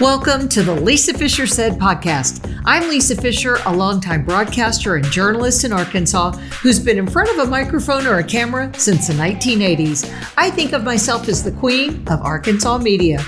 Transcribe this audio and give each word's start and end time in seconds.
Welcome 0.00 0.50
to 0.50 0.62
the 0.62 0.74
Lisa 0.74 1.14
Fischer 1.14 1.46
Said 1.46 1.78
podcast. 1.78 2.60
I'm 2.66 2.86
Lisa 2.90 3.16
Fischer, 3.16 3.56
a 3.64 3.74
longtime 3.74 4.26
broadcaster 4.26 4.96
and 4.96 5.04
journalist 5.06 5.64
in 5.64 5.72
Arkansas 5.72 6.32
who's 6.32 6.78
been 6.78 6.98
in 6.98 7.06
front 7.06 7.30
of 7.30 7.38
a 7.38 7.50
microphone 7.50 8.06
or 8.06 8.18
a 8.18 8.24
camera 8.24 8.70
since 8.78 9.06
the 9.06 9.14
1980s. 9.14 10.04
I 10.36 10.50
think 10.50 10.74
of 10.74 10.84
myself 10.84 11.28
as 11.28 11.42
the 11.42 11.52
queen 11.52 12.06
of 12.08 12.20
Arkansas 12.20 12.76
media. 12.76 13.24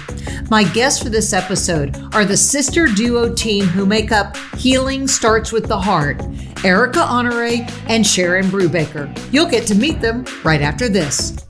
My 0.51 0.65
guests 0.65 1.03
for 1.03 1.09
this 1.09 1.33
episode 1.33 1.96
are 2.15 2.27
the 2.27 2.36
sister 2.36 2.85
duo 2.87 3.32
team 3.32 3.64
who 3.64 3.87
make 3.87 4.12
up 4.12 4.37
Healing 4.59 5.09
Starts 5.09 5.50
with 5.50 5.69
the 5.69 5.80
Heart, 5.80 6.23
Erica 6.66 7.00
Honore 7.00 7.66
and 7.89 8.07
Sharon 8.07 8.45
Brubaker. 8.45 9.09
You'll 9.32 9.48
get 9.48 9.66
to 9.69 9.75
meet 9.75 10.03
them 10.03 10.27
right 10.45 10.61
after 10.61 10.91
this. 10.91 11.48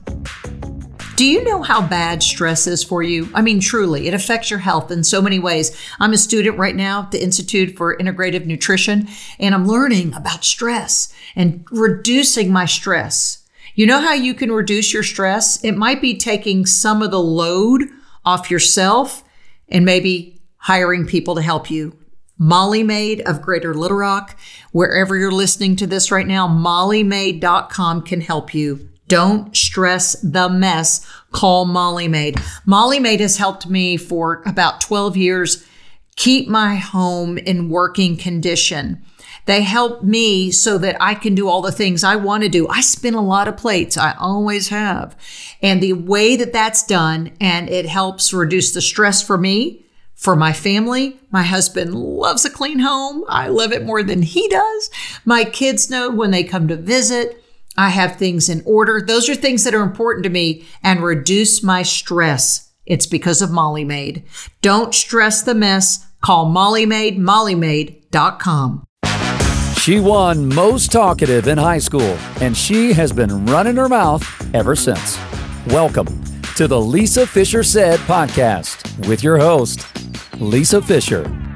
Do 1.19 1.25
you 1.25 1.43
know 1.43 1.61
how 1.61 1.85
bad 1.85 2.23
stress 2.23 2.65
is 2.65 2.81
for 2.81 3.03
you? 3.03 3.27
I 3.33 3.41
mean, 3.41 3.59
truly, 3.59 4.07
it 4.07 4.13
affects 4.13 4.49
your 4.49 4.59
health 4.59 4.89
in 4.89 5.03
so 5.03 5.21
many 5.21 5.37
ways. 5.37 5.77
I'm 5.99 6.13
a 6.13 6.17
student 6.17 6.57
right 6.57 6.77
now 6.77 7.01
at 7.01 7.11
the 7.11 7.21
Institute 7.21 7.75
for 7.75 7.97
Integrative 7.97 8.45
Nutrition, 8.45 9.09
and 9.37 9.53
I'm 9.53 9.67
learning 9.67 10.13
about 10.13 10.45
stress 10.45 11.13
and 11.35 11.67
reducing 11.71 12.53
my 12.53 12.63
stress. 12.63 13.45
You 13.75 13.85
know 13.85 13.99
how 13.99 14.13
you 14.13 14.33
can 14.33 14.49
reduce 14.49 14.93
your 14.93 15.03
stress? 15.03 15.61
It 15.61 15.73
might 15.73 16.01
be 16.01 16.15
taking 16.15 16.65
some 16.65 17.01
of 17.01 17.11
the 17.11 17.19
load 17.19 17.83
off 18.23 18.49
yourself 18.49 19.21
and 19.67 19.83
maybe 19.83 20.39
hiring 20.55 21.05
people 21.05 21.35
to 21.35 21.41
help 21.41 21.69
you. 21.69 21.97
Molly 22.37 22.81
Maid 22.81 23.19
of 23.27 23.41
Greater 23.41 23.73
Little 23.73 23.97
Rock, 23.97 24.39
wherever 24.71 25.17
you're 25.17 25.33
listening 25.33 25.75
to 25.75 25.85
this 25.85 26.11
right 26.11 26.27
now, 26.27 26.47
mollymaid.com 26.47 28.03
can 28.03 28.21
help 28.21 28.53
you. 28.53 28.89
Don't 29.09 29.57
stress 29.57 30.13
the 30.21 30.47
mess. 30.47 31.05
Call 31.31 31.65
Molly 31.65 32.07
Maid. 32.07 32.39
Molly 32.65 32.99
Maid 32.99 33.19
has 33.19 33.37
helped 33.37 33.67
me 33.67 33.97
for 33.97 34.41
about 34.45 34.79
12 34.79 35.17
years 35.17 35.65
keep 36.15 36.47
my 36.47 36.75
home 36.75 37.37
in 37.37 37.69
working 37.69 38.17
condition. 38.17 39.01
They 39.45 39.63
help 39.63 40.03
me 40.03 40.51
so 40.51 40.77
that 40.77 40.97
I 41.01 41.15
can 41.15 41.33
do 41.33 41.47
all 41.47 41.61
the 41.61 41.71
things 41.71 42.03
I 42.03 42.17
want 42.17 42.43
to 42.43 42.49
do. 42.49 42.67
I 42.67 42.81
spin 42.81 43.15
a 43.15 43.21
lot 43.21 43.47
of 43.47 43.57
plates. 43.57 43.97
I 43.97 44.13
always 44.19 44.69
have. 44.69 45.15
And 45.61 45.81
the 45.81 45.93
way 45.93 46.35
that 46.35 46.53
that's 46.53 46.85
done 46.85 47.31
and 47.41 47.67
it 47.67 47.87
helps 47.87 48.31
reduce 48.31 48.73
the 48.73 48.81
stress 48.81 49.23
for 49.23 49.37
me, 49.37 49.85
for 50.13 50.35
my 50.35 50.53
family. 50.53 51.19
My 51.31 51.43
husband 51.43 51.95
loves 51.95 52.45
a 52.45 52.49
clean 52.49 52.79
home. 52.79 53.23
I 53.29 53.47
love 53.47 53.71
it 53.71 53.85
more 53.85 54.03
than 54.03 54.21
he 54.21 54.47
does. 54.49 54.89
My 55.25 55.45
kids 55.45 55.89
know 55.89 56.11
when 56.11 56.31
they 56.31 56.43
come 56.43 56.67
to 56.67 56.75
visit. 56.75 57.43
I 57.79 57.87
have 57.87 58.17
things 58.17 58.49
in 58.49 58.61
order. 58.65 58.99
Those 58.99 59.29
are 59.29 59.35
things 59.35 59.63
that 59.63 59.73
are 59.73 59.83
important 59.83 60.25
to 60.25 60.29
me 60.29 60.65
and 60.83 61.01
reduce 61.01 61.63
my 61.63 61.81
stress. 61.81 62.73
It's 62.85 63.05
because 63.05 63.41
of 63.41 63.51
Molly 63.51 63.85
Maid. 63.85 64.25
Don't 64.61 64.93
stress 64.93 65.43
the 65.43 65.55
mess. 65.55 66.05
Call 66.19 66.49
Molly 66.49 66.85
Maid, 66.85 67.17
mollymaid.com. 67.17 68.83
She 69.77 70.01
won 70.01 70.53
most 70.53 70.91
talkative 70.91 71.47
in 71.47 71.57
high 71.57 71.77
school, 71.77 72.17
and 72.41 72.57
she 72.57 72.91
has 72.91 73.13
been 73.13 73.45
running 73.45 73.77
her 73.77 73.87
mouth 73.87 74.25
ever 74.53 74.75
since. 74.75 75.17
Welcome 75.67 76.21
to 76.57 76.67
the 76.67 76.81
Lisa 76.81 77.25
Fischer 77.25 77.63
Said 77.63 78.01
podcast 78.01 79.07
with 79.07 79.23
your 79.23 79.37
host, 79.37 79.87
Lisa 80.37 80.81
Fischer. 80.81 81.48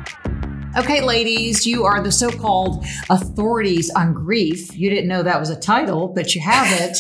Okay, 0.75 1.01
ladies, 1.01 1.67
you 1.67 1.85
are 1.85 2.01
the 2.01 2.11
so 2.11 2.31
called 2.31 2.83
authorities 3.09 3.91
on 3.91 4.13
grief. 4.13 4.75
You 4.75 4.89
didn't 4.89 5.07
know 5.07 5.21
that 5.21 5.39
was 5.39 5.51
a 5.51 5.59
title, 5.59 6.07
but 6.07 6.33
you 6.33 6.41
have 6.41 6.67
it. 6.81 6.97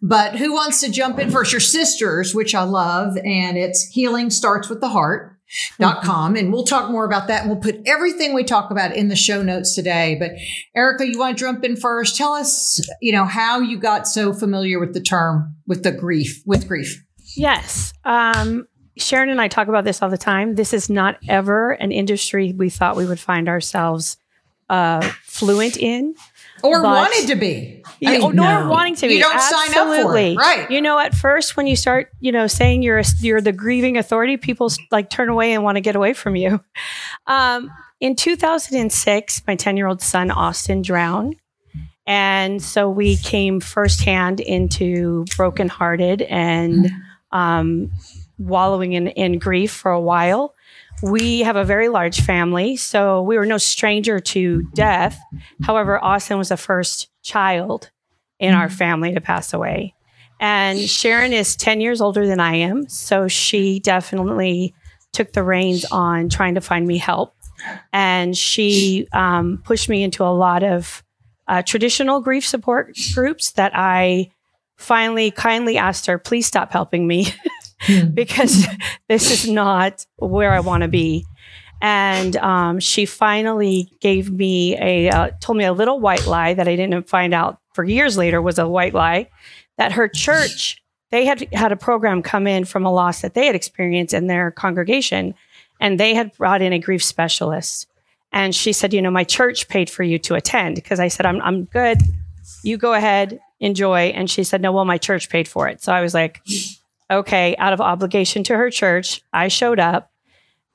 but 0.00 0.36
who 0.36 0.52
wants 0.52 0.80
to 0.82 0.90
jump 0.90 1.18
in 1.18 1.30
first? 1.30 1.52
Your 1.52 1.60
sisters, 1.60 2.32
which 2.32 2.54
I 2.54 2.62
love, 2.62 3.16
and 3.16 3.58
it's 3.58 3.88
Healing 3.88 4.30
Starts 4.30 4.68
with 4.68 4.80
the 4.80 4.88
Heart. 4.88 5.34
Dot 5.80 6.04
com 6.04 6.36
and 6.36 6.52
we'll 6.52 6.66
talk 6.66 6.90
more 6.90 7.06
about 7.06 7.28
that 7.28 7.40
and 7.40 7.50
we'll 7.50 7.58
put 7.58 7.80
everything 7.86 8.34
we 8.34 8.44
talk 8.44 8.70
about 8.70 8.94
in 8.94 9.08
the 9.08 9.16
show 9.16 9.42
notes 9.42 9.74
today 9.74 10.14
but 10.20 10.32
erica 10.76 11.08
you 11.08 11.18
want 11.18 11.38
to 11.38 11.42
jump 11.42 11.64
in 11.64 11.74
first 11.74 12.18
tell 12.18 12.34
us 12.34 12.86
you 13.00 13.12
know 13.12 13.24
how 13.24 13.58
you 13.58 13.78
got 13.78 14.06
so 14.06 14.34
familiar 14.34 14.78
with 14.78 14.92
the 14.92 15.00
term 15.00 15.56
with 15.66 15.84
the 15.84 15.90
grief 15.90 16.42
with 16.44 16.68
grief 16.68 17.02
yes 17.34 17.94
um 18.04 18.66
Sharon 18.98 19.30
and 19.30 19.40
I 19.40 19.48
talk 19.48 19.68
about 19.68 19.84
this 19.84 20.02
all 20.02 20.10
the 20.10 20.18
time. 20.18 20.54
This 20.54 20.72
is 20.72 20.90
not 20.90 21.18
ever 21.28 21.72
an 21.72 21.92
industry 21.92 22.52
we 22.52 22.70
thought 22.70 22.96
we 22.96 23.06
would 23.06 23.20
find 23.20 23.48
ourselves 23.48 24.18
uh, 24.68 25.00
fluent 25.22 25.76
in. 25.76 26.14
Or 26.62 26.82
wanted 26.82 27.28
to 27.28 27.36
be. 27.36 27.82
I 28.04 28.18
mean, 28.18 28.20
nor 28.20 28.64
no. 28.64 28.68
wanting 28.68 28.96
to 28.96 29.06
be. 29.06 29.14
You 29.14 29.20
don't 29.20 29.36
Absolutely. 29.36 29.74
sign 29.74 29.88
up 29.88 30.02
for 30.02 30.16
it. 30.18 30.36
Right. 30.36 30.70
You 30.70 30.82
know, 30.82 30.98
at 30.98 31.14
first 31.14 31.56
when 31.56 31.68
you 31.68 31.76
start, 31.76 32.10
you 32.20 32.32
know, 32.32 32.48
saying 32.48 32.82
you're 32.82 32.98
a, 32.98 33.04
you're 33.20 33.40
the 33.40 33.52
grieving 33.52 33.96
authority, 33.96 34.36
people 34.36 34.70
like 34.90 35.08
turn 35.08 35.28
away 35.28 35.52
and 35.52 35.62
want 35.62 35.76
to 35.76 35.80
get 35.80 35.94
away 35.94 36.12
from 36.14 36.34
you. 36.36 36.60
Um, 37.28 37.70
in 38.00 38.16
2006, 38.16 39.42
my 39.46 39.54
10 39.54 39.76
year 39.76 39.86
old 39.86 40.02
son, 40.02 40.30
Austin, 40.30 40.82
drowned. 40.82 41.36
And 42.06 42.62
so 42.62 42.88
we 42.88 43.16
came 43.18 43.60
firsthand 43.60 44.40
into 44.40 45.26
brokenhearted 45.36 46.22
and 46.22 46.90
um, 47.32 47.92
wallowing 48.38 48.92
in, 48.92 49.08
in 49.08 49.38
grief 49.38 49.72
for 49.72 49.90
a 49.90 50.00
while. 50.00 50.54
We 51.02 51.40
have 51.40 51.56
a 51.56 51.64
very 51.64 51.88
large 51.88 52.20
family, 52.20 52.76
so 52.76 53.22
we 53.22 53.38
were 53.38 53.46
no 53.46 53.58
stranger 53.58 54.18
to 54.18 54.62
death. 54.74 55.20
However, 55.62 56.02
Austin 56.02 56.38
was 56.38 56.48
the 56.48 56.56
first 56.56 57.08
child 57.22 57.90
in 58.40 58.54
our 58.54 58.68
family 58.68 59.14
to 59.14 59.20
pass 59.20 59.52
away. 59.52 59.94
And 60.40 60.78
Sharon 60.78 61.32
is 61.32 61.56
10 61.56 61.80
years 61.80 62.00
older 62.00 62.26
than 62.26 62.40
I 62.40 62.56
am, 62.56 62.88
so 62.88 63.28
she 63.28 63.80
definitely 63.80 64.74
took 65.12 65.32
the 65.32 65.42
reins 65.42 65.84
on 65.90 66.28
trying 66.28 66.54
to 66.54 66.60
find 66.60 66.86
me 66.86 66.98
help. 66.98 67.34
And 67.92 68.36
she 68.36 69.08
um, 69.12 69.60
pushed 69.64 69.88
me 69.88 70.02
into 70.02 70.22
a 70.24 70.30
lot 70.30 70.62
of 70.62 71.02
uh, 71.48 71.62
traditional 71.62 72.20
grief 72.20 72.46
support 72.46 72.96
groups 73.14 73.52
that 73.52 73.72
I 73.74 74.30
finally 74.76 75.32
kindly 75.32 75.76
asked 75.76 76.06
her, 76.06 76.18
please 76.18 76.46
stop 76.46 76.70
helping 76.70 77.06
me. 77.06 77.26
Hmm. 77.80 78.08
because 78.08 78.66
this 79.08 79.30
is 79.30 79.48
not 79.48 80.04
where 80.16 80.52
I 80.52 80.60
want 80.60 80.82
to 80.82 80.88
be. 80.88 81.26
And 81.80 82.36
um, 82.36 82.80
she 82.80 83.06
finally 83.06 83.92
gave 84.00 84.30
me 84.30 84.76
a, 84.78 85.10
uh, 85.10 85.30
told 85.40 85.58
me 85.58 85.64
a 85.64 85.72
little 85.72 86.00
white 86.00 86.26
lie 86.26 86.54
that 86.54 86.66
I 86.66 86.74
didn't 86.74 87.08
find 87.08 87.32
out 87.32 87.60
for 87.72 87.84
years 87.84 88.16
later 88.16 88.42
was 88.42 88.58
a 88.58 88.68
white 88.68 88.94
lie 88.94 89.28
that 89.76 89.92
her 89.92 90.08
church, 90.08 90.82
they 91.10 91.24
had 91.24 91.46
had 91.54 91.70
a 91.70 91.76
program 91.76 92.22
come 92.22 92.48
in 92.48 92.64
from 92.64 92.84
a 92.84 92.92
loss 92.92 93.22
that 93.22 93.34
they 93.34 93.46
had 93.46 93.54
experienced 93.54 94.12
in 94.12 94.26
their 94.26 94.50
congregation. 94.50 95.34
And 95.80 96.00
they 96.00 96.14
had 96.14 96.36
brought 96.36 96.60
in 96.60 96.72
a 96.72 96.80
grief 96.80 97.04
specialist. 97.04 97.86
And 98.32 98.52
she 98.54 98.72
said, 98.72 98.92
you 98.92 99.00
know, 99.00 99.10
my 99.12 99.22
church 99.22 99.68
paid 99.68 99.88
for 99.88 100.02
you 100.02 100.18
to 100.20 100.34
attend 100.34 100.74
because 100.74 100.98
I 100.98 101.06
said, 101.06 101.24
I'm, 101.24 101.40
I'm 101.40 101.64
good. 101.64 101.98
You 102.64 102.76
go 102.76 102.92
ahead, 102.92 103.38
enjoy. 103.60 104.08
And 104.08 104.28
she 104.28 104.42
said, 104.42 104.60
no, 104.60 104.72
well, 104.72 104.84
my 104.84 104.98
church 104.98 105.30
paid 105.30 105.46
for 105.46 105.68
it. 105.68 105.80
So 105.80 105.92
I 105.92 106.00
was 106.00 106.12
like, 106.12 106.42
okay, 107.10 107.56
out 107.56 107.72
of 107.72 107.80
obligation 107.80 108.44
to 108.44 108.56
her 108.56 108.70
church, 108.70 109.22
I 109.32 109.48
showed 109.48 109.78
up. 109.78 110.10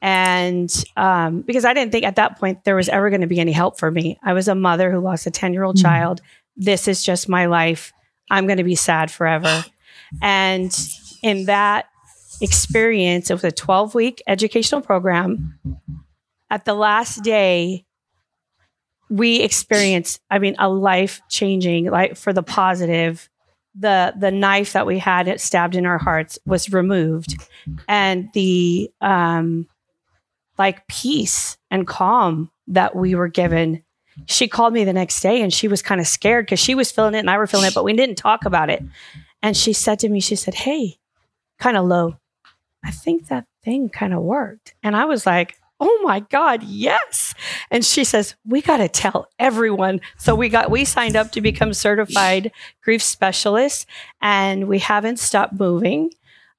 And 0.01 0.71
um, 0.97 1.41
because 1.41 1.63
I 1.63 1.73
didn't 1.73 1.91
think 1.91 2.05
at 2.05 2.17
that 2.17 2.37
point 2.37 2.65
there 2.65 2.75
was 2.75 2.89
ever 2.89 3.09
going 3.09 3.21
to 3.21 3.27
be 3.27 3.39
any 3.39 3.53
help 3.53 3.79
for 3.79 3.89
me, 3.89 4.19
I 4.21 4.33
was 4.33 4.47
a 4.47 4.55
mother 4.55 4.91
who 4.91 4.99
lost 4.99 5.27
a 5.27 5.31
10 5.31 5.53
year 5.53 5.63
old 5.63 5.77
mm-hmm. 5.77 5.85
child. 5.85 6.21
This 6.57 6.87
is 6.87 7.03
just 7.03 7.29
my 7.29 7.45
life. 7.45 7.93
I'm 8.29 8.45
going 8.45 8.57
to 8.57 8.63
be 8.63 8.75
sad 8.75 9.11
forever. 9.11 9.63
and 10.21 10.75
in 11.21 11.45
that 11.45 11.85
experience, 12.41 13.29
it 13.29 13.33
was 13.33 13.43
a 13.43 13.51
12 13.51 13.95
week 13.95 14.21
educational 14.27 14.81
program. 14.81 15.57
At 16.49 16.65
the 16.65 16.73
last 16.73 17.23
day, 17.23 17.85
we 19.09 19.41
experienced, 19.41 20.21
I 20.29 20.39
mean, 20.39 20.55
a 20.59 20.67
life 20.67 21.21
changing, 21.29 21.85
like 21.85 22.17
for 22.17 22.33
the 22.33 22.43
positive 22.43 23.29
the 23.75 24.13
the 24.17 24.31
knife 24.31 24.73
that 24.73 24.85
we 24.85 24.99
had 24.99 25.39
stabbed 25.39 25.75
in 25.75 25.85
our 25.85 25.97
hearts 25.97 26.37
was 26.45 26.71
removed 26.71 27.35
and 27.87 28.29
the 28.33 28.91
um 29.01 29.67
like 30.57 30.85
peace 30.87 31.57
and 31.71 31.87
calm 31.87 32.51
that 32.67 32.95
we 32.95 33.15
were 33.15 33.27
given 33.27 33.83
she 34.27 34.47
called 34.47 34.73
me 34.73 34.83
the 34.83 34.93
next 34.93 35.19
day 35.21 35.41
and 35.41 35.51
she 35.51 35.67
was 35.67 35.81
kind 35.81 35.99
of 35.99 36.07
scared 36.07 36.45
because 36.45 36.59
she 36.59 36.75
was 36.75 36.91
feeling 36.91 37.15
it 37.15 37.19
and 37.19 37.29
I 37.29 37.37
were 37.37 37.47
feeling 37.47 37.67
it, 37.67 37.73
but 37.73 37.83
we 37.83 37.93
didn't 37.93 38.15
talk 38.15 38.45
about 38.45 38.69
it. 38.69 38.83
And 39.41 39.57
she 39.57 39.73
said 39.73 39.99
to 39.99 40.09
me, 40.09 40.19
she 40.19 40.35
said, 40.35 40.53
Hey, 40.53 40.97
kind 41.59 41.77
of 41.77 41.85
low, 41.85 42.17
I 42.83 42.91
think 42.91 43.27
that 43.27 43.45
thing 43.63 43.89
kind 43.89 44.13
of 44.13 44.21
worked. 44.21 44.75
And 44.83 44.95
I 44.95 45.05
was 45.05 45.25
like, 45.25 45.55
oh 45.79 46.01
my 46.03 46.21
God, 46.21 46.63
yes. 46.63 47.33
And 47.69 47.83
she 47.83 48.03
says, 48.03 48.35
we 48.45 48.61
got 48.61 48.77
to 48.77 48.87
tell 48.87 49.27
everyone. 49.39 50.01
So 50.17 50.35
we 50.35 50.49
got, 50.49 50.71
we 50.71 50.85
signed 50.85 51.15
up 51.15 51.31
to 51.33 51.41
become 51.41 51.73
certified 51.73 52.51
grief 52.81 53.01
specialists 53.01 53.85
and 54.21 54.67
we 54.67 54.79
haven't 54.79 55.19
stopped 55.19 55.53
moving. 55.53 56.11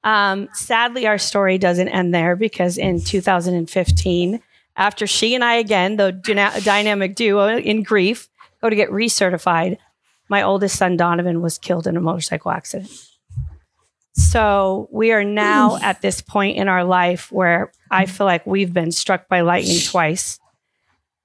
Um, 0.03 0.49
sadly, 0.53 1.07
our 1.07 1.19
story 1.19 1.57
doesn't 1.57 1.89
end 1.89 2.15
there 2.15 2.37
because 2.37 2.77
in 2.77 3.01
2015, 3.03 4.43
after 4.77 5.07
she 5.07 5.35
and 5.35 5.45
I, 5.45 5.55
again, 5.55 5.97
the 5.97 6.13
dynamic 6.13 7.15
duo 7.15 7.57
in 7.57 7.83
grief, 7.83 8.29
go 8.61 8.69
to 8.69 8.77
get 8.77 8.91
recertified, 8.91 9.79
my 10.29 10.43
oldest 10.43 10.77
son, 10.77 10.97
Donovan, 10.97 11.41
was 11.41 11.59
killed 11.59 11.87
in 11.87 11.97
a 11.97 12.01
motorcycle 12.01 12.51
accident. 12.51 12.91
So 14.17 14.89
we 14.93 15.13
are 15.13 15.25
now 15.25 15.77
at 15.83 16.01
this 16.01 16.21
point 16.21 16.57
in 16.57 16.69
our 16.69 16.85
life 16.85 17.31
where 17.33 17.73
I 17.91 18.07
feel 18.07 18.27
like 18.27 18.47
we've 18.47 18.73
been 18.73 18.93
struck 18.93 19.29
by 19.29 19.41
lightning 19.41 19.81
twice. 19.85 20.39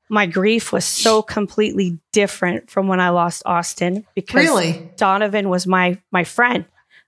My 0.10 0.26
grief 0.26 0.72
was 0.74 0.86
so 0.86 1.22
completely 1.22 2.00
different 2.12 2.70
from 2.72 2.88
when 2.88 3.00
I 3.00 3.10
lost 3.10 3.44
Austin 3.46 4.06
because 4.16 4.44
Really? 4.44 4.92
Donovan 4.98 5.50
was 5.50 5.68
my 5.68 6.00
my 6.12 6.24
friend. 6.24 6.66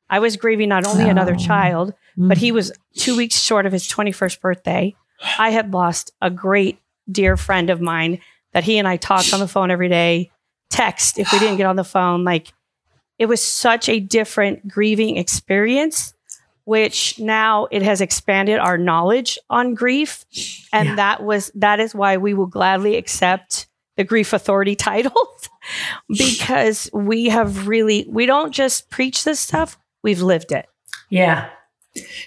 I 0.07 0.19
was 0.19 0.37
grieving 0.37 0.69
not 0.69 0.85
only 0.85 1.09
another 1.09 1.33
Oh. 1.33 1.43
child, 1.43 1.93
but 2.17 2.37
he 2.37 2.51
was 2.51 2.71
two 2.95 3.15
weeks 3.17 3.39
short 3.39 3.65
of 3.65 3.71
his 3.71 3.87
21st 3.87 4.39
birthday. 4.39 4.95
I 5.39 5.49
had 5.49 5.73
lost 5.73 6.11
a 6.21 6.29
great 6.29 6.79
dear 7.11 7.37
friend 7.37 7.69
of 7.71 7.81
mine 7.81 8.19
that 8.53 8.65
he 8.65 8.77
and 8.77 8.87
I 8.87 8.97
talked 8.97 9.33
on 9.33 9.39
the 9.39 9.47
phone 9.47 9.71
every 9.71 9.89
day, 9.89 10.29
text 10.69 11.17
if 11.17 11.31
we 11.31 11.39
didn't 11.39 11.57
get 11.57 11.65
on 11.65 11.75
the 11.77 11.83
phone. 11.83 12.23
Like 12.23 12.53
it 13.21 13.27
was 13.27 13.39
such 13.43 13.87
a 13.87 13.99
different 13.99 14.67
grieving 14.67 15.17
experience, 15.17 16.15
which 16.63 17.19
now 17.19 17.67
it 17.69 17.83
has 17.83 18.01
expanded 18.01 18.57
our 18.57 18.77
knowledge 18.79 19.37
on 19.47 19.75
grief. 19.75 20.25
And 20.73 20.89
Yeah. 20.89 20.95
that 20.95 21.23
was 21.23 21.51
that 21.53 21.79
is 21.79 21.93
why 21.93 22.17
we 22.17 22.33
will 22.33 22.47
gladly 22.47 22.95
accept 22.97 23.67
the 23.97 24.03
grief 24.03 24.33
authority 24.33 24.75
title 24.89 25.13
because 26.09 26.89
we 26.93 27.25
have 27.29 27.67
really 27.67 28.07
we 28.09 28.25
don't 28.25 28.51
just 28.53 28.89
preach 28.89 29.23
this 29.23 29.39
stuff, 29.39 29.77
we've 30.01 30.21
lived 30.21 30.51
it. 30.51 30.65
Yeah. 31.09 31.49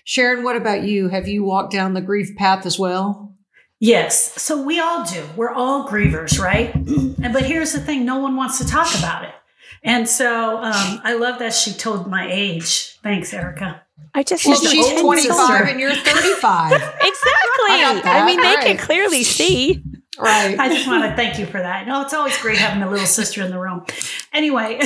Sharon, 0.05 0.45
what 0.45 0.57
about 0.57 0.83
you? 0.85 1.09
Have 1.09 1.27
you 1.27 1.43
walked 1.43 1.73
down 1.73 1.95
the 1.95 2.01
grief 2.03 2.37
path 2.37 2.67
as 2.67 2.79
well? 2.79 3.33
Yes. 3.81 4.41
So 4.41 4.63
we 4.63 4.79
all 4.79 5.05
do. 5.05 5.25
We're 5.37 5.53
all 5.53 5.89
grievers, 5.89 6.39
right? 6.39 6.73
and 7.23 7.33
but 7.33 7.43
here's 7.45 7.73
the 7.73 7.81
thing: 7.81 8.05
no 8.05 8.19
one 8.19 8.37
wants 8.37 8.59
to 8.59 8.67
talk 8.67 8.97
about 8.99 9.25
it. 9.25 9.35
And 9.85 10.09
so 10.09 10.57
um, 10.57 11.01
I 11.05 11.15
love 11.15 11.39
that 11.41 11.53
she 11.53 11.73
told 11.73 12.09
my 12.11 12.27
age. 12.31 12.99
Thanks, 13.03 13.33
Erica. 13.35 13.83
I 14.15 14.23
just 14.23 14.47
Well, 14.47 14.57
she's 14.57 15.01
25 15.01 15.69
and 15.69 15.79
you're 15.81 15.95
35. 15.95 16.73
Exactly. 17.05 17.71
I 17.71 18.03
I, 18.05 18.27
mean, 18.27 18.37
they 18.39 18.43
that. 18.43 18.65
can 18.65 18.77
clearly 18.77 19.23
see. 19.25 19.83
right. 20.19 20.59
I 20.59 20.69
just 20.69 20.87
want 20.87 21.05
to 21.05 21.17
thank 21.17 21.39
you 21.39 21.47
for 21.47 21.59
that. 21.59 21.87
No, 21.87 22.03
it's 22.03 22.13
always 22.15 22.37
great 22.39 22.59
having 22.59 22.83
a 22.83 22.91
little 22.91 23.07
sister 23.07 23.43
in 23.43 23.51
the 23.51 23.59
room. 23.59 23.85
Anyway, 24.33 24.81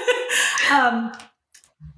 um, 0.72 1.12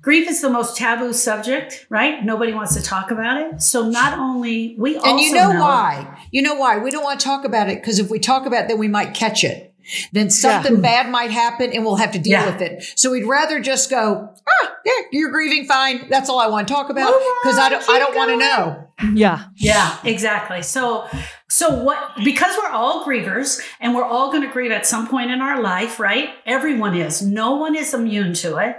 grief 0.00 0.28
is 0.28 0.40
the 0.40 0.48
most 0.50 0.76
taboo 0.76 1.12
subject, 1.12 1.86
right? 1.90 2.24
Nobody 2.24 2.52
wants 2.52 2.74
to 2.76 2.82
talk 2.82 3.10
about 3.10 3.40
it. 3.40 3.62
So 3.62 3.88
not 3.88 4.18
only 4.18 4.76
we 4.78 4.96
also 4.96 5.10
And 5.10 5.20
you 5.20 5.32
know, 5.34 5.50
why? 5.50 6.26
You 6.30 6.42
know 6.42 6.54
why? 6.54 6.78
We 6.78 6.90
don't 6.90 7.04
want 7.04 7.20
to 7.20 7.24
talk 7.24 7.44
about 7.44 7.68
it 7.68 7.80
because 7.80 7.98
if 7.98 8.10
we 8.10 8.18
talk 8.18 8.46
about 8.46 8.64
it, 8.64 8.68
then 8.68 8.78
we 8.78 8.88
might 8.88 9.14
catch 9.14 9.44
it. 9.44 9.74
Then 10.12 10.30
something 10.30 10.80
bad 10.80 11.10
might 11.10 11.30
happen 11.30 11.72
and 11.72 11.84
we'll 11.84 11.96
have 11.96 12.12
to 12.12 12.18
deal 12.18 12.32
Yeah. 12.32 12.50
with 12.52 12.60
it. 12.62 12.84
So 12.96 13.10
we'd 13.12 13.24
rather 13.24 13.60
just 13.60 13.88
go, 13.90 14.28
ah, 14.48 14.72
yeah, 14.84 14.92
you're 15.12 15.30
grieving, 15.30 15.66
fine. 15.66 16.08
That's 16.08 16.28
all 16.28 16.38
I 16.40 16.48
want 16.48 16.66
to 16.68 16.74
talk 16.74 16.90
about 16.90 17.12
because 17.42 17.58
I 17.58 17.68
don't, 17.68 17.88
I 17.88 17.98
don't 17.98 18.16
want 18.16 18.30
to 18.30 18.36
know. 18.36 18.82
Yeah. 19.14 19.44
Yeah, 19.56 19.96
exactly. 20.04 20.62
So, 20.62 21.06
so 21.48 21.82
what? 21.82 21.98
Because 22.24 22.56
we're 22.56 22.70
all 22.70 23.04
grievers, 23.04 23.60
and 23.78 23.94
we're 23.94 24.04
all 24.04 24.30
going 24.32 24.42
to 24.42 24.48
grieve 24.50 24.70
at 24.70 24.86
some 24.86 25.06
point 25.06 25.30
in 25.30 25.40
our 25.42 25.60
life, 25.60 26.00
right? 26.00 26.30
Everyone 26.46 26.96
is. 26.96 27.20
No 27.22 27.56
one 27.56 27.76
is 27.76 27.92
immune 27.92 28.32
to 28.34 28.56
it. 28.56 28.74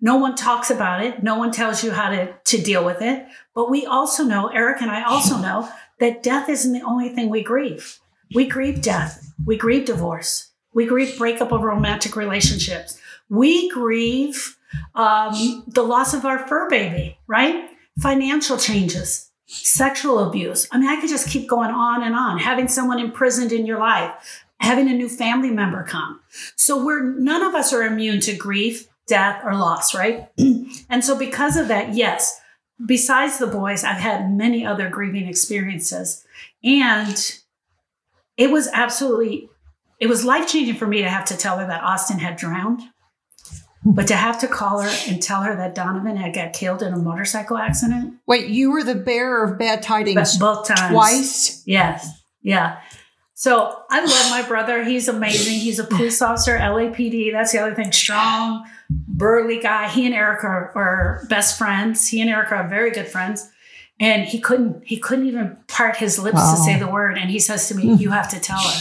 No 0.00 0.16
one 0.16 0.34
talks 0.36 0.70
about 0.70 1.02
it. 1.02 1.22
No 1.22 1.38
one 1.38 1.52
tells 1.52 1.82
you 1.82 1.90
how 1.90 2.10
to 2.10 2.32
to 2.44 2.58
deal 2.60 2.84
with 2.84 3.00
it. 3.00 3.26
But 3.54 3.70
we 3.70 3.86
also 3.86 4.24
know, 4.24 4.48
Eric 4.48 4.82
and 4.82 4.90
I 4.90 5.04
also 5.04 5.38
know 5.38 5.68
that 6.00 6.22
death 6.22 6.48
isn't 6.50 6.72
the 6.72 6.82
only 6.82 7.08
thing 7.08 7.30
we 7.30 7.42
grieve. 7.42 7.98
We 8.34 8.46
grieve 8.46 8.82
death. 8.82 9.32
We 9.46 9.56
grieve 9.56 9.86
divorce. 9.86 10.48
We 10.74 10.86
grieve 10.86 11.18
breakup 11.18 11.52
of 11.52 11.62
romantic 11.62 12.16
relationships. 12.16 13.00
We 13.28 13.68
grieve 13.70 14.56
um, 14.94 15.64
the 15.66 15.82
loss 15.82 16.14
of 16.14 16.24
our 16.24 16.46
fur 16.46 16.68
baby, 16.68 17.18
right? 17.26 17.68
Financial 18.00 18.56
changes, 18.56 19.30
sexual 19.46 20.18
abuse. 20.20 20.66
I 20.72 20.78
mean, 20.78 20.88
I 20.88 21.00
could 21.00 21.10
just 21.10 21.28
keep 21.28 21.48
going 21.48 21.70
on 21.70 22.02
and 22.02 22.14
on. 22.14 22.38
Having 22.38 22.68
someone 22.68 22.98
imprisoned 22.98 23.52
in 23.52 23.66
your 23.66 23.78
life, 23.78 24.44
having 24.60 24.88
a 24.88 24.94
new 24.94 25.08
family 25.08 25.50
member 25.50 25.82
come. 25.82 26.20
So 26.56 26.82
we're 26.82 27.02
none 27.02 27.42
of 27.42 27.54
us 27.54 27.72
are 27.72 27.82
immune 27.82 28.20
to 28.20 28.34
grief, 28.34 28.88
death, 29.06 29.42
or 29.44 29.54
loss, 29.54 29.94
right? 29.94 30.28
and 30.38 31.04
so 31.04 31.18
because 31.18 31.56
of 31.56 31.68
that, 31.68 31.94
yes. 31.94 32.38
Besides 32.84 33.38
the 33.38 33.46
boys, 33.46 33.84
I've 33.84 34.00
had 34.00 34.32
many 34.32 34.66
other 34.66 34.88
grieving 34.88 35.28
experiences, 35.28 36.24
and 36.64 37.38
it 38.36 38.50
was 38.50 38.68
absolutely 38.72 39.50
it 40.02 40.08
was 40.08 40.24
life 40.24 40.46
changing 40.48 40.74
for 40.74 40.86
me 40.86 40.98
to 41.02 41.08
have 41.08 41.24
to 41.26 41.36
tell 41.36 41.58
her 41.58 41.66
that 41.66 41.82
Austin 41.82 42.18
had 42.18 42.36
drowned. 42.36 42.82
But 43.84 44.06
to 44.08 44.14
have 44.16 44.38
to 44.40 44.48
call 44.48 44.80
her 44.80 44.90
and 45.08 45.20
tell 45.20 45.42
her 45.42 45.56
that 45.56 45.74
Donovan 45.74 46.16
had 46.16 46.34
got 46.34 46.52
killed 46.52 46.82
in 46.82 46.92
a 46.92 46.98
motorcycle 46.98 47.56
accident 47.56 48.14
Wait, 48.28 48.48
you 48.48 48.70
were 48.70 48.84
the 48.84 48.94
bearer 48.94 49.42
of 49.44 49.58
bad 49.58 49.82
tidings 49.82 50.38
both 50.38 50.68
times. 50.68 50.92
twice? 50.92 51.62
Yes. 51.66 52.08
Yeah. 52.42 52.78
So 53.34 53.82
I 53.90 54.00
love 54.04 54.30
my 54.30 54.42
brother. 54.46 54.84
He's 54.84 55.08
amazing. 55.08 55.54
He's 55.58 55.80
a 55.80 55.84
police 55.84 56.22
officer, 56.22 56.56
LAPD. 56.58 57.32
That's 57.32 57.50
the 57.52 57.58
other 57.58 57.74
thing. 57.74 57.90
Strong, 57.90 58.64
burly 59.08 59.58
guy. 59.60 59.88
He 59.88 60.06
and 60.06 60.14
Erica 60.14 60.46
are, 60.46 60.72
are 60.76 61.26
best 61.28 61.58
friends. 61.58 62.06
He 62.06 62.20
and 62.20 62.30
Erica 62.30 62.54
are 62.56 62.68
very 62.68 62.92
good 62.92 63.08
friends. 63.08 63.50
And 63.98 64.24
he 64.24 64.38
couldn't 64.40 64.84
he 64.86 64.96
couldn't 64.96 65.26
even 65.26 65.56
part 65.66 65.96
his 65.96 66.18
lips 66.20 66.36
Wow. 66.36 66.54
to 66.54 66.60
say 66.60 66.78
the 66.78 66.86
word. 66.88 67.18
And 67.18 67.30
he 67.30 67.40
says 67.40 67.66
to 67.68 67.74
me, 67.74 67.94
You 67.94 68.10
have 68.10 68.28
to 68.30 68.38
tell 68.38 68.60
her. 68.60 68.80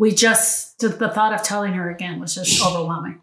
We 0.00 0.12
just 0.12 0.78
the, 0.80 0.88
the 0.88 1.10
thought 1.10 1.32
of 1.34 1.42
telling 1.42 1.74
her 1.74 1.90
again 1.90 2.18
was 2.20 2.34
just 2.34 2.60
overwhelming. 2.66 3.20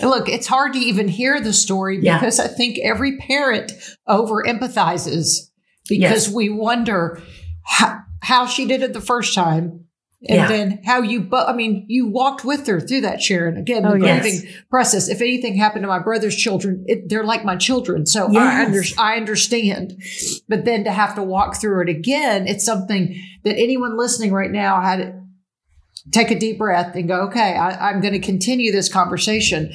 Look, 0.00 0.28
it's 0.28 0.46
hard 0.46 0.72
to 0.72 0.78
even 0.78 1.06
hear 1.06 1.40
the 1.40 1.52
story 1.52 1.98
Yeah. 2.00 2.18
because 2.18 2.40
I 2.40 2.48
think 2.48 2.78
every 2.82 3.18
parent 3.18 3.70
over 4.06 4.42
empathizes 4.42 5.50
because 5.88 6.26
Yes. 6.26 6.30
we 6.30 6.48
wonder 6.48 7.20
how, 7.64 7.98
how 8.20 8.46
she 8.46 8.64
did 8.64 8.82
it 8.82 8.94
the 8.94 9.00
first 9.00 9.34
time. 9.34 9.80
And 10.28 10.36
Yeah. 10.36 10.48
then 10.48 10.80
how 10.84 11.02
you, 11.02 11.20
but 11.20 11.48
I 11.48 11.52
mean, 11.52 11.84
you 11.88 12.06
walked 12.06 12.44
with 12.44 12.66
her 12.68 12.80
through 12.80 13.00
that, 13.02 13.20
Sharon. 13.20 13.56
Again, 13.56 13.84
oh, 13.84 13.90
the 13.90 13.94
Oh, 14.04 14.06
yes. 14.06 14.22
grieving 14.22 14.48
process. 14.70 15.08
If 15.08 15.20
anything 15.20 15.56
happened 15.56 15.82
to 15.82 15.88
my 15.88 15.98
brother's 15.98 16.36
children, 16.36 16.84
it, 16.86 17.08
they're 17.08 17.24
like 17.24 17.44
my 17.44 17.56
children. 17.56 18.06
So 18.06 18.34
I, 18.36 18.64
under, 18.64 18.82
I 18.98 19.16
understand. 19.16 20.00
But 20.48 20.64
then 20.64 20.84
to 20.84 20.92
have 20.92 21.16
to 21.16 21.22
walk 21.24 21.60
through 21.60 21.82
it 21.82 21.88
again, 21.88 22.46
it's 22.46 22.64
something 22.64 23.20
that 23.44 23.56
anyone 23.58 23.98
listening 23.98 24.32
right 24.32 24.50
now 24.52 24.80
had 24.80 25.21
take 26.10 26.30
a 26.30 26.38
deep 26.38 26.58
breath 26.58 26.94
and 26.96 27.06
go, 27.08 27.22
okay, 27.28 27.54
I, 27.56 27.90
I'm 27.90 28.00
going 28.00 28.12
to 28.14 28.18
continue 28.20 28.72
this 28.72 28.92
conversation. 28.92 29.72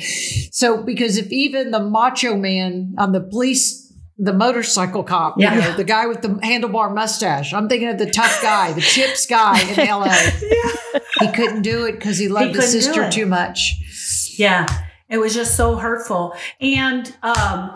So, 0.51 0.83
because 0.83 1.17
if 1.17 1.31
even 1.31 1.71
the 1.71 1.79
macho 1.79 2.35
man 2.35 2.95
on 2.97 3.11
the 3.13 3.21
police, 3.21 3.93
the 4.17 4.33
motorcycle 4.33 5.03
cop, 5.03 5.35
Yeah. 5.39 5.55
you 5.55 5.61
know, 5.61 5.77
the 5.77 5.83
guy 5.83 6.07
with 6.07 6.21
the 6.21 6.29
handlebar 6.29 6.93
mustache, 6.93 7.53
I'm 7.53 7.69
thinking 7.69 7.87
of 7.87 7.97
the 7.97 8.09
tough 8.09 8.41
guy, 8.41 8.73
the 8.73 8.81
chips 8.81 9.25
guy 9.25 9.61
in 9.61 9.87
LA. 9.87 10.13
He 11.19 11.31
couldn't 11.31 11.63
do 11.63 11.85
it 11.85 11.93
because 11.93 12.17
he 12.19 12.27
loved 12.27 12.49
He 12.49 12.53
the 12.53 12.61
sister 12.61 13.09
too 13.09 13.25
much. 13.25 14.33
Yeah, 14.37 14.67
it 15.09 15.17
was 15.17 15.33
just 15.33 15.55
so 15.55 15.75
hurtful. 15.75 16.35
And 16.61 17.15
um, 17.23 17.75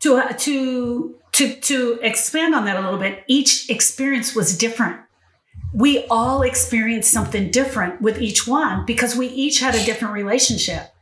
to 0.00 0.22
to 0.36 1.14
to 1.32 1.54
to 1.54 1.98
expand 2.02 2.54
on 2.54 2.64
that 2.66 2.76
a 2.76 2.80
little 2.80 2.98
bit, 2.98 3.24
each 3.28 3.70
experience 3.70 4.34
was 4.34 4.56
different. 4.58 5.00
We 5.72 6.04
all 6.10 6.42
experienced 6.42 7.12
something 7.12 7.50
different 7.50 8.00
with 8.00 8.20
each 8.20 8.46
one 8.46 8.84
because 8.86 9.16
we 9.16 9.28
each 9.28 9.60
had 9.60 9.74
a 9.74 9.84
different 9.84 10.14
relationship. 10.14 10.92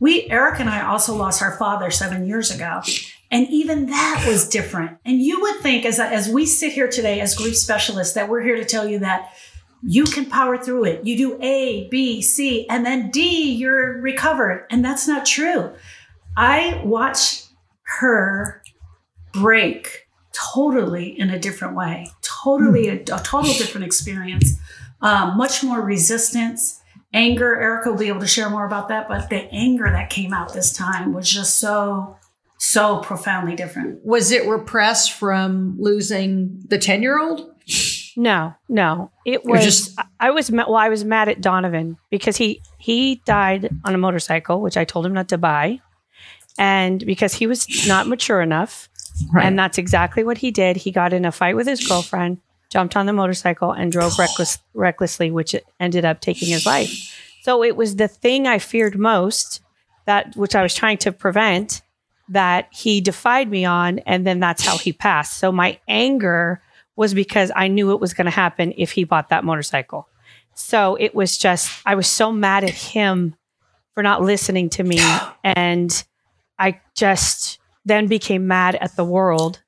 We 0.00 0.28
Eric 0.30 0.60
and 0.60 0.68
I 0.68 0.86
also 0.86 1.14
lost 1.14 1.42
our 1.42 1.56
father 1.56 1.90
seven 1.90 2.26
years 2.26 2.50
ago. 2.50 2.82
And 3.30 3.48
even 3.48 3.86
that 3.86 4.24
was 4.28 4.48
different. 4.48 4.98
And 5.04 5.20
you 5.20 5.40
would 5.40 5.60
think, 5.60 5.84
as, 5.84 5.98
as 5.98 6.28
we 6.28 6.46
sit 6.46 6.72
here 6.72 6.88
today 6.88 7.20
as 7.20 7.34
grief 7.34 7.56
specialists, 7.56 8.14
that 8.14 8.28
we're 8.28 8.42
here 8.42 8.56
to 8.56 8.64
tell 8.64 8.88
you 8.88 9.00
that 9.00 9.32
you 9.82 10.04
can 10.04 10.26
power 10.26 10.56
through 10.56 10.84
it. 10.84 11.04
You 11.06 11.16
do 11.16 11.38
A, 11.42 11.88
B, 11.88 12.22
C, 12.22 12.68
and 12.68 12.86
then 12.86 13.10
D, 13.10 13.52
you're 13.52 14.00
recovered. 14.00 14.66
And 14.70 14.84
that's 14.84 15.08
not 15.08 15.26
true. 15.26 15.72
I 16.36 16.80
watched 16.84 17.48
her 17.98 18.62
break 19.32 20.03
totally 20.34 21.18
in 21.18 21.30
a 21.30 21.38
different 21.38 21.74
way, 21.74 22.06
totally 22.22 22.88
a, 22.88 22.94
a 22.94 23.20
total 23.22 23.52
different 23.54 23.86
experience, 23.86 24.58
um, 25.00 25.36
much 25.36 25.62
more 25.64 25.80
resistance, 25.80 26.80
anger. 27.12 27.58
Erica 27.60 27.90
will 27.90 27.98
be 27.98 28.08
able 28.08 28.20
to 28.20 28.26
share 28.26 28.50
more 28.50 28.66
about 28.66 28.88
that, 28.88 29.08
but 29.08 29.30
the 29.30 29.48
anger 29.52 29.84
that 29.90 30.10
came 30.10 30.32
out 30.34 30.52
this 30.52 30.72
time 30.76 31.12
was 31.14 31.30
just 31.30 31.58
so, 31.58 32.16
so 32.58 32.98
profoundly 32.98 33.54
different. 33.54 34.04
Was 34.04 34.32
it 34.32 34.46
repressed 34.48 35.12
from 35.12 35.76
losing 35.78 36.62
the 36.68 36.78
10 36.78 37.00
year 37.02 37.18
old? 37.18 37.50
No, 38.16 38.54
no. 38.68 39.10
It 39.24 39.44
was 39.44 39.64
just- 39.64 39.98
I 40.20 40.30
was 40.30 40.50
ma- 40.50 40.64
well 40.66 40.76
I 40.76 40.88
was 40.88 41.04
mad 41.04 41.28
at 41.28 41.40
Donovan 41.40 41.96
because 42.10 42.36
he 42.36 42.62
he 42.78 43.16
died 43.26 43.68
on 43.84 43.94
a 43.94 43.98
motorcycle 43.98 44.60
which 44.62 44.76
I 44.76 44.84
told 44.84 45.04
him 45.04 45.12
not 45.12 45.28
to 45.30 45.38
buy 45.38 45.80
and 46.56 47.04
because 47.04 47.34
he 47.34 47.46
was 47.46 47.66
not 47.88 48.06
mature 48.06 48.40
enough 48.40 48.88
and 49.40 49.58
that's 49.58 49.78
exactly 49.78 50.24
what 50.24 50.38
he 50.38 50.50
did. 50.50 50.76
He 50.76 50.90
got 50.90 51.12
in 51.12 51.24
a 51.24 51.32
fight 51.32 51.56
with 51.56 51.66
his 51.66 51.86
girlfriend, 51.86 52.38
jumped 52.70 52.96
on 52.96 53.06
the 53.06 53.12
motorcycle 53.12 53.72
and 53.72 53.92
drove 53.92 54.18
reckless, 54.18 54.58
recklessly 54.74 55.30
which 55.30 55.54
ended 55.78 56.04
up 56.04 56.20
taking 56.20 56.48
his 56.48 56.66
life. 56.66 56.90
So 57.42 57.62
it 57.62 57.76
was 57.76 57.96
the 57.96 58.08
thing 58.08 58.46
I 58.46 58.58
feared 58.58 58.98
most 58.98 59.60
that 60.06 60.34
which 60.36 60.54
I 60.54 60.62
was 60.62 60.74
trying 60.74 60.98
to 60.98 61.12
prevent 61.12 61.82
that 62.28 62.68
he 62.72 63.00
defied 63.00 63.50
me 63.50 63.64
on. 63.64 63.98
And 64.00 64.26
then 64.26 64.40
that's 64.40 64.64
how 64.64 64.78
he 64.78 64.92
passed. 64.92 65.38
So 65.38 65.52
my 65.52 65.78
anger 65.86 66.62
was 66.96 67.14
because 67.14 67.50
I 67.54 67.68
knew 67.68 67.92
it 67.92 68.00
was 68.00 68.14
going 68.14 68.26
to 68.26 68.30
happen 68.30 68.72
if 68.76 68.92
he 68.92 69.04
bought 69.04 69.28
that 69.28 69.44
motorcycle. 69.44 70.08
So 70.54 70.96
it 70.96 71.14
was 71.14 71.36
just, 71.36 71.70
I 71.84 71.94
was 71.96 72.06
so 72.06 72.32
mad 72.32 72.64
at 72.64 72.70
him 72.70 73.34
for 73.94 74.02
not 74.02 74.22
listening 74.22 74.70
to 74.70 74.84
me. 74.84 75.00
And 75.42 76.04
I 76.58 76.80
just 76.94 77.58
then 77.84 78.06
became 78.06 78.46
mad 78.46 78.76
at 78.76 78.96
the 78.96 79.04
world 79.04 79.60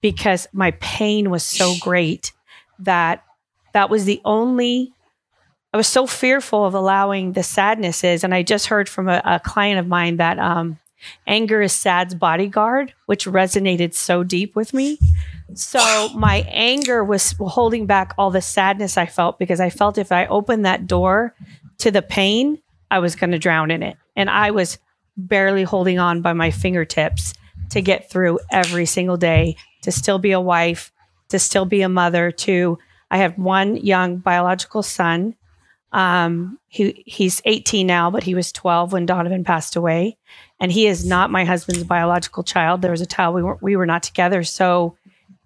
because 0.00 0.48
my 0.52 0.72
pain 0.72 1.30
was 1.30 1.44
so 1.44 1.74
great 1.80 2.32
that 2.80 3.24
that 3.72 3.88
was 3.88 4.04
the 4.04 4.20
only 4.24 4.92
I 5.74 5.78
was 5.78 5.88
so 5.88 6.06
fearful 6.06 6.66
of 6.66 6.74
allowing 6.74 7.32
the 7.32 7.42
sadnesses. 7.42 8.24
And 8.24 8.34
I 8.34 8.42
just 8.42 8.66
heard 8.66 8.90
from 8.90 9.08
a, 9.08 9.22
a 9.24 9.40
client 9.40 9.80
of 9.80 9.86
mine 9.86 10.18
that 10.18 10.38
um, 10.38 10.78
anger 11.26 11.62
is 11.62 11.72
sad's 11.72 12.14
bodyguard, 12.14 12.92
which 13.06 13.24
resonated 13.24 13.94
so 13.94 14.22
deep 14.22 14.54
with 14.54 14.74
me. 14.74 14.98
So 15.54 16.10
my 16.14 16.46
anger 16.48 17.02
was 17.02 17.34
holding 17.40 17.86
back 17.86 18.12
all 18.18 18.30
the 18.30 18.42
sadness 18.42 18.98
I 18.98 19.06
felt 19.06 19.38
because 19.38 19.60
I 19.60 19.70
felt 19.70 19.96
if 19.96 20.12
I 20.12 20.26
opened 20.26 20.66
that 20.66 20.86
door 20.86 21.34
to 21.78 21.90
the 21.90 22.02
pain, 22.02 22.58
I 22.90 22.98
was 22.98 23.16
going 23.16 23.30
to 23.30 23.38
drown 23.38 23.70
in 23.70 23.82
it. 23.82 23.96
And 24.14 24.28
I 24.28 24.50
was 24.50 24.78
barely 25.16 25.62
holding 25.62 25.98
on 25.98 26.20
by 26.20 26.34
my 26.34 26.50
fingertips 26.50 27.32
to 27.72 27.82
get 27.82 28.10
through 28.10 28.38
every 28.50 28.86
single 28.86 29.16
day, 29.16 29.56
to 29.82 29.92
still 29.92 30.18
be 30.18 30.32
a 30.32 30.40
wife, 30.40 30.92
to 31.28 31.38
still 31.38 31.64
be 31.64 31.82
a 31.82 31.88
mother, 31.88 32.30
to 32.30 32.78
I 33.10 33.18
have 33.18 33.36
one 33.36 33.76
young 33.76 34.18
biological 34.18 34.82
son 34.82 35.34
um, 35.92 36.58
he 36.68 37.02
he's 37.06 37.42
18 37.44 37.86
now, 37.86 38.10
but 38.10 38.22
he 38.22 38.34
was 38.34 38.50
12 38.50 38.92
when 38.92 39.06
Donovan 39.06 39.44
passed 39.44 39.76
away, 39.76 40.16
and 40.58 40.72
he 40.72 40.86
is 40.86 41.04
not 41.04 41.30
my 41.30 41.44
husband's 41.44 41.84
biological 41.84 42.42
child. 42.42 42.80
There 42.80 42.90
was 42.90 43.02
a 43.02 43.06
child 43.06 43.34
we 43.34 43.42
were 43.42 43.58
we 43.60 43.76
were 43.76 43.86
not 43.86 44.02
together, 44.02 44.42
so 44.42 44.96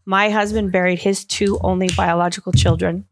my 0.05 0.31
husband 0.31 0.71
buried 0.71 1.01
his 1.01 1.25
two 1.25 1.59
only 1.63 1.89
biological 1.97 2.53
children, 2.53 3.07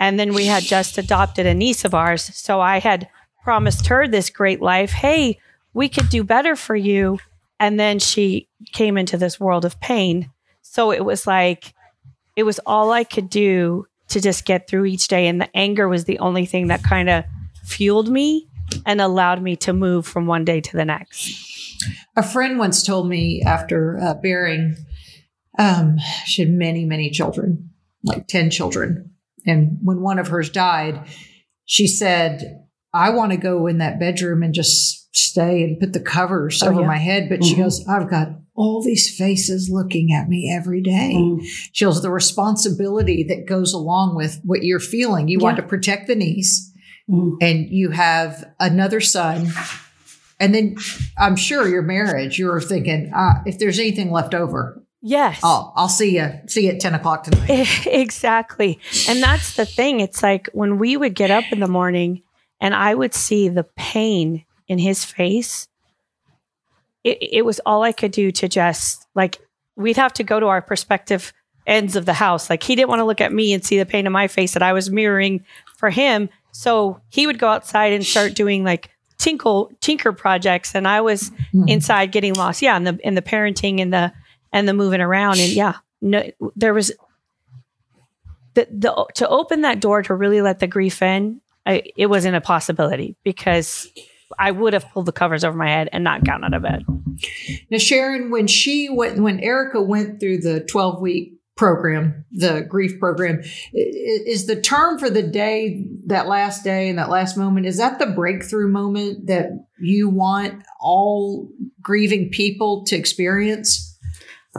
and 0.00 0.18
then 0.18 0.34
we 0.34 0.46
had 0.46 0.64
just 0.64 0.98
adopted 0.98 1.46
a 1.46 1.54
niece 1.54 1.84
of 1.84 1.94
ours. 1.94 2.22
So 2.34 2.60
I 2.60 2.80
had 2.80 3.08
promised 3.44 3.86
her 3.86 4.08
this 4.08 4.28
great 4.28 4.60
life. 4.60 4.90
Hey, 4.90 5.38
we 5.74 5.88
could 5.88 6.08
do 6.08 6.24
better 6.24 6.56
for 6.56 6.74
you, 6.74 7.20
and 7.60 7.78
then 7.78 7.98
she 7.98 8.48
came 8.72 8.96
into 8.96 9.16
this 9.16 9.40
world 9.40 9.64
of 9.64 9.80
pain. 9.80 10.30
So 10.62 10.92
it 10.92 11.04
was 11.04 11.26
like 11.26 11.74
it 12.36 12.44
was 12.44 12.60
all 12.66 12.92
I 12.92 13.04
could 13.04 13.28
do 13.28 13.86
to 14.08 14.20
just 14.20 14.44
get 14.44 14.68
through 14.68 14.86
each 14.86 15.08
day. 15.08 15.26
And 15.26 15.40
the 15.40 15.56
anger 15.56 15.88
was 15.88 16.04
the 16.04 16.18
only 16.18 16.46
thing 16.46 16.68
that 16.68 16.82
kind 16.82 17.08
of 17.08 17.24
fueled 17.64 18.08
me 18.08 18.48
and 18.86 19.00
allowed 19.00 19.42
me 19.42 19.56
to 19.56 19.72
move 19.72 20.06
from 20.06 20.26
one 20.26 20.44
day 20.44 20.60
to 20.60 20.76
the 20.76 20.84
next. 20.84 21.84
A 22.16 22.22
friend 22.22 22.58
once 22.58 22.82
told 22.82 23.08
me 23.08 23.42
after 23.44 23.98
uh, 24.00 24.14
bearing, 24.14 24.76
um, 25.58 25.98
she 26.26 26.42
had 26.42 26.50
many, 26.50 26.84
many 26.84 27.10
children, 27.10 27.70
like 28.02 28.26
10 28.26 28.50
children. 28.50 29.12
And 29.46 29.78
when 29.82 30.00
one 30.00 30.18
of 30.18 30.28
hers 30.28 30.50
died, 30.50 31.06
she 31.64 31.86
said, 31.86 32.67
I 32.92 33.10
want 33.10 33.32
to 33.32 33.38
go 33.38 33.66
in 33.66 33.78
that 33.78 34.00
bedroom 34.00 34.42
and 34.42 34.54
just 34.54 35.14
stay 35.14 35.62
and 35.62 35.78
put 35.78 35.92
the 35.92 36.00
covers 36.00 36.62
oh, 36.62 36.68
over 36.68 36.80
yeah. 36.80 36.86
my 36.86 36.96
head. 36.96 37.28
But 37.28 37.40
mm-hmm. 37.40 37.48
she 37.48 37.56
goes, 37.56 37.86
I've 37.86 38.10
got 38.10 38.28
all 38.54 38.82
these 38.82 39.14
faces 39.16 39.70
looking 39.70 40.12
at 40.12 40.28
me 40.28 40.52
every 40.54 40.80
day. 40.80 41.14
Mm. 41.14 41.44
Shows 41.72 42.02
the 42.02 42.10
responsibility 42.10 43.24
that 43.24 43.46
goes 43.46 43.72
along 43.72 44.16
with 44.16 44.40
what 44.44 44.62
you're 44.62 44.80
feeling. 44.80 45.28
You 45.28 45.38
yeah. 45.38 45.44
want 45.44 45.56
to 45.58 45.62
protect 45.62 46.06
the 46.06 46.16
niece, 46.16 46.72
mm. 47.08 47.36
and 47.40 47.68
you 47.68 47.90
have 47.90 48.44
another 48.58 49.00
son. 49.00 49.48
And 50.40 50.54
then 50.54 50.76
I'm 51.16 51.36
sure 51.36 51.68
your 51.68 51.82
marriage, 51.82 52.38
you're 52.38 52.60
thinking, 52.60 53.12
uh, 53.14 53.42
if 53.44 53.58
there's 53.58 53.78
anything 53.78 54.10
left 54.10 54.34
over, 54.34 54.82
Yes. 55.00 55.38
I'll, 55.44 55.72
I'll 55.76 55.88
see 55.88 56.16
you. 56.16 56.28
See 56.48 56.66
you 56.66 56.72
at 56.72 56.80
10 56.80 56.94
o'clock 56.94 57.22
tonight. 57.22 57.68
exactly. 57.86 58.80
And 59.08 59.22
that's 59.22 59.54
the 59.54 59.64
thing. 59.64 60.00
It's 60.00 60.24
like 60.24 60.48
when 60.52 60.76
we 60.78 60.96
would 60.96 61.14
get 61.14 61.30
up 61.30 61.44
in 61.52 61.60
the 61.60 61.68
morning 61.68 62.22
and 62.60 62.74
I 62.74 62.94
would 62.94 63.14
see 63.14 63.48
the 63.48 63.64
pain 63.76 64.44
in 64.66 64.78
his 64.78 65.04
face, 65.04 65.68
it, 67.04 67.18
it 67.20 67.44
was 67.44 67.60
all 67.64 67.82
I 67.82 67.92
could 67.92 68.12
do 68.12 68.30
to 68.32 68.48
just 68.48 69.06
like, 69.14 69.38
we'd 69.76 69.96
have 69.96 70.12
to 70.14 70.24
go 70.24 70.40
to 70.40 70.46
our 70.46 70.60
perspective 70.60 71.32
ends 71.66 71.94
of 71.94 72.06
the 72.06 72.14
house. 72.14 72.50
Like 72.50 72.62
he 72.62 72.74
didn't 72.74 72.88
want 72.88 73.00
to 73.00 73.04
look 73.04 73.20
at 73.20 73.32
me 73.32 73.52
and 73.52 73.64
see 73.64 73.78
the 73.78 73.86
pain 73.86 74.06
in 74.06 74.12
my 74.12 74.26
face 74.26 74.54
that 74.54 74.62
I 74.62 74.72
was 74.72 74.90
mirroring 74.90 75.44
for 75.76 75.90
him. 75.90 76.28
So 76.50 77.00
he 77.10 77.26
would 77.26 77.38
go 77.38 77.48
outside 77.48 77.92
and 77.92 78.04
start 78.04 78.34
doing 78.34 78.64
like 78.64 78.90
tinkle 79.18 79.70
tinker 79.80 80.12
projects 80.12 80.74
and 80.74 80.88
I 80.88 81.00
was 81.00 81.30
mm-hmm. 81.30 81.68
inside 81.68 82.10
getting 82.12 82.34
lost. 82.34 82.62
Yeah, 82.62 82.76
and 82.76 82.86
the 82.86 82.98
in 83.06 83.14
the 83.14 83.22
parenting 83.22 83.80
and 83.80 83.92
the 83.92 84.12
and 84.52 84.66
the 84.66 84.72
moving 84.72 85.00
around 85.00 85.38
and 85.38 85.50
yeah, 85.50 85.74
no 86.00 86.24
there 86.56 86.72
was 86.72 86.90
the, 88.54 88.66
the 88.70 89.06
to 89.14 89.28
open 89.28 89.60
that 89.60 89.80
door 89.80 90.02
to 90.02 90.14
really 90.14 90.40
let 90.40 90.58
the 90.58 90.66
grief 90.66 91.02
in, 91.02 91.40
I, 91.66 91.82
it 91.96 92.06
wasn't 92.06 92.36
a 92.36 92.40
possibility 92.40 93.16
because 93.24 93.88
I 94.38 94.50
would 94.50 94.72
have 94.72 94.88
pulled 94.90 95.06
the 95.06 95.12
covers 95.12 95.44
over 95.44 95.56
my 95.56 95.68
head 95.68 95.88
and 95.92 96.04
not 96.04 96.24
gotten 96.24 96.44
out 96.44 96.54
of 96.54 96.62
bed. 96.62 96.84
Now, 97.70 97.78
Sharon, 97.78 98.30
when 98.30 98.46
she 98.46 98.88
went, 98.88 99.18
when 99.20 99.40
Erica 99.40 99.80
went 99.80 100.20
through 100.20 100.38
the 100.38 100.60
12 100.60 101.00
week 101.00 101.34
program, 101.56 102.24
the 102.30 102.64
grief 102.68 102.98
program, 103.00 103.42
is 103.72 104.46
the 104.46 104.60
term 104.60 104.98
for 104.98 105.10
the 105.10 105.22
day, 105.22 105.84
that 106.06 106.28
last 106.28 106.62
day 106.62 106.88
and 106.88 106.98
that 106.98 107.10
last 107.10 107.36
moment, 107.36 107.66
is 107.66 107.78
that 107.78 107.98
the 107.98 108.06
breakthrough 108.06 108.68
moment 108.68 109.26
that 109.26 109.50
you 109.80 110.08
want 110.08 110.62
all 110.80 111.50
grieving 111.82 112.30
people 112.30 112.84
to 112.84 112.96
experience? 112.96 113.98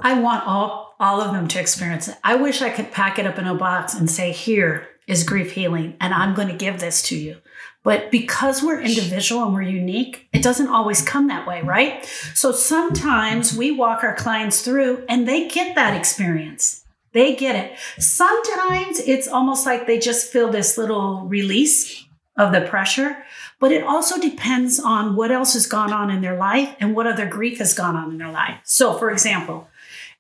I 0.02 0.20
want 0.20 0.46
all 0.46 0.88
all 1.00 1.22
of 1.22 1.32
them 1.32 1.48
to 1.48 1.60
experience 1.62 2.10
it. 2.10 2.18
I 2.26 2.36
wish 2.36 2.62
I 2.62 2.70
could 2.70 2.92
pack 2.92 3.20
it 3.20 3.26
up 3.26 3.40
in 3.40 3.48
a 3.48 3.56
box 3.56 3.94
and 3.94 4.12
say, 4.12 4.34
"Here 4.34 4.86
is 5.10 5.24
grief 5.24 5.52
healing, 5.52 5.98
and 6.00 6.14
I'm 6.14 6.34
going 6.34 6.48
to 6.48 6.56
give 6.56 6.80
this 6.80 7.02
to 7.04 7.18
you." 7.18 7.38
But 7.84 8.12
because 8.12 8.62
we're 8.62 8.82
individual 8.82 9.44
and 9.44 9.54
we're 9.54 9.62
unique, 9.62 10.28
it 10.34 10.44
doesn't 10.44 10.68
always 10.68 11.02
come 11.02 11.28
that 11.28 11.48
way, 11.48 11.62
right? 11.62 12.06
So 12.34 12.52
sometimes 12.52 13.56
we 13.56 13.72
walk 13.72 14.04
our 14.04 14.16
clients 14.16 14.62
through 14.62 15.06
and 15.08 15.28
they 15.28 15.48
get 15.48 15.76
that 15.76 15.96
experience. 15.96 16.86
They 17.14 17.36
get 17.36 17.56
it. 17.56 17.78
Sometimes 17.98 19.00
it's 19.00 19.28
almost 19.28 19.66
like 19.66 19.88
they 19.88 19.98
just 19.98 20.32
feel 20.32 20.50
this 20.50 20.78
little 20.78 21.26
release 21.26 22.06
of 22.38 22.52
the 22.52 22.62
pressure, 22.62 23.18
but 23.60 23.72
it 23.72 23.84
also 23.84 24.20
depends 24.20 24.80
on 24.80 25.16
what 25.16 25.32
else 25.32 25.54
has 25.54 25.66
gone 25.66 25.92
on 25.92 26.10
in 26.12 26.22
their 26.22 26.38
life 26.38 26.76
and 26.80 26.96
what 26.96 27.08
other 27.08 27.26
grief 27.26 27.58
has 27.60 27.74
gone 27.74 27.96
on 27.96 28.12
in 28.12 28.18
their 28.18 28.32
life. 28.32 28.60
So, 28.64 28.94
for 28.98 29.10
example, 29.10 29.68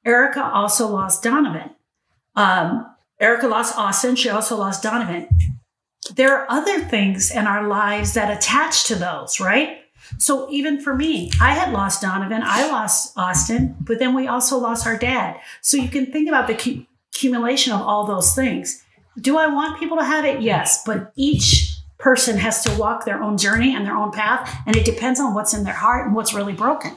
Erica 0.06 0.44
also 0.44 0.88
lost 0.88 1.24
Donovan. 1.24 1.72
Um, 2.36 2.89
Erica 3.20 3.48
lost 3.48 3.78
Austin. 3.78 4.16
She 4.16 4.30
also 4.30 4.56
lost 4.56 4.84
Donovan 4.84 5.28
there 6.16 6.36
are 6.36 6.46
other 6.50 6.80
things 6.80 7.32
in 7.32 7.48
our 7.48 7.68
lives 7.68 8.14
that 8.14 8.36
attach 8.36 8.86
to 8.86 8.96
those, 8.96 9.40
right? 9.40 9.80
So 10.18 10.50
even 10.50 10.82
for 10.82 10.96
me, 10.96 11.32
I 11.40 11.54
had 11.54 11.72
lost 11.72 12.02
Donovan, 12.02 12.42
I 12.44 12.68
lost 12.68 13.14
Austin, 13.18 13.76
but 13.82 14.00
then 14.00 14.16
we 14.16 14.28
also 14.28 14.58
lost 14.58 14.88
our 14.88 14.98
dad. 14.98 15.40
So 15.62 15.78
you 15.78 15.90
can 15.90 16.08
think 16.08 16.28
about 16.28 16.48
the 16.48 16.86
accumulation 17.14 17.74
of 17.74 17.82
all 17.82 18.06
those 18.06 18.34
things. 18.34 18.84
Do 19.20 19.38
I 19.38 19.48
want 19.48 19.80
people 19.80 19.98
to 19.98 20.04
have 20.04 20.26
it? 20.26 20.42
Yes, 20.42 20.84
but 20.86 21.12
each 21.16 21.76
person 21.98 22.38
has 22.38 22.64
to 22.64 22.72
walk 22.80 23.06
their 23.06 23.22
own 23.22 23.38
journey 23.38 23.76
and 23.76 23.86
their 23.86 23.96
own 23.96 24.12
path, 24.12 24.62
and 24.66 24.76
it 24.76 24.86
depends 24.86 25.20
on 25.20 25.34
what's 25.34 25.54
in 25.54 25.64
their 25.64 25.74
heart 25.74 26.08
and 26.08 26.16
what's 26.16 26.34
really 26.34 26.54
broken. 26.54 26.96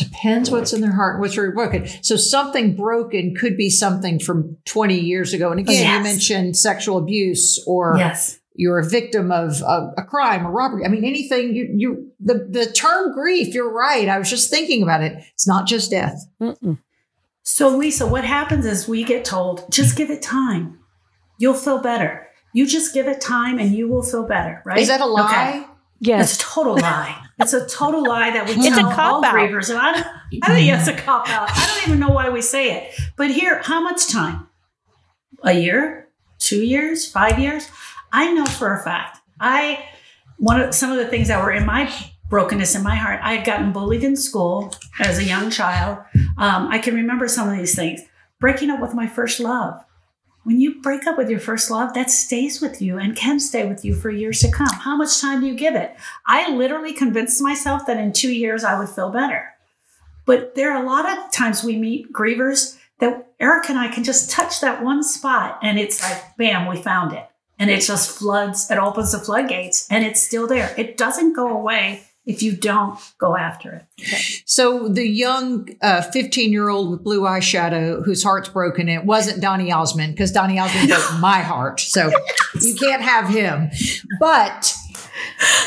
Depends 0.00 0.50
what's 0.50 0.72
in 0.72 0.80
their 0.80 0.92
heart 0.92 1.14
and 1.14 1.20
what's 1.20 1.36
really 1.36 1.52
broken. 1.52 1.86
So 2.02 2.16
something 2.16 2.76
broken 2.76 3.34
could 3.34 3.56
be 3.56 3.70
something 3.70 4.18
from 4.18 4.56
20 4.64 4.98
years 4.98 5.32
ago. 5.32 5.50
And 5.50 5.60
oh, 5.60 5.62
again, 5.62 5.82
yes. 5.82 5.96
you 5.96 6.02
mentioned 6.02 6.56
sexual 6.56 6.98
abuse 6.98 7.62
or 7.66 7.94
yes. 7.98 8.38
you're 8.54 8.78
a 8.78 8.88
victim 8.88 9.30
of, 9.30 9.62
of 9.62 9.90
a 9.96 10.02
crime 10.02 10.46
or 10.46 10.50
robbery. 10.50 10.84
I 10.84 10.88
mean, 10.88 11.04
anything 11.04 11.54
you, 11.54 11.72
you, 11.76 12.12
the, 12.20 12.46
the 12.50 12.66
term 12.66 13.12
grief, 13.12 13.54
you're 13.54 13.72
right. 13.72 14.08
I 14.08 14.18
was 14.18 14.28
just 14.28 14.50
thinking 14.50 14.82
about 14.82 15.02
it. 15.02 15.22
It's 15.34 15.46
not 15.46 15.66
just 15.66 15.90
death. 15.90 16.26
Mm-mm. 16.40 16.78
So 17.42 17.68
Lisa, 17.68 18.06
what 18.06 18.24
happens 18.24 18.66
is 18.66 18.86
we 18.86 19.04
get 19.04 19.24
told, 19.24 19.70
just 19.72 19.96
give 19.96 20.10
it 20.10 20.22
time. 20.22 20.78
You'll 21.38 21.54
feel 21.54 21.78
better. 21.78 22.28
You 22.52 22.66
just 22.66 22.92
give 22.94 23.06
it 23.06 23.20
time 23.20 23.58
and 23.58 23.72
you 23.72 23.88
will 23.88 24.02
feel 24.02 24.26
better, 24.26 24.62
right? 24.64 24.78
Is 24.78 24.88
that 24.88 25.00
a 25.00 25.06
lie? 25.06 25.50
Okay. 25.64 25.66
Yes. 26.00 26.34
It's 26.34 26.42
a 26.42 26.46
total 26.46 26.74
lie. 26.76 27.26
It's 27.40 27.52
a 27.52 27.66
total 27.66 28.02
lie 28.06 28.30
that 28.30 28.46
we 28.46 28.54
it's 28.54 28.68
tell 28.68 28.88
a 28.90 28.94
cop 28.94 29.12
all 29.14 29.24
out. 29.24 29.34
grievers. 29.34 29.70
And 29.70 29.78
I, 29.78 29.92
I 30.42 30.54
think 30.54 30.70
it's 30.72 30.88
a 30.88 30.94
cop 30.94 31.28
out. 31.28 31.48
I 31.50 31.66
don't 31.66 31.88
even 31.88 32.00
know 32.00 32.10
why 32.14 32.28
we 32.30 32.42
say 32.42 32.76
it. 32.76 32.94
But 33.16 33.30
here, 33.30 33.60
how 33.62 33.80
much 33.82 34.08
time? 34.08 34.48
A 35.42 35.52
year? 35.52 36.08
Two 36.38 36.62
years? 36.62 37.10
Five 37.10 37.38
years? 37.38 37.68
I 38.12 38.32
know 38.32 38.46
for 38.46 38.74
a 38.74 38.82
fact. 38.82 39.18
I 39.40 39.84
one 40.36 40.60
of 40.60 40.74
some 40.74 40.90
of 40.90 40.98
the 40.98 41.06
things 41.06 41.28
that 41.28 41.42
were 41.42 41.52
in 41.52 41.66
my 41.66 41.92
brokenness 42.28 42.74
in 42.74 42.82
my 42.82 42.94
heart. 42.94 43.20
I 43.22 43.34
had 43.34 43.46
gotten 43.46 43.72
bullied 43.72 44.04
in 44.04 44.16
school 44.16 44.72
as 44.98 45.18
a 45.18 45.24
young 45.24 45.50
child. 45.50 45.98
Um, 46.38 46.68
I 46.68 46.78
can 46.78 46.94
remember 46.94 47.28
some 47.28 47.48
of 47.48 47.56
these 47.56 47.74
things. 47.74 48.00
Breaking 48.38 48.70
up 48.70 48.80
with 48.80 48.94
my 48.94 49.06
first 49.06 49.40
love. 49.40 49.84
When 50.44 50.60
you 50.60 50.80
break 50.80 51.06
up 51.06 51.18
with 51.18 51.28
your 51.28 51.40
first 51.40 51.70
love, 51.70 51.94
that 51.94 52.10
stays 52.10 52.60
with 52.60 52.80
you 52.80 52.98
and 52.98 53.14
can 53.14 53.38
stay 53.38 53.68
with 53.68 53.84
you 53.84 53.94
for 53.94 54.10
years 54.10 54.40
to 54.40 54.50
come. 54.50 54.72
How 54.72 54.96
much 54.96 55.20
time 55.20 55.40
do 55.40 55.46
you 55.46 55.54
give 55.54 55.74
it? 55.74 55.94
I 56.26 56.50
literally 56.50 56.92
convinced 56.92 57.42
myself 57.42 57.86
that 57.86 57.98
in 57.98 58.12
two 58.12 58.32
years 58.32 58.64
I 58.64 58.78
would 58.78 58.88
feel 58.88 59.10
better. 59.10 59.54
But 60.24 60.54
there 60.54 60.72
are 60.72 60.82
a 60.82 60.86
lot 60.86 61.08
of 61.08 61.30
times 61.32 61.62
we 61.62 61.76
meet 61.76 62.12
grievers 62.12 62.78
that 63.00 63.32
Eric 63.38 63.68
and 63.68 63.78
I 63.78 63.88
can 63.88 64.04
just 64.04 64.30
touch 64.30 64.60
that 64.60 64.82
one 64.82 65.02
spot 65.02 65.58
and 65.62 65.78
it's 65.78 66.02
like, 66.02 66.36
bam, 66.36 66.66
we 66.66 66.80
found 66.80 67.12
it. 67.12 67.26
And 67.58 67.70
it 67.70 67.82
just 67.82 68.18
floods, 68.18 68.70
it 68.70 68.78
opens 68.78 69.12
the 69.12 69.18
floodgates 69.18 69.86
and 69.90 70.04
it's 70.04 70.22
still 70.22 70.46
there. 70.46 70.74
It 70.78 70.96
doesn't 70.96 71.34
go 71.34 71.48
away 71.48 72.04
if 72.30 72.42
you 72.42 72.56
don't 72.56 72.98
go 73.18 73.36
after 73.36 73.86
it. 73.98 74.42
So 74.46 74.88
the 74.88 75.06
young 75.06 75.66
15 75.66 75.82
uh, 75.82 76.50
year 76.50 76.68
old 76.68 76.90
with 76.90 77.04
blue 77.04 77.22
eyeshadow 77.22 78.04
whose 78.04 78.22
heart's 78.22 78.48
broken, 78.48 78.88
it 78.88 79.04
wasn't 79.04 79.40
Donny 79.40 79.72
Osmond 79.72 80.14
because 80.14 80.32
Donny 80.32 80.58
Osmond 80.58 80.88
broke 80.88 81.12
my 81.20 81.40
heart. 81.40 81.80
So 81.80 82.10
you 82.60 82.74
can't 82.76 83.02
have 83.02 83.28
him. 83.28 83.70
But 84.20 84.74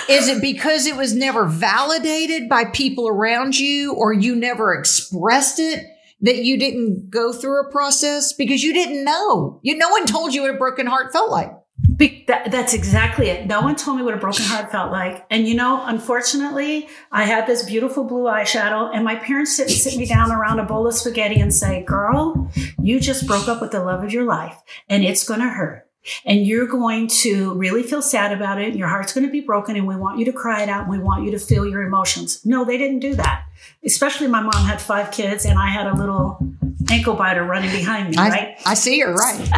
is 0.09 0.27
it 0.27 0.41
because 0.41 0.85
it 0.85 0.95
was 0.95 1.13
never 1.13 1.45
validated 1.45 2.47
by 2.49 2.65
people 2.65 3.07
around 3.07 3.57
you 3.57 3.93
or 3.93 4.13
you 4.13 4.35
never 4.35 4.73
expressed 4.73 5.59
it? 5.59 5.85
That 6.21 6.45
you 6.45 6.57
didn't 6.57 7.09
go 7.09 7.33
through 7.33 7.59
a 7.59 7.69
process 7.69 8.31
because 8.31 8.63
you 8.63 8.71
didn't 8.71 9.03
know. 9.03 9.59
You, 9.61 9.77
no 9.77 9.89
one 9.89 10.05
told 10.05 10.33
you 10.33 10.43
what 10.43 10.51
a 10.51 10.57
broken 10.57 10.87
heart 10.87 11.11
felt 11.11 11.29
like. 11.29 11.51
Be- 11.95 12.23
that, 12.27 12.51
that's 12.51 12.73
exactly 12.73 13.29
it. 13.29 13.45
No 13.47 13.61
one 13.61 13.75
told 13.75 13.97
me 13.97 14.03
what 14.03 14.13
a 14.13 14.17
broken 14.17 14.45
heart 14.45 14.71
felt 14.71 14.91
like. 14.91 15.25
And 15.29 15.47
you 15.47 15.55
know, 15.55 15.83
unfortunately, 15.85 16.87
I 17.11 17.25
had 17.25 17.45
this 17.45 17.63
beautiful 17.63 18.03
blue 18.03 18.23
eyeshadow, 18.23 18.89
and 18.93 19.03
my 19.03 19.15
parents 19.15 19.57
didn't 19.57 19.71
sit 19.71 19.97
me 19.97 20.05
down 20.05 20.31
around 20.31 20.59
a 20.59 20.63
bowl 20.63 20.87
of 20.87 20.93
spaghetti 20.95 21.39
and 21.39 21.53
say, 21.53 21.83
Girl, 21.83 22.49
you 22.81 22.99
just 22.99 23.27
broke 23.27 23.47
up 23.47 23.61
with 23.61 23.71
the 23.71 23.83
love 23.83 24.03
of 24.03 24.11
your 24.13 24.25
life, 24.25 24.57
and 24.89 25.03
it's 25.03 25.27
going 25.27 25.41
to 25.41 25.49
hurt. 25.49 25.87
And 26.25 26.45
you're 26.45 26.67
going 26.67 27.07
to 27.07 27.53
really 27.53 27.81
feel 27.81 28.01
sad 28.01 28.33
about 28.33 28.59
it. 28.59 28.75
Your 28.75 28.89
heart's 28.89 29.13
going 29.13 29.25
to 29.25 29.31
be 29.31 29.39
broken, 29.39 29.75
and 29.75 29.87
we 29.87 29.95
want 29.95 30.19
you 30.19 30.25
to 30.25 30.33
cry 30.33 30.61
it 30.63 30.69
out, 30.69 30.81
and 30.81 30.89
we 30.89 30.99
want 30.99 31.23
you 31.25 31.31
to 31.31 31.39
feel 31.39 31.65
your 31.65 31.81
emotions. 31.81 32.45
No, 32.45 32.65
they 32.65 32.77
didn't 32.77 32.99
do 32.99 33.15
that. 33.15 33.45
Especially 33.85 34.27
my 34.27 34.41
mom 34.41 34.65
had 34.65 34.81
five 34.81 35.11
kids, 35.11 35.45
and 35.45 35.57
I 35.57 35.67
had 35.69 35.87
a 35.87 35.95
little 35.95 36.39
ankle 36.91 37.15
biter 37.15 37.43
running 37.43 37.71
behind 37.71 38.09
me, 38.09 38.17
I, 38.17 38.29
right? 38.29 38.61
I 38.65 38.73
see 38.73 38.99
her, 38.99 39.13
right. 39.13 39.49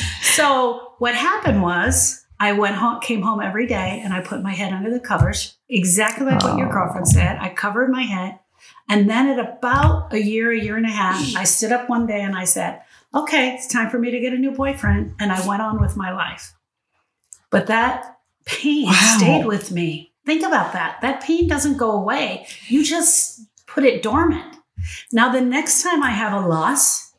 so 0.35 0.93
what 0.99 1.15
happened 1.15 1.61
was 1.61 2.25
I 2.39 2.53
went 2.53 2.75
home, 2.75 2.99
came 3.01 3.21
home 3.21 3.41
every 3.41 3.67
day, 3.67 4.01
and 4.03 4.13
I 4.13 4.21
put 4.21 4.41
my 4.41 4.53
head 4.53 4.73
under 4.73 4.89
the 4.91 4.99
covers, 4.99 5.57
exactly 5.69 6.25
like 6.25 6.43
what 6.43 6.57
your 6.57 6.69
Oh. 6.69 6.71
girlfriend 6.71 7.07
said. 7.07 7.37
I 7.39 7.49
covered 7.49 7.89
my 7.91 8.01
head, 8.03 8.39
and 8.89 9.09
then 9.09 9.27
at 9.29 9.39
about 9.39 10.11
a 10.13 10.21
year, 10.21 10.51
a 10.51 10.59
year 10.59 10.75
and 10.77 10.85
a 10.85 10.89
half, 10.89 11.21
I 11.35 11.43
stood 11.43 11.71
up 11.71 11.87
one 11.89 12.07
day 12.07 12.21
and 12.21 12.35
I 12.35 12.45
said, 12.45 12.81
"Okay, 13.13 13.53
it's 13.53 13.67
time 13.67 13.89
for 13.89 13.99
me 13.99 14.09
to 14.11 14.19
get 14.19 14.33
a 14.33 14.37
new 14.37 14.51
boyfriend," 14.51 15.13
and 15.19 15.31
I 15.31 15.45
went 15.47 15.61
on 15.61 15.79
with 15.79 15.95
my 15.95 16.11
life. 16.11 16.53
But 17.51 17.67
that 17.67 18.17
pain 18.45 18.87
Wow. 18.87 19.15
stayed 19.17 19.45
with 19.45 19.71
me. 19.71 20.13
Think 20.25 20.43
about 20.43 20.73
that. 20.73 20.99
That 21.01 21.21
pain 21.21 21.47
doesn't 21.47 21.77
go 21.77 21.91
away. 21.91 22.47
You 22.67 22.83
just 22.83 23.41
put 23.67 23.83
it 23.83 24.01
dormant. 24.03 24.57
Now, 25.11 25.29
the 25.31 25.41
next 25.41 25.83
time 25.83 26.01
I 26.01 26.09
have 26.11 26.33
a 26.33 26.47
loss, 26.47 27.10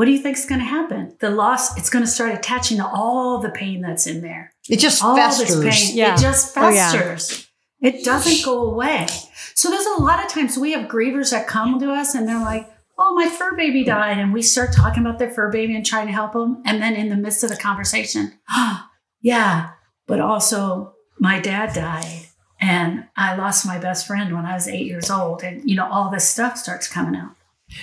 what 0.00 0.06
do 0.06 0.12
you 0.12 0.18
think 0.18 0.38
is 0.38 0.46
going 0.46 0.60
to 0.62 0.64
happen? 0.64 1.14
The 1.20 1.28
loss, 1.28 1.76
it's 1.76 1.90
going 1.90 2.02
to 2.02 2.10
start 2.10 2.32
attaching 2.34 2.78
to 2.78 2.86
all 2.86 3.38
the 3.38 3.50
pain 3.50 3.82
that's 3.82 4.06
in 4.06 4.22
there. 4.22 4.54
It 4.66 4.78
just 4.78 5.04
All 5.04 5.14
festers. 5.14 5.60
this 5.60 5.88
pain. 5.90 5.94
Yeah. 5.98 6.14
It 6.14 6.18
just 6.22 6.56
Oh, 6.56 6.70
yeah. 6.70 6.90
festers. 6.90 7.50
It 7.82 8.02
doesn't 8.02 8.42
go 8.42 8.62
away. 8.62 9.08
So 9.54 9.68
there's 9.68 9.84
a 9.84 10.00
lot 10.02 10.24
of 10.24 10.30
times 10.30 10.56
we 10.56 10.72
have 10.72 10.88
grievers 10.88 11.32
that 11.32 11.46
come 11.46 11.78
to 11.80 11.90
us 11.92 12.14
and 12.14 12.26
they're 12.26 12.40
like, 12.40 12.66
oh, 12.98 13.14
my 13.14 13.28
fur 13.28 13.54
baby 13.56 13.84
died. 13.84 14.16
And 14.16 14.32
we 14.32 14.40
start 14.40 14.72
talking 14.72 15.04
about 15.04 15.18
their 15.18 15.30
fur 15.32 15.52
baby 15.52 15.76
and 15.76 15.84
trying 15.84 16.06
to 16.06 16.14
help 16.14 16.32
them. 16.32 16.62
And 16.64 16.80
then 16.80 16.94
in 16.96 17.10
the 17.10 17.16
midst 17.16 17.44
of 17.44 17.50
the 17.50 17.56
conversation, 17.58 18.32
yeah, 19.20 19.72
but 20.06 20.18
also 20.18 20.94
my 21.18 21.40
dad 21.40 21.74
died. 21.74 22.22
And 22.58 23.04
I 23.16 23.36
lost 23.36 23.66
my 23.66 23.76
best 23.76 24.06
friend 24.06 24.34
when 24.34 24.46
I 24.46 24.54
was 24.54 24.66
eight 24.66 24.86
years 24.86 25.10
old. 25.10 25.42
And, 25.42 25.68
you 25.68 25.76
know, 25.76 25.86
all 25.92 26.08
this 26.10 26.26
stuff 26.26 26.56
starts 26.56 26.88
coming 26.88 27.20
out. 27.20 27.32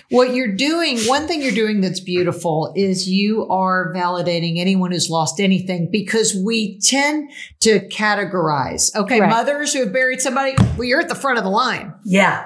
What 0.09 0.33
you're 0.33 0.55
doing, 0.55 0.99
one 1.01 1.27
thing 1.27 1.41
you're 1.41 1.51
doing 1.51 1.81
that's 1.81 1.99
beautiful 1.99 2.73
is 2.75 3.07
you 3.09 3.47
are 3.49 3.93
validating 3.95 4.59
anyone 4.59 4.91
who's 4.91 5.09
lost 5.09 5.39
anything 5.39 5.89
because 5.91 6.35
we 6.35 6.79
tend 6.79 7.29
to 7.61 7.79
categorize. 7.89 8.93
Okay, 8.95 9.19
Right. 9.19 9.29
mothers 9.29 9.73
who 9.73 9.79
have 9.83 9.93
buried 9.93 10.21
somebody, 10.21 10.53
well, 10.77 10.83
you're 10.85 10.99
at 11.01 11.09
the 11.09 11.15
front 11.15 11.37
of 11.37 11.43
the 11.43 11.49
line. 11.49 11.93
Yeah. 12.05 12.45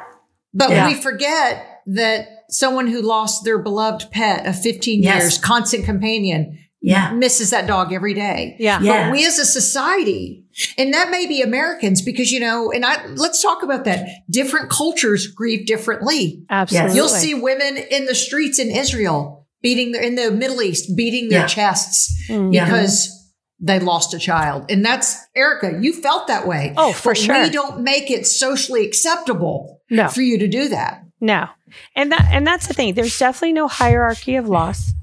But 0.54 0.70
Yeah. 0.72 0.88
we 0.88 0.96
forget 0.96 1.66
that 1.88 2.28
someone 2.50 2.88
who 2.88 3.02
lost 3.02 3.44
their 3.46 3.58
beloved 3.60 4.12
pet 4.12 4.46
of 4.46 4.60
15 4.60 5.02
Yes. 5.04 5.22
years, 5.22 5.38
constant 5.38 5.86
companion, 5.86 6.58
Yeah. 6.84 7.14
misses 7.14 7.52
that 7.52 7.68
dog 7.68 7.94
every 7.94 8.14
day. 8.16 8.56
Yeah. 8.60 8.80
Yeah. 8.82 9.06
But 9.06 9.14
we 9.14 9.26
as 9.26 9.38
a 9.38 9.46
society, 9.46 10.46
and 10.78 10.94
that 10.94 11.12
may 11.12 11.28
be 11.28 11.42
Americans 11.42 12.02
because, 12.02 12.32
you 12.32 12.40
know, 12.40 12.72
and 12.72 12.84
I, 12.86 13.06
let's 13.08 13.42
talk 13.42 13.62
about 13.64 13.86
that. 13.86 14.08
Different 14.30 14.70
cultures 14.70 15.28
grieve 15.28 15.66
differently. 15.68 16.44
Absolutely. 16.50 16.96
You'll 16.96 17.08
see 17.08 17.34
women 17.36 17.78
in 17.78 18.06
the 18.06 18.16
streets 18.16 18.58
in 18.60 18.70
Israel 18.72 19.48
beating 19.62 19.92
their, 19.92 20.02
in 20.02 20.16
the 20.16 20.32
Middle 20.32 20.62
East, 20.62 20.96
beating 20.96 21.30
their 21.30 21.42
Yeah. 21.42 21.48
chests 21.48 22.12
Mm. 22.30 22.54
Yeah. 22.54 22.66
because 22.66 23.16
they 23.60 23.80
lost 23.80 24.14
a 24.16 24.20
child. 24.20 24.66
And 24.72 24.84
that's 24.84 25.16
Erica, 25.36 25.78
you 25.80 25.94
felt 25.94 26.26
that 26.28 26.48
way. 26.48 26.74
Oh, 26.78 26.94
for 26.94 27.12
But 27.12 27.18
sure. 27.20 27.44
We 27.44 27.50
don't 27.52 27.82
make 27.82 28.10
it 28.10 28.26
socially 28.26 28.84
acceptable 28.88 29.82
No. 29.92 30.08
for 30.08 30.22
you 30.24 30.40
to 30.40 30.48
do 30.48 30.68
that. 30.70 31.04
No. 31.20 31.46
And 31.96 32.12
that 32.12 32.28
and 32.32 32.46
that's 32.48 32.66
the 32.68 32.74
thing. 32.74 32.96
There's 32.96 33.20
definitely 33.20 33.54
no 33.54 33.68
hierarchy 33.68 34.36
of 34.36 34.50
loss. 34.50 34.94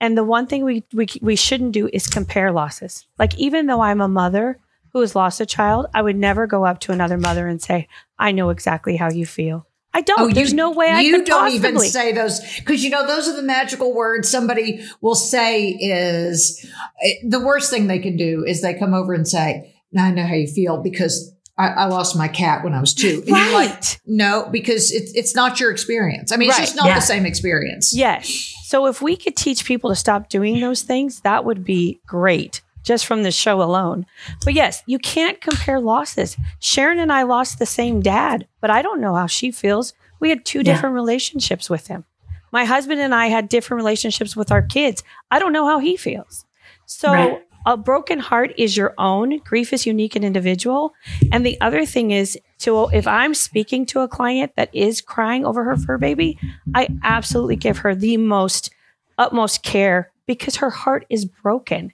And 0.00 0.16
the 0.16 0.24
one 0.24 0.46
thing 0.46 0.64
we 0.64 0.84
we 0.92 1.06
we 1.22 1.36
shouldn't 1.36 1.72
do 1.72 1.88
is 1.92 2.06
compare 2.06 2.52
losses. 2.52 3.06
Like 3.18 3.36
even 3.38 3.66
though 3.66 3.80
I'm 3.80 4.00
a 4.00 4.08
mother 4.08 4.58
who 4.92 5.00
has 5.00 5.14
lost 5.14 5.40
a 5.40 5.46
child, 5.46 5.86
I 5.94 6.02
would 6.02 6.16
never 6.16 6.46
go 6.46 6.64
up 6.66 6.80
to 6.80 6.92
another 6.92 7.16
mother 7.18 7.46
and 7.48 7.60
say, 7.62 7.88
"I 8.18 8.32
know 8.32 8.50
exactly 8.50 8.96
how 8.96 9.10
you 9.10 9.24
feel." 9.26 9.66
I 9.94 10.02
don't. 10.02 10.34
There's 10.34 10.52
no 10.52 10.70
way 10.72 10.88
I 10.90 10.96
Oh, 10.96 11.00
you 11.00 11.24
don't 11.24 11.44
possibly. 11.44 11.56
even 11.70 11.78
say 11.78 12.12
those 12.12 12.40
because 12.58 12.84
you 12.84 12.90
know 12.90 13.06
those 13.06 13.26
are 13.28 13.36
the 13.36 13.42
magical 13.42 13.94
words 13.94 14.28
somebody 14.28 14.84
will 15.00 15.14
say 15.14 15.68
is 15.70 16.62
eh, 17.02 17.12
the 17.26 17.40
worst 17.40 17.70
thing 17.70 17.86
they 17.86 17.98
can 17.98 18.18
do 18.18 18.44
is 18.46 18.60
they 18.60 18.74
come 18.74 18.92
over 18.92 19.14
and 19.14 19.26
say 19.26 19.72
i 19.98 20.10
know 20.10 20.26
how 20.26 20.34
you 20.34 20.46
feel 20.46 20.82
because 20.82 21.32
i, 21.56 21.68
I 21.68 21.84
lost 21.86 22.14
my 22.14 22.28
cat 22.28 22.62
when 22.62 22.74
i 22.74 22.80
was 22.80 22.92
two 22.92 23.22
and 23.26 23.28
you're 23.28 23.52
like 23.54 23.70
Right. 23.70 24.00
no 24.04 24.46
because 24.52 24.92
it's 24.92 25.12
it's 25.14 25.34
not 25.34 25.58
your 25.58 25.70
experience 25.70 26.30
i 26.30 26.36
mean 26.36 26.50
it's 26.50 26.58
Right. 26.58 26.64
just 26.66 26.76
not 26.76 26.86
Yeah. 26.88 26.96
the 26.96 27.00
same 27.00 27.24
experience 27.24 27.94
Yes. 27.96 28.52
So 28.66 28.86
if 28.86 29.00
we 29.00 29.16
could 29.16 29.36
teach 29.36 29.64
people 29.64 29.90
to 29.90 29.94
stop 29.96 30.28
doing 30.28 30.58
those 30.60 30.82
things, 30.82 31.20
that 31.20 31.44
would 31.44 31.64
be 31.64 32.00
great 32.04 32.62
just 32.82 33.06
from 33.06 33.22
the 33.22 33.30
show 33.30 33.62
alone. 33.62 34.06
But 34.44 34.54
yes, 34.54 34.82
you 34.86 34.98
can't 34.98 35.40
compare 35.40 35.78
losses. 35.78 36.36
Sharon 36.58 36.98
and 36.98 37.12
I 37.12 37.22
lost 37.22 37.60
the 37.60 37.66
same 37.66 38.00
dad, 38.00 38.48
but 38.60 38.70
I 38.70 38.82
don't 38.82 39.00
know 39.00 39.14
how 39.14 39.28
she 39.28 39.52
feels. 39.52 39.92
We 40.18 40.30
had 40.30 40.44
two 40.44 40.58
Yeah. 40.58 40.64
different 40.64 40.96
relationships 40.96 41.70
with 41.70 41.86
him. 41.86 42.04
My 42.50 42.64
husband 42.64 43.00
and 43.00 43.14
I 43.14 43.26
had 43.28 43.48
different 43.48 43.78
relationships 43.78 44.34
with 44.34 44.50
our 44.50 44.62
kids. 44.62 45.04
I 45.30 45.38
don't 45.38 45.52
know 45.52 45.68
how 45.68 45.78
he 45.78 45.96
feels. 45.96 46.44
So 46.86 47.12
Right. 47.12 47.42
a 47.66 47.76
broken 47.76 48.18
heart 48.18 48.52
is 48.56 48.76
your 48.76 48.94
own. 48.98 49.38
Grief 49.44 49.72
is 49.72 49.86
unique 49.86 50.16
and 50.16 50.24
individual. 50.24 50.92
And 51.30 51.46
the 51.46 51.60
other 51.60 51.86
thing 51.86 52.10
is 52.10 52.36
to 52.58 52.88
if 52.92 53.06
I'm 53.06 53.34
speaking 53.34 53.86
to 53.86 54.00
a 54.00 54.08
client 54.08 54.52
that 54.56 54.74
is 54.74 55.00
crying 55.00 55.44
over 55.44 55.64
her 55.64 55.76
fur 55.76 55.98
baby, 55.98 56.38
I 56.74 56.88
absolutely 57.02 57.56
give 57.56 57.78
her 57.78 57.94
the 57.94 58.16
most 58.16 58.70
utmost 59.18 59.62
care 59.62 60.10
because 60.26 60.56
her 60.56 60.70
heart 60.70 61.06
is 61.10 61.24
broken. 61.24 61.92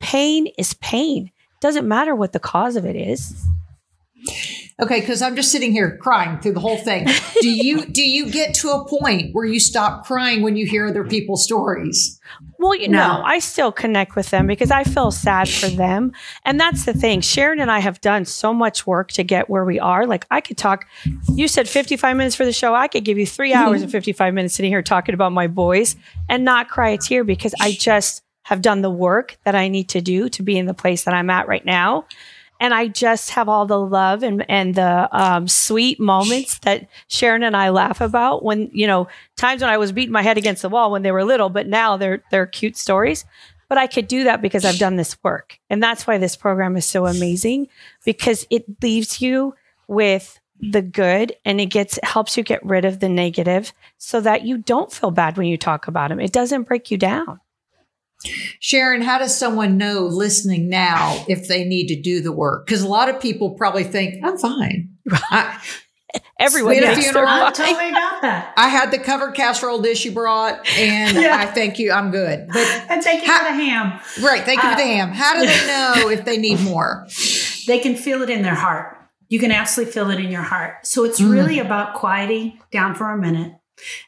Pain 0.00 0.48
is 0.58 0.74
pain. 0.74 1.30
Doesn't 1.60 1.86
matter 1.86 2.14
what 2.14 2.32
the 2.32 2.38
cause 2.38 2.76
of 2.76 2.86
it 2.86 2.96
is. 2.96 3.44
Okay 4.80 5.00
because 5.00 5.22
i'm 5.22 5.36
just 5.36 5.50
sitting 5.50 5.72
here 5.72 5.96
crying 5.98 6.38
through 6.40 6.52
the 6.52 6.60
whole 6.60 6.78
thing 6.78 7.06
do 7.40 7.48
you 7.48 7.84
do 7.86 8.02
you 8.02 8.30
get 8.30 8.54
to 8.54 8.70
a 8.70 8.86
point 8.88 9.34
where 9.34 9.44
you 9.44 9.58
stop 9.60 10.04
crying 10.04 10.42
when 10.42 10.56
you 10.56 10.66
hear 10.66 10.88
other 10.88 11.04
people's 11.04 11.44
stories 11.44 12.18
Well, 12.58 12.74
you 12.74 12.88
No. 12.88 12.98
know, 12.98 13.22
I 13.24 13.38
still 13.38 13.72
connect 13.72 14.14
with 14.16 14.30
them 14.30 14.46
because 14.46 14.70
I 14.70 14.84
feel 14.84 15.10
sad 15.10 15.48
for 15.48 15.68
them. 15.84 16.12
And 16.44 16.60
that's 16.60 16.84
the 16.84 16.92
thing. 16.92 17.22
Sharon 17.22 17.58
and 17.58 17.70
I 17.70 17.78
have 17.78 18.00
done 18.02 18.26
so 18.26 18.52
much 18.52 18.86
work 18.86 19.10
to 19.12 19.24
get 19.24 19.48
where 19.48 19.64
we 19.64 19.80
are. 19.80 20.06
Like 20.06 20.26
I 20.30 20.42
could 20.42 20.58
talk, 20.58 20.86
you 21.34 21.48
said 21.48 21.68
55 21.68 22.16
minutes 22.16 22.36
for 22.36 22.44
the 22.44 22.52
show. 22.52 22.74
I 22.74 22.86
could 22.86 23.04
give 23.04 23.16
you 23.16 23.26
three 23.26 23.52
mm-hmm. 23.52 23.66
hours 23.66 23.82
and 23.82 23.90
55 23.90 24.34
minutes 24.34 24.54
sitting 24.54 24.70
here 24.70 24.82
talking 24.82 25.14
about 25.14 25.32
my 25.32 25.46
boys 25.46 25.96
and 26.28 26.44
not 26.44 26.68
cry 26.68 26.90
a 26.90 26.98
tear 26.98 27.24
because 27.24 27.54
I 27.60 27.72
just 27.72 28.22
have 28.42 28.60
done 28.60 28.82
the 28.82 28.90
work 28.90 29.38
that 29.44 29.54
I 29.54 29.68
need 29.68 29.88
to 29.90 30.02
do 30.02 30.28
to 30.28 30.42
be 30.42 30.58
in 30.58 30.66
the 30.66 30.74
place 30.74 31.04
that 31.04 31.14
I'm 31.14 31.30
at 31.30 31.48
right 31.48 31.64
now. 31.64 32.04
And 32.60 32.74
I 32.74 32.88
just 32.88 33.30
have 33.30 33.48
all 33.48 33.66
the 33.66 33.80
love 33.80 34.22
and, 34.22 34.44
and 34.48 34.74
the 34.74 35.08
um, 35.12 35.48
sweet 35.48 35.98
moments 35.98 36.58
that 36.58 36.88
Sharon 37.08 37.42
and 37.42 37.56
I 37.56 37.70
laugh 37.70 38.00
about 38.00 38.44
when, 38.44 38.70
you 38.72 38.86
know, 38.86 39.08
times 39.36 39.62
when 39.62 39.70
I 39.70 39.78
was 39.78 39.92
beating 39.92 40.12
my 40.12 40.22
head 40.22 40.36
against 40.36 40.62
the 40.62 40.68
wall 40.68 40.92
when 40.92 41.02
they 41.02 41.10
were 41.10 41.24
little, 41.24 41.48
but 41.48 41.66
now 41.66 41.96
they're, 41.96 42.22
they're 42.30 42.46
cute 42.46 42.76
stories. 42.76 43.24
But 43.68 43.78
I 43.78 43.86
could 43.86 44.08
do 44.08 44.24
that 44.24 44.42
because 44.42 44.64
I've 44.64 44.78
done 44.78 44.96
this 44.96 45.16
work. 45.22 45.58
And 45.70 45.82
that's 45.82 46.06
why 46.06 46.18
this 46.18 46.36
program 46.36 46.76
is 46.76 46.84
so 46.84 47.06
amazing 47.06 47.68
because 48.04 48.46
it 48.50 48.64
leaves 48.82 49.22
you 49.22 49.54
with 49.86 50.38
the 50.60 50.82
good 50.82 51.34
and 51.44 51.60
it 51.60 51.66
gets 51.66 51.98
helps 52.02 52.36
you 52.36 52.42
get 52.42 52.64
rid 52.64 52.84
of 52.84 53.00
the 53.00 53.08
negative 53.08 53.72
so 53.96 54.20
that 54.20 54.42
you 54.42 54.58
don't 54.58 54.92
feel 54.92 55.10
bad 55.10 55.36
when 55.36 55.46
you 55.46 55.56
talk 55.56 55.88
about 55.88 56.10
them. 56.10 56.20
It 56.20 56.32
doesn't 56.32 56.64
break 56.64 56.90
you 56.90 56.98
down. 56.98 57.40
Sharon, 58.60 59.00
how 59.02 59.18
does 59.18 59.36
someone 59.36 59.76
know 59.78 60.02
listening 60.02 60.68
now 60.68 61.24
if 61.28 61.48
they 61.48 61.64
need 61.64 61.86
to 61.88 62.00
do 62.00 62.20
the 62.20 62.32
work? 62.32 62.66
Because 62.66 62.82
a 62.82 62.88
lot 62.88 63.08
of 63.08 63.20
people 63.20 63.50
probably 63.54 63.84
think, 63.84 64.22
I'm 64.24 64.36
fine. 64.38 64.90
I, 65.10 65.58
Everyone 66.40 66.70
We 66.70 66.76
had 66.78 66.98
a 66.98 67.00
funeral. 67.00 67.24
they're 67.26 67.26
I 67.26 67.52
fine. 67.52 67.52
totally 67.52 67.90
got 67.92 68.22
that. 68.22 68.52
I 68.56 68.68
had 68.68 68.90
the 68.90 68.98
covered 68.98 69.34
casserole 69.34 69.80
dish 69.80 70.04
you 70.06 70.10
brought, 70.12 70.66
and 70.70 71.16
Yeah. 71.16 71.36
I 71.36 71.46
thank 71.46 71.78
you. 71.78 71.92
I'm 71.92 72.10
good. 72.10 72.48
But 72.48 72.66
And 72.88 73.02
thank 73.02 73.22
you 73.24 73.30
How- 73.30 73.38
for 73.38 73.44
the 73.44 73.52
ham. 73.64 74.00
right, 74.22 74.42
thank 74.42 74.62
you 74.62 74.70
for 74.70 74.76
the 74.76 74.82
Uh, 74.82 74.86
ham. 74.86 75.12
How 75.12 75.34
do 75.34 75.46
they 75.46 75.66
know 76.04 76.08
if 76.10 76.24
they 76.24 76.36
need 76.38 76.60
more? 76.62 77.06
They 77.66 77.78
can 77.78 77.94
feel 77.94 78.22
it 78.22 78.30
in 78.30 78.42
their 78.42 78.54
heart. 78.54 78.96
You 79.28 79.38
can 79.38 79.52
absolutely 79.52 79.92
feel 79.92 80.10
it 80.10 80.18
in 80.18 80.30
your 80.30 80.42
heart. 80.42 80.84
So 80.86 81.04
it's 81.04 81.20
Mm. 81.20 81.30
really 81.30 81.58
about 81.60 81.94
quieting 81.94 82.58
down 82.72 82.94
for 82.94 83.10
a 83.10 83.18
minute 83.18 83.52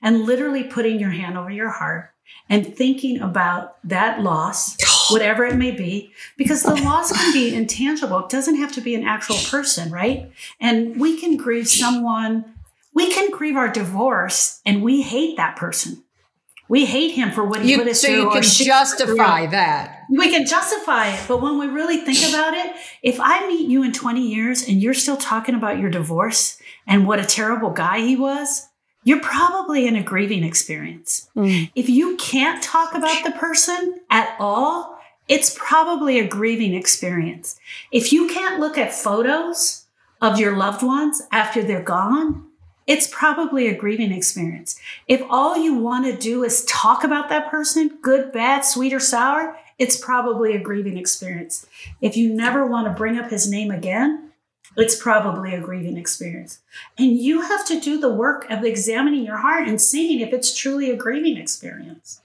and 0.03 0.23
literally 0.23 0.65
putting 0.65 0.99
your 0.99 1.11
hand 1.11 1.39
over 1.39 1.51
your 1.51 1.71
heart 1.71 2.11
and 2.49 2.75
thinking 2.77 3.21
about 3.21 3.77
that 3.89 4.21
loss, 4.21 4.77
whatever 5.11 5.45
it 5.45 5.57
may 5.57 5.71
be, 5.71 6.13
because 6.37 6.63
the 6.63 6.75
loss 6.75 7.13
can 7.13 7.33
be 7.33 7.55
intangible. 7.55 8.19
It 8.21 8.29
doesn't 8.31 8.57
have 8.57 8.73
to 8.73 8.81
be 8.81 8.95
an 8.95 9.05
actual 9.05 9.37
person, 9.49 9.91
right? 9.91 10.31
And 10.61 11.01
we 11.01 11.19
can 11.19 11.37
grieve 11.37 11.69
someone, 11.69 12.45
we 12.95 13.11
can 13.11 13.31
grieve 13.31 13.57
our 13.57 13.69
divorce 13.69 14.61
and 14.67 14.83
we 14.83 15.03
hate 15.03 15.37
that 15.39 15.57
person. 15.57 16.03
We 16.69 16.87
hate 16.87 17.11
him 17.13 17.31
for 17.33 17.45
what 17.45 17.61
he 17.63 17.77
put 17.77 17.85
You, 17.87 17.91
us 17.91 18.01
so 18.01 18.09
through. 18.09 18.17
you 18.19 18.31
can 18.31 18.43
justify 18.43 19.47
that. 19.47 20.05
we 20.11 20.31
can 20.31 20.47
justify 20.47 21.09
it, 21.09 21.21
but 21.29 21.43
when 21.43 21.59
we 21.59 21.67
really 21.67 21.99
think 21.99 22.27
about 22.33 22.55
it, 22.55 22.75
if 23.03 23.21
I 23.21 23.47
meet 23.47 23.69
you 23.69 23.83
in 23.83 23.93
20 23.93 24.27
years 24.27 24.67
and 24.69 24.81
you're 24.83 24.95
still 24.95 25.17
talking 25.19 25.55
about 25.55 25.79
your 25.79 25.91
divorce 25.91 26.59
and 26.87 27.07
what 27.07 27.19
a 27.19 27.25
terrible 27.27 27.71
guy 27.71 28.01
he 28.01 28.17
was, 28.17 28.69
you're 29.05 29.21
probably 29.21 29.87
in 29.87 29.97
a 29.97 30.03
grieving 30.03 30.45
experience. 30.45 31.29
Mm. 31.37 31.71
If 31.75 31.89
you 31.89 32.17
can't 32.17 32.63
talk 32.63 32.95
about 32.95 33.25
the 33.25 33.33
person 33.33 34.01
at 34.11 34.37
all, 34.39 34.99
it's 35.29 35.57
probably 35.59 36.19
a 36.19 36.27
grieving 36.27 36.75
experience. 36.75 37.59
If 37.91 38.13
you 38.13 38.29
can't 38.29 38.61
look 38.61 38.77
at 38.77 38.93
photos 38.93 39.87
of 40.21 40.39
your 40.39 40.57
loved 40.57 40.83
ones 40.83 41.23
after 41.33 41.63
they're 41.63 41.83
gone, 41.83 42.47
it's 42.87 43.07
probably 43.07 43.69
a 43.69 43.77
grieving 43.77 44.13
experience. 44.13 44.79
If 45.07 45.23
all 45.31 45.57
you 45.57 45.75
want 45.75 46.05
to 46.07 46.17
do 46.17 46.43
is 46.43 46.65
talk 46.65 47.05
about 47.05 47.29
that 47.29 47.51
person, 47.51 47.99
good, 48.03 48.33
bad, 48.33 48.65
sweet, 48.65 48.93
or 48.93 49.01
sour, 49.01 49.57
it's 49.79 49.97
probably 49.97 50.55
a 50.55 50.61
grieving 50.61 50.99
experience. 50.99 51.67
If 52.01 52.17
you 52.17 52.35
never 52.35 52.67
want 52.67 52.89
to 52.89 52.93
bring 52.93 53.19
up 53.19 53.31
his 53.31 53.51
name 53.51 53.71
again, 53.71 54.32
it's 54.77 55.01
probably 55.01 55.55
a 55.55 55.61
grieving 55.61 55.97
experience. 55.97 56.61
And 56.99 57.19
you 57.19 57.43
have 57.43 57.67
to 57.67 57.81
do 57.81 58.01
the 58.01 58.13
work 58.13 58.51
of 58.51 58.65
examining 58.65 59.25
your 59.25 59.39
heart 59.39 59.69
and 59.69 59.81
seeing 59.81 60.21
if 60.21 60.33
it's 60.33 60.57
truly 60.57 60.91
a 60.91 60.97
grieving 60.97 61.37
experience. 61.37 62.21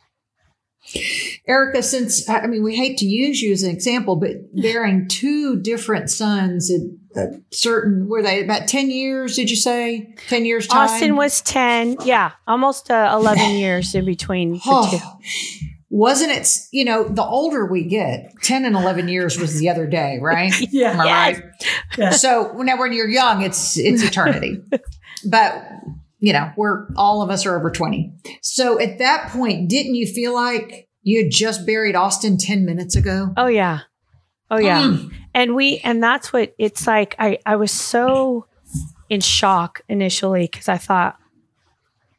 Erica, 1.45 1.83
since 1.83 2.29
I 2.29 2.47
mean, 2.47 2.63
we 2.63 2.75
hate 2.75 2.97
to 2.99 3.05
use 3.05 3.41
you 3.41 3.51
as 3.51 3.63
an 3.63 3.71
example, 3.71 4.15
but 4.15 4.31
bearing 4.53 5.07
two 5.07 5.59
different 5.59 6.09
sons 6.09 6.71
at 6.71 6.81
a 7.17 7.41
certain, 7.51 8.07
were 8.07 8.21
they 8.21 8.43
about 8.43 8.67
10 8.67 8.89
years, 8.89 9.35
did 9.35 9.49
you 9.49 9.57
say? 9.57 10.13
10 10.29 10.45
years 10.45 10.67
time? 10.67 10.89
Austin 10.89 11.15
was 11.17 11.41
10. 11.41 11.97
Yeah, 12.05 12.31
almost 12.47 12.89
uh, 12.89 13.11
11 13.13 13.51
years 13.57 13.93
in 13.95 14.05
between 14.05 14.53
the 14.53 14.59
two. 14.59 15.66
Wasn't 15.89 16.31
it, 16.31 16.47
you 16.71 16.83
know, 16.83 17.07
the 17.07 17.23
older 17.23 17.65
we 17.65 17.83
get, 17.83 18.33
10 18.43 18.65
and 18.65 18.75
11 18.75 19.07
years 19.07 19.39
was 19.39 19.57
the 19.57 19.69
other 19.69 19.87
day, 19.87 20.19
right? 20.21 20.53
Yeah. 20.71 20.91
Am 20.91 20.99
I 21.01 21.05
Yes. 21.05 21.35
right? 21.39 21.43
Yeah. 21.97 22.09
So 22.11 22.51
now 22.57 22.77
when 22.77 22.91
you're 22.93 23.07
young, 23.09 23.41
it's 23.41 23.77
it's 23.77 24.03
eternity. 24.03 24.61
but 25.29 25.63
you 26.19 26.33
know, 26.33 26.51
we're 26.57 26.87
all 26.97 27.21
of 27.21 27.29
us 27.29 27.45
are 27.45 27.57
over 27.57 27.69
20. 27.71 28.11
So 28.41 28.79
at 28.79 28.97
that 28.99 29.29
point, 29.29 29.69
didn't 29.69 29.95
you 29.95 30.07
feel 30.07 30.33
like 30.33 30.89
you 31.03 31.23
had 31.23 31.31
just 31.31 31.65
buried 31.65 31.95
Austin 31.95 32.37
10 32.37 32.65
minutes 32.65 32.95
ago? 32.95 33.31
Oh, 33.37 33.47
yeah. 33.47 33.81
Oh, 34.51 34.57
yeah. 34.57 34.81
Mm. 34.81 35.11
and 35.33 35.55
we 35.55 35.77
and 35.79 36.01
that's 36.01 36.31
what 36.33 36.53
it's 36.57 36.87
like 36.87 37.15
i 37.19 37.37
i 37.45 37.55
was 37.57 37.69
so 37.71 38.45
in 39.09 39.19
shock 39.21 39.81
initially 39.89 40.47
because 40.51 40.69
i 40.69 40.77
thought 40.77 41.17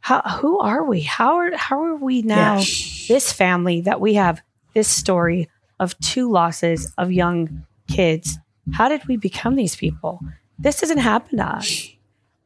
how 0.01 0.21
who 0.23 0.59
are 0.59 0.85
we 0.85 1.01
how 1.01 1.37
are 1.37 1.57
how 1.57 1.83
are 1.83 1.97
we 1.97 2.23
now 2.23 2.59
Yeah. 2.59 2.65
this 3.09 3.33
family 3.33 3.81
that 3.83 4.01
we 4.01 4.15
have 4.15 4.41
this 4.75 4.89
story 4.89 5.49
of 5.81 5.99
two 6.01 6.31
losses 6.31 6.93
of 6.99 7.13
young 7.13 7.65
kids 7.89 8.39
how 8.73 8.89
did 8.89 9.07
we 9.09 9.17
become 9.17 9.55
these 9.57 9.77
people 9.77 10.21
this 10.59 10.81
doesn't 10.81 10.99
happen 10.99 11.39
to 11.39 11.45
us 11.47 11.89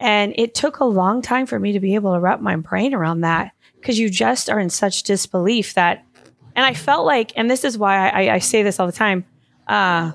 and 0.01 0.35
it 0.37 0.55
took 0.55 0.81
a 0.81 0.85
long 0.85 1.23
time 1.23 1.47
for 1.47 1.59
me 1.59 1.73
to 1.73 1.81
be 1.81 1.95
able 1.95 2.12
to 2.15 2.21
wrap 2.21 2.41
my 2.41 2.57
brain 2.57 2.95
around 2.95 3.21
that 3.23 3.53
because 3.81 3.99
you 3.99 4.09
just 4.11 4.49
are 4.51 4.59
in 4.61 4.71
such 4.71 5.03
disbelief 5.03 5.75
that 5.75 6.05
and 6.57 6.65
i 6.65 6.75
felt 6.75 7.05
like 7.07 7.33
and 7.37 7.51
this 7.51 7.65
is 7.65 7.77
why 7.79 8.09
i, 8.09 8.35
I 8.35 8.38
say 8.38 8.62
this 8.62 8.79
all 8.81 8.87
the 8.87 8.93
time 8.93 9.25
uh, 9.69 10.12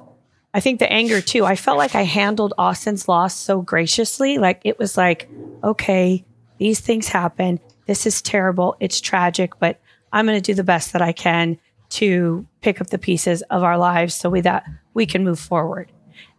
I 0.53 0.59
think 0.59 0.79
the 0.79 0.91
anger 0.91 1.21
too. 1.21 1.45
I 1.45 1.55
felt 1.55 1.77
like 1.77 1.93
I 1.95 2.01
handled 2.01 2.53
Austin's 2.57 3.07
loss 3.07 3.35
so 3.35 3.61
graciously. 3.61 4.39
Like 4.39 4.59
it 4.63 4.77
was 4.79 4.97
like, 4.97 5.29
okay, 5.63 6.25
these 6.57 6.79
things 6.79 7.07
happen. 7.07 7.59
This 7.85 8.05
is 8.05 8.21
terrible. 8.21 8.75
It's 8.79 8.99
tragic, 9.01 9.59
but 9.59 9.79
I'm 10.11 10.25
going 10.25 10.37
to 10.37 10.41
do 10.41 10.55
the 10.55 10.63
best 10.63 10.93
that 10.93 11.01
I 11.01 11.11
can 11.11 11.57
to 11.89 12.45
pick 12.61 12.81
up 12.81 12.87
the 12.87 12.97
pieces 12.97 13.41
of 13.43 13.63
our 13.63 13.77
lives 13.77 14.13
so 14.13 14.29
we 14.29 14.41
that 14.41 14.65
we 14.93 15.05
can 15.05 15.23
move 15.23 15.39
forward. 15.39 15.91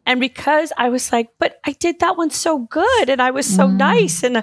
And 0.05 0.21
because 0.21 0.73
I 0.77 0.89
was 0.89 1.13
like, 1.13 1.29
but 1.39 1.61
I 1.65 1.73
did 1.73 2.01
that 2.01 2.17
one 2.17 2.31
so 2.31 2.59
good 2.59 3.11
and 3.11 3.21
I 3.21 3.31
was 3.31 3.47
so 3.47 3.67
mm. 3.69 3.77
nice 3.77 4.23
and 4.23 4.43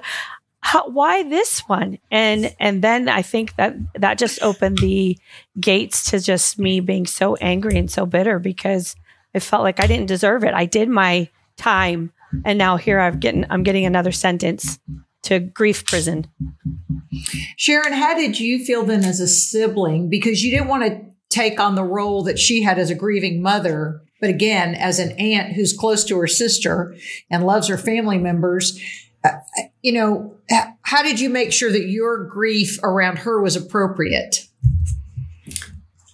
how, 0.61 0.87
why 0.89 1.23
this 1.23 1.59
one? 1.61 1.99
And 2.09 2.55
and 2.59 2.81
then 2.81 3.07
I 3.07 3.21
think 3.21 3.55
that 3.55 3.75
that 3.95 4.17
just 4.17 4.41
opened 4.41 4.79
the 4.79 5.17
gates 5.59 6.09
to 6.09 6.19
just 6.19 6.57
me 6.57 6.79
being 6.79 7.05
so 7.05 7.35
angry 7.35 7.77
and 7.77 7.89
so 7.89 8.05
bitter 8.05 8.39
because 8.39 8.95
I 9.35 9.39
felt 9.39 9.63
like 9.63 9.79
I 9.79 9.87
didn't 9.87 10.07
deserve 10.07 10.43
it. 10.43 10.53
I 10.53 10.65
did 10.65 10.89
my 10.89 11.29
time, 11.55 12.11
and 12.43 12.57
now 12.57 12.77
here 12.77 12.99
I'm 12.99 13.19
getting 13.19 13.45
I'm 13.49 13.61
getting 13.61 13.85
another 13.85 14.11
sentence 14.11 14.79
to 15.25 15.39
grief 15.39 15.85
prison. 15.85 16.27
Sharon, 17.57 17.93
how 17.93 18.15
did 18.15 18.39
you 18.39 18.63
feel 18.63 18.83
then 18.83 19.03
as 19.03 19.19
a 19.19 19.27
sibling? 19.27 20.09
Because 20.09 20.43
you 20.43 20.51
didn't 20.51 20.67
want 20.67 20.83
to 20.83 21.01
take 21.29 21.59
on 21.59 21.75
the 21.75 21.83
role 21.83 22.23
that 22.23 22.39
she 22.39 22.63
had 22.63 22.79
as 22.79 22.89
a 22.89 22.95
grieving 22.95 23.41
mother, 23.41 24.01
but 24.21 24.29
again, 24.29 24.75
as 24.75 24.99
an 24.99 25.11
aunt 25.13 25.53
who's 25.53 25.73
close 25.73 26.03
to 26.05 26.17
her 26.17 26.27
sister 26.27 26.95
and 27.29 27.45
loves 27.45 27.67
her 27.67 27.77
family 27.77 28.17
members. 28.17 28.79
Uh, 29.23 29.31
you 29.81 29.91
know, 29.91 30.37
how 30.81 31.01
did 31.01 31.19
you 31.19 31.29
make 31.29 31.51
sure 31.51 31.71
that 31.71 31.87
your 31.87 32.25
grief 32.25 32.79
around 32.83 33.19
her 33.19 33.41
was 33.41 33.55
appropriate? 33.55 34.47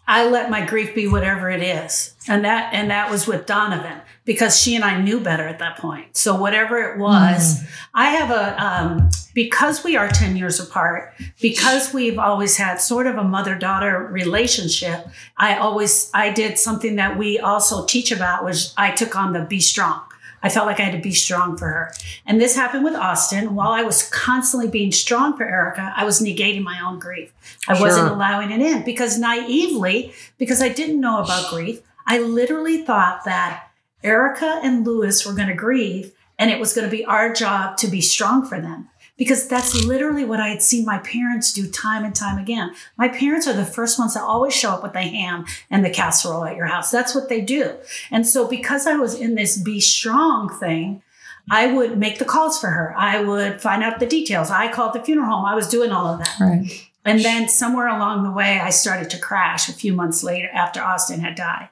I 0.08 0.28
let 0.28 0.50
my 0.50 0.65
grief 0.65 0.95
be 0.95 1.08
whatever 1.08 1.50
it 1.50 1.62
is. 1.62 2.15
And 2.28 2.43
that 2.43 2.74
and 2.74 2.91
that 2.91 3.10
was 3.10 3.28
with 3.28 3.45
Donovan 3.45 4.02
because 4.23 4.62
she 4.62 4.75
and 4.75 4.84
I 4.84 5.01
knew 5.01 5.19
better 5.19 5.47
at 5.47 5.60
that 5.60 5.77
point. 5.77 6.15
So 6.15 6.36
whatever 6.36 6.77
it 6.77 6.99
was, 6.99 7.63
I 7.93 8.12
have 8.12 8.29
a 8.29 8.63
um, 8.63 9.10
because 9.34 9.84
we 9.84 9.95
are 9.95 10.07
10 10.10 10.36
years 10.36 10.60
apart, 10.60 11.13
because 11.41 11.93
we've 11.93 12.19
always 12.19 12.57
had 12.57 12.79
sort 12.79 13.07
of 13.07 13.17
a 13.17 13.23
mother-daughter 13.23 14.10
relationship, 14.12 15.07
I 15.38 15.57
always 15.57 16.12
I 16.13 16.31
did 16.31 16.60
something 16.60 16.97
that 16.97 17.17
we 17.17 17.39
also 17.39 17.86
teach 17.86 18.12
about 18.12 18.43
was 18.43 18.73
I 18.77 18.91
took 18.91 19.15
on 19.15 19.34
the 19.34 19.41
be 19.41 19.60
strong. 19.60 20.01
I 20.43 20.49
felt 20.49 20.65
like 20.65 20.79
I 20.79 20.84
had 20.84 20.93
to 20.93 21.01
be 21.01 21.13
strong 21.13 21.55
for 21.55 21.67
her. 21.67 21.93
And 22.25 22.41
this 22.41 22.55
happened 22.55 22.84
with 22.84 22.95
Austin. 22.95 23.53
While 23.53 23.71
I 23.71 23.84
was 23.84 24.10
constantly 24.10 24.69
being 24.69 24.91
strong 24.91 25.38
for 25.38 25.43
Erica, 25.43 25.93
I 25.95 26.03
was 26.03 26.19
negating 26.19 26.63
my 26.63 26.79
own 26.84 26.97
grief. 26.97 27.31
I 27.67 27.79
wasn't 27.79 28.07
allowing 28.07 28.49
it 28.51 28.60
in 28.60 28.84
because 28.84 29.19
naively, 29.19 30.13
because 30.39 30.62
I 30.62 30.69
didn't 30.69 30.99
know 30.99 31.21
about 31.21 31.51
grief, 31.51 31.81
I 32.07 32.19
literally 32.19 32.84
thought 32.84 33.23
that 33.25 33.67
Erica 34.03 34.59
and 34.63 34.85
Lewis 34.85 35.25
were 35.25 35.33
going 35.33 35.47
to 35.47 35.53
grieve 35.53 36.13
and 36.39 36.49
it 36.49 36.59
was 36.59 36.73
going 36.73 36.89
to 36.89 36.95
be 36.95 37.05
our 37.05 37.31
job 37.31 37.77
to 37.77 37.87
be 37.87 38.01
strong 38.01 38.45
for 38.45 38.59
them. 38.59 38.89
Because 39.17 39.47
that's 39.47 39.85
literally 39.85 40.25
what 40.25 40.39
I 40.39 40.47
had 40.47 40.63
seen 40.63 40.83
my 40.83 40.97
parents 40.97 41.53
do 41.53 41.69
time 41.69 42.03
and 42.03 42.15
time 42.15 42.39
again. 42.39 42.73
My 42.97 43.07
parents 43.07 43.45
are 43.47 43.53
the 43.53 43.65
first 43.65 43.99
ones 43.99 44.13
to 44.13 44.21
always 44.21 44.55
show 44.55 44.71
up 44.71 44.81
with 44.81 44.93
the 44.93 45.01
ham 45.01 45.45
and 45.69 45.85
the 45.85 45.91
casserole 45.91 46.45
at 46.45 46.55
your 46.55 46.65
house. 46.65 46.89
That's 46.89 47.13
what 47.13 47.29
they 47.29 47.41
do. 47.41 47.75
And 48.09 48.25
so, 48.25 48.47
because 48.47 48.87
I 48.87 48.95
was 48.95 49.13
in 49.13 49.35
this 49.35 49.61
be 49.61 49.79
strong 49.79 50.49
thing, 50.49 51.03
I 51.51 51.71
would 51.71 51.99
make 51.99 52.17
the 52.17 52.25
calls 52.25 52.59
for 52.59 52.67
her. 52.67 52.95
I 52.97 53.21
would 53.21 53.61
find 53.61 53.83
out 53.83 53.99
the 53.99 54.07
details. 54.07 54.49
I 54.49 54.71
called 54.71 54.93
the 54.93 55.03
funeral 55.03 55.29
home. 55.29 55.45
I 55.45 55.53
was 55.53 55.67
doing 55.67 55.91
all 55.91 56.07
of 56.07 56.19
that. 56.19 56.39
Right. 56.39 56.89
And 57.05 57.19
then 57.23 57.47
somewhere 57.47 57.87
along 57.87 58.23
the 58.23 58.31
way, 58.31 58.59
I 58.59 58.71
started 58.71 59.11
to 59.11 59.19
crash 59.19 59.69
a 59.69 59.73
few 59.73 59.93
months 59.93 60.23
later 60.23 60.49
after 60.53 60.81
Austin 60.81 61.19
had 61.19 61.35
died. 61.35 61.69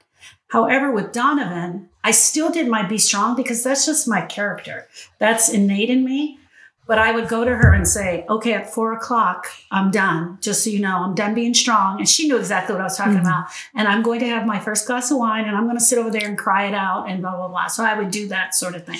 However, 0.49 0.91
with 0.91 1.11
Donovan, 1.11 1.88
I 2.03 2.11
still 2.11 2.49
did 2.49 2.67
my 2.67 2.87
be 2.87 2.97
strong 2.97 3.35
because 3.35 3.63
that's 3.63 3.85
just 3.85 4.07
my 4.07 4.21
character. 4.21 4.87
That's 5.17 5.49
innate 5.49 5.89
in 5.89 6.05
me. 6.05 6.39
But 6.87 6.97
I 6.97 7.11
would 7.11 7.27
go 7.27 7.45
to 7.45 7.55
her 7.55 7.71
and 7.71 7.87
say, 7.87 8.25
okay, 8.27 8.53
at 8.53 8.73
four 8.73 8.93
o'clock, 8.93 9.45
I'm 9.69 9.91
done. 9.91 10.39
Just 10.41 10.63
so 10.63 10.71
you 10.71 10.79
know, 10.79 11.03
I'm 11.03 11.13
done 11.13 11.35
being 11.35 11.53
strong. 11.53 11.99
And 11.99 12.09
she 12.09 12.27
knew 12.27 12.35
exactly 12.35 12.73
what 12.73 12.81
I 12.81 12.85
was 12.85 12.97
talking 12.97 13.13
mm-hmm. 13.13 13.27
about. 13.27 13.49
And 13.75 13.87
I'm 13.87 14.01
going 14.01 14.21
to 14.21 14.27
have 14.27 14.47
my 14.47 14.59
first 14.59 14.87
glass 14.87 15.11
of 15.11 15.17
wine 15.17 15.45
and 15.45 15.55
I'm 15.55 15.65
going 15.65 15.77
to 15.77 15.83
sit 15.83 15.99
over 15.99 16.09
there 16.09 16.27
and 16.27 16.35
cry 16.35 16.65
it 16.65 16.73
out 16.73 17.07
and 17.07 17.21
blah, 17.21 17.35
blah, 17.35 17.47
blah. 17.47 17.67
So 17.67 17.83
I 17.83 17.95
would 17.95 18.09
do 18.09 18.27
that 18.29 18.55
sort 18.55 18.73
of 18.73 18.87
thing. 18.87 18.97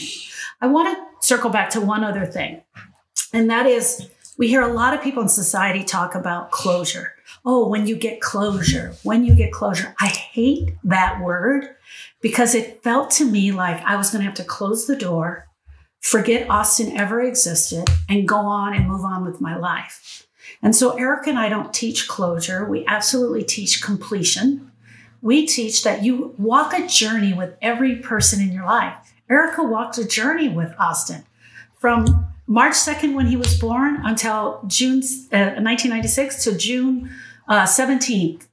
I 0.62 0.68
want 0.68 0.96
to 0.96 1.26
circle 1.26 1.50
back 1.50 1.70
to 1.72 1.82
one 1.82 2.04
other 2.04 2.26
thing, 2.26 2.62
and 3.34 3.50
that 3.50 3.66
is 3.66 4.10
we 4.38 4.50
hear 4.50 4.62
a 4.62 4.74
lot 4.74 4.94
of 4.94 5.02
people 5.02 5.24
in 5.24 5.30
society 5.30 5.84
talk 5.84 6.16
about 6.16 6.52
closure. 6.52 7.14
Oh, 7.46 7.68
when 7.68 7.88
you 7.88 7.96
get 7.96 8.20
closure, 8.20 8.94
when 9.04 9.24
you 9.24 9.36
get 9.36 9.52
closure. 9.54 9.96
I 10.00 10.08
hate 10.08 10.76
that 10.84 11.22
word 11.22 11.76
because 12.22 12.56
it 12.56 12.84
felt 12.84 13.12
to 13.12 13.26
me 13.26 13.52
like 13.52 13.82
I 13.84 13.96
was 13.96 14.10
going 14.10 14.22
to 14.22 14.26
have 14.26 14.36
to 14.36 14.44
close 14.44 14.86
the 14.86 14.96
door, 14.96 15.48
forget 16.00 16.50
Austin 16.50 16.98
ever 16.98 17.22
existed, 17.22 17.90
and 18.08 18.28
go 18.28 18.38
on 18.38 18.74
and 18.74 18.88
move 18.88 19.04
on 19.04 19.26
with 19.26 19.42
my 19.42 19.56
life. 19.58 20.28
And 20.62 20.76
so 20.76 20.98
Eric 20.98 21.28
and 21.28 21.38
I 21.38 21.50
don't 21.50 21.74
teach 21.74 22.08
closure. 22.08 22.66
We 22.66 22.86
absolutely 22.88 23.44
teach 23.44 23.82
completion. 23.82 24.72
We 25.22 25.46
teach 25.46 25.84
that 25.84 26.04
you 26.04 26.34
walk 26.38 26.74
a 26.74 26.88
journey 26.88 27.34
with 27.34 27.56
every 27.62 27.98
person 27.98 28.42
in 28.42 28.52
your 28.52 28.66
life. 28.66 28.96
Erica 29.30 29.64
walked 29.64 29.98
a 29.98 30.08
journey 30.08 30.50
with 30.50 30.74
Austin 30.80 31.24
from 31.78 32.28
March 32.48 32.74
2nd 32.74 33.14
when 33.14 33.28
he 33.28 33.36
was 33.36 33.58
born 33.60 34.00
until 34.04 34.62
June 34.66 35.04
uh, 35.32 35.62
1996 35.62 36.44
to 36.46 36.58
June 36.58 37.10
uh, 37.48 37.64
17th, 37.64 38.48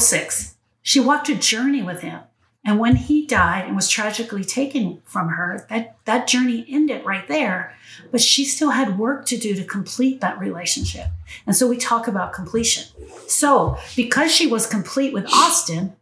06. 0.00 0.54
She 0.82 1.00
walked 1.00 1.28
a 1.28 1.34
journey 1.34 1.82
with 1.82 2.00
him. 2.00 2.20
And 2.64 2.78
when 2.78 2.96
he 2.96 3.26
died 3.26 3.66
and 3.66 3.76
was 3.76 3.90
tragically 3.90 4.42
taken 4.42 5.02
from 5.04 5.28
her, 5.28 5.66
that, 5.68 5.96
that 6.06 6.26
journey 6.26 6.64
ended 6.68 7.04
right 7.04 7.28
there. 7.28 7.76
But 8.10 8.22
she 8.22 8.44
still 8.44 8.70
had 8.70 8.98
work 8.98 9.26
to 9.26 9.36
do 9.36 9.54
to 9.54 9.64
complete 9.64 10.22
that 10.22 10.38
relationship. 10.38 11.08
And 11.46 11.54
so 11.54 11.68
we 11.68 11.76
talk 11.76 12.08
about 12.08 12.32
completion. 12.32 12.84
So 13.28 13.76
because 13.96 14.34
she 14.34 14.46
was 14.46 14.66
complete 14.66 15.12
with 15.12 15.26
Austin, 15.26 15.94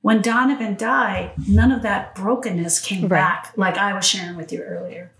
when 0.00 0.20
Donovan 0.20 0.76
died, 0.76 1.32
none 1.46 1.70
of 1.70 1.82
that 1.82 2.14
brokenness 2.14 2.80
came 2.80 3.02
right. 3.02 3.10
back, 3.10 3.52
like 3.56 3.78
I 3.78 3.94
was 3.94 4.04
sharing 4.04 4.36
with 4.36 4.52
you 4.52 4.62
earlier. 4.62 5.12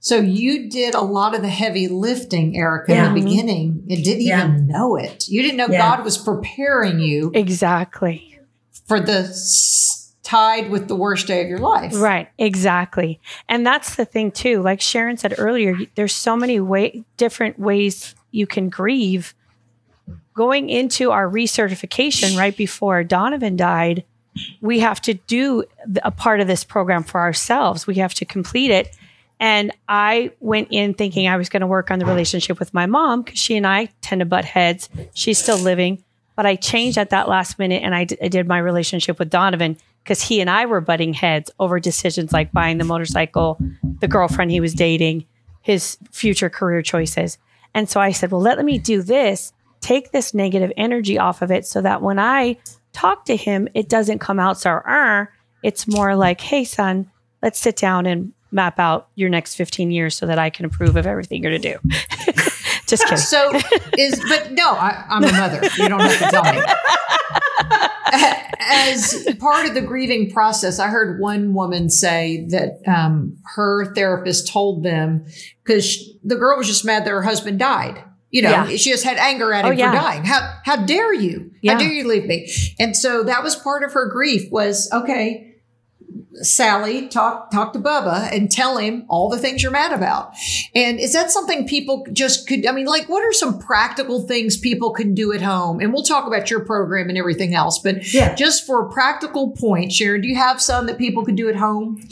So 0.00 0.16
you 0.16 0.68
did 0.68 0.94
a 0.94 1.00
lot 1.00 1.34
of 1.34 1.42
the 1.42 1.48
heavy 1.48 1.86
lifting, 1.86 2.56
Erica, 2.56 2.92
yeah. 2.92 3.08
in 3.08 3.14
the 3.14 3.20
beginning. 3.20 3.84
You 3.86 4.02
didn't 4.02 4.22
yeah. 4.22 4.44
even 4.44 4.66
know 4.66 4.96
it. 4.96 5.28
You 5.28 5.42
didn't 5.42 5.58
know 5.58 5.68
yeah. 5.68 5.78
God 5.78 6.04
was 6.04 6.18
preparing 6.18 6.98
you. 6.98 7.30
Exactly 7.34 8.27
for 8.88 8.98
the 8.98 9.28
tide 10.22 10.70
with 10.70 10.88
the 10.88 10.96
worst 10.96 11.26
day 11.26 11.42
of 11.42 11.48
your 11.48 11.58
life. 11.58 11.92
Right, 11.94 12.28
exactly. 12.38 13.20
And 13.48 13.64
that's 13.64 13.94
the 13.96 14.04
thing 14.04 14.30
too. 14.30 14.60
Like 14.62 14.80
Sharon 14.80 15.16
said 15.16 15.34
earlier, 15.38 15.76
there's 15.94 16.14
so 16.14 16.36
many 16.36 16.58
way 16.58 17.04
different 17.16 17.58
ways 17.58 18.14
you 18.30 18.46
can 18.46 18.68
grieve. 18.68 19.34
Going 20.34 20.68
into 20.68 21.10
our 21.10 21.28
recertification 21.28 22.36
right 22.38 22.56
before 22.56 23.04
Donovan 23.04 23.56
died, 23.56 24.04
we 24.60 24.80
have 24.80 25.00
to 25.02 25.14
do 25.14 25.64
a 26.02 26.10
part 26.10 26.40
of 26.40 26.46
this 26.46 26.62
program 26.62 27.02
for 27.02 27.20
ourselves. 27.20 27.86
We 27.86 27.96
have 27.96 28.14
to 28.14 28.24
complete 28.24 28.70
it. 28.70 28.96
And 29.40 29.72
I 29.88 30.32
went 30.40 30.68
in 30.70 30.94
thinking 30.94 31.28
I 31.28 31.36
was 31.36 31.48
going 31.48 31.60
to 31.60 31.66
work 31.66 31.90
on 31.90 31.98
the 31.98 32.06
relationship 32.06 32.58
with 32.58 32.74
my 32.74 32.86
mom 32.86 33.22
because 33.22 33.38
she 33.38 33.56
and 33.56 33.66
I 33.66 33.88
tend 34.00 34.20
to 34.20 34.26
butt 34.26 34.44
heads. 34.44 34.88
She's 35.14 35.38
still 35.38 35.58
living. 35.58 36.04
But 36.38 36.46
I 36.46 36.54
changed 36.54 36.98
at 36.98 37.10
that 37.10 37.28
last 37.28 37.58
minute 37.58 37.82
and 37.82 37.96
I, 37.96 38.04
d- 38.04 38.16
I 38.22 38.28
did 38.28 38.46
my 38.46 38.58
relationship 38.58 39.18
with 39.18 39.28
Donovan 39.28 39.76
because 40.04 40.22
he 40.22 40.40
and 40.40 40.48
I 40.48 40.66
were 40.66 40.80
butting 40.80 41.12
heads 41.12 41.50
over 41.58 41.80
decisions 41.80 42.32
like 42.32 42.52
buying 42.52 42.78
the 42.78 42.84
motorcycle, 42.84 43.58
the 43.98 44.06
girlfriend 44.06 44.52
he 44.52 44.60
was 44.60 44.72
dating, 44.72 45.26
his 45.62 45.98
future 46.12 46.48
career 46.48 46.80
choices. 46.80 47.38
And 47.74 47.90
so 47.90 47.98
I 47.98 48.12
said, 48.12 48.30
well, 48.30 48.40
let 48.40 48.64
me 48.64 48.78
do 48.78 49.02
this, 49.02 49.52
take 49.80 50.12
this 50.12 50.32
negative 50.32 50.70
energy 50.76 51.18
off 51.18 51.42
of 51.42 51.50
it 51.50 51.66
so 51.66 51.82
that 51.82 52.02
when 52.02 52.20
I 52.20 52.56
talk 52.92 53.24
to 53.24 53.34
him, 53.34 53.66
it 53.74 53.88
doesn't 53.88 54.20
come 54.20 54.38
out 54.38 54.60
so, 54.60 54.70
uh, 54.70 55.26
it's 55.64 55.88
more 55.88 56.14
like, 56.14 56.40
hey, 56.40 56.62
son, 56.62 57.10
let's 57.42 57.58
sit 57.58 57.74
down 57.74 58.06
and 58.06 58.32
map 58.52 58.78
out 58.78 59.08
your 59.16 59.28
next 59.28 59.56
15 59.56 59.90
years 59.90 60.14
so 60.14 60.24
that 60.26 60.38
I 60.38 60.50
can 60.50 60.66
approve 60.66 60.94
of 60.94 61.04
everything 61.04 61.42
you're 61.42 61.50
to 61.50 61.58
do. 61.58 61.78
Just 62.88 63.04
kidding. 63.08 63.18
So 63.18 63.52
is 63.96 64.20
but 64.28 64.52
no, 64.52 64.72
I, 64.72 65.04
am 65.10 65.24
a 65.24 65.32
mother. 65.32 65.60
You 65.76 65.88
don't 65.88 66.00
have 66.00 66.18
to 66.18 66.30
tell 66.30 66.44
me. 66.44 66.60
As 68.60 69.26
part 69.38 69.66
of 69.66 69.74
the 69.74 69.80
grieving 69.80 70.30
process, 70.30 70.78
I 70.78 70.88
heard 70.88 71.20
one 71.20 71.54
woman 71.54 71.90
say 71.90 72.46
that 72.48 72.80
um, 72.86 73.36
her 73.54 73.94
therapist 73.94 74.48
told 74.48 74.82
them 74.82 75.26
because 75.64 76.14
the 76.24 76.36
girl 76.36 76.58
was 76.58 76.66
just 76.66 76.84
mad 76.84 77.04
that 77.04 77.10
her 77.10 77.22
husband 77.22 77.58
died. 77.58 78.02
You 78.30 78.42
know, 78.42 78.50
yeah. 78.50 78.76
she 78.76 78.90
just 78.90 79.04
had 79.04 79.16
anger 79.16 79.54
at 79.54 79.64
him 79.64 79.72
oh, 79.72 79.74
yeah. 79.74 79.90
for 79.90 79.96
dying. 79.96 80.24
How 80.24 80.58
how 80.64 80.84
dare 80.84 81.14
you? 81.14 81.50
Yeah. 81.62 81.72
How 81.72 81.78
dare 81.78 81.92
you 81.92 82.06
leave 82.06 82.26
me? 82.26 82.50
And 82.78 82.94
so 82.94 83.22
that 83.22 83.42
was 83.42 83.56
part 83.56 83.82
of 83.82 83.92
her 83.92 84.06
grief 84.06 84.50
was 84.50 84.90
okay 84.92 85.47
Sally, 86.46 87.08
talk 87.08 87.50
talk 87.50 87.72
to 87.72 87.78
Bubba 87.78 88.32
and 88.32 88.50
tell 88.50 88.78
him 88.78 89.04
all 89.08 89.28
the 89.28 89.38
things 89.38 89.62
you're 89.62 89.72
mad 89.72 89.92
about. 89.92 90.34
And 90.74 90.98
is 90.98 91.12
that 91.12 91.30
something 91.30 91.66
people 91.66 92.06
just 92.12 92.46
could? 92.48 92.66
I 92.66 92.72
mean, 92.72 92.86
like, 92.86 93.08
what 93.08 93.22
are 93.22 93.32
some 93.32 93.58
practical 93.58 94.26
things 94.26 94.56
people 94.56 94.90
can 94.90 95.14
do 95.14 95.32
at 95.32 95.42
home? 95.42 95.80
And 95.80 95.92
we'll 95.92 96.02
talk 96.02 96.26
about 96.26 96.50
your 96.50 96.60
program 96.60 97.08
and 97.08 97.18
everything 97.18 97.54
else. 97.54 97.78
But 97.78 98.12
yeah. 98.12 98.34
just 98.34 98.66
for 98.66 98.86
a 98.86 98.92
practical 98.92 99.50
point, 99.50 99.92
Sharon, 99.92 100.20
do 100.20 100.28
you 100.28 100.36
have 100.36 100.60
some 100.60 100.86
that 100.86 100.98
people 100.98 101.24
could 101.24 101.36
do 101.36 101.48
at 101.48 101.56
home? 101.56 102.02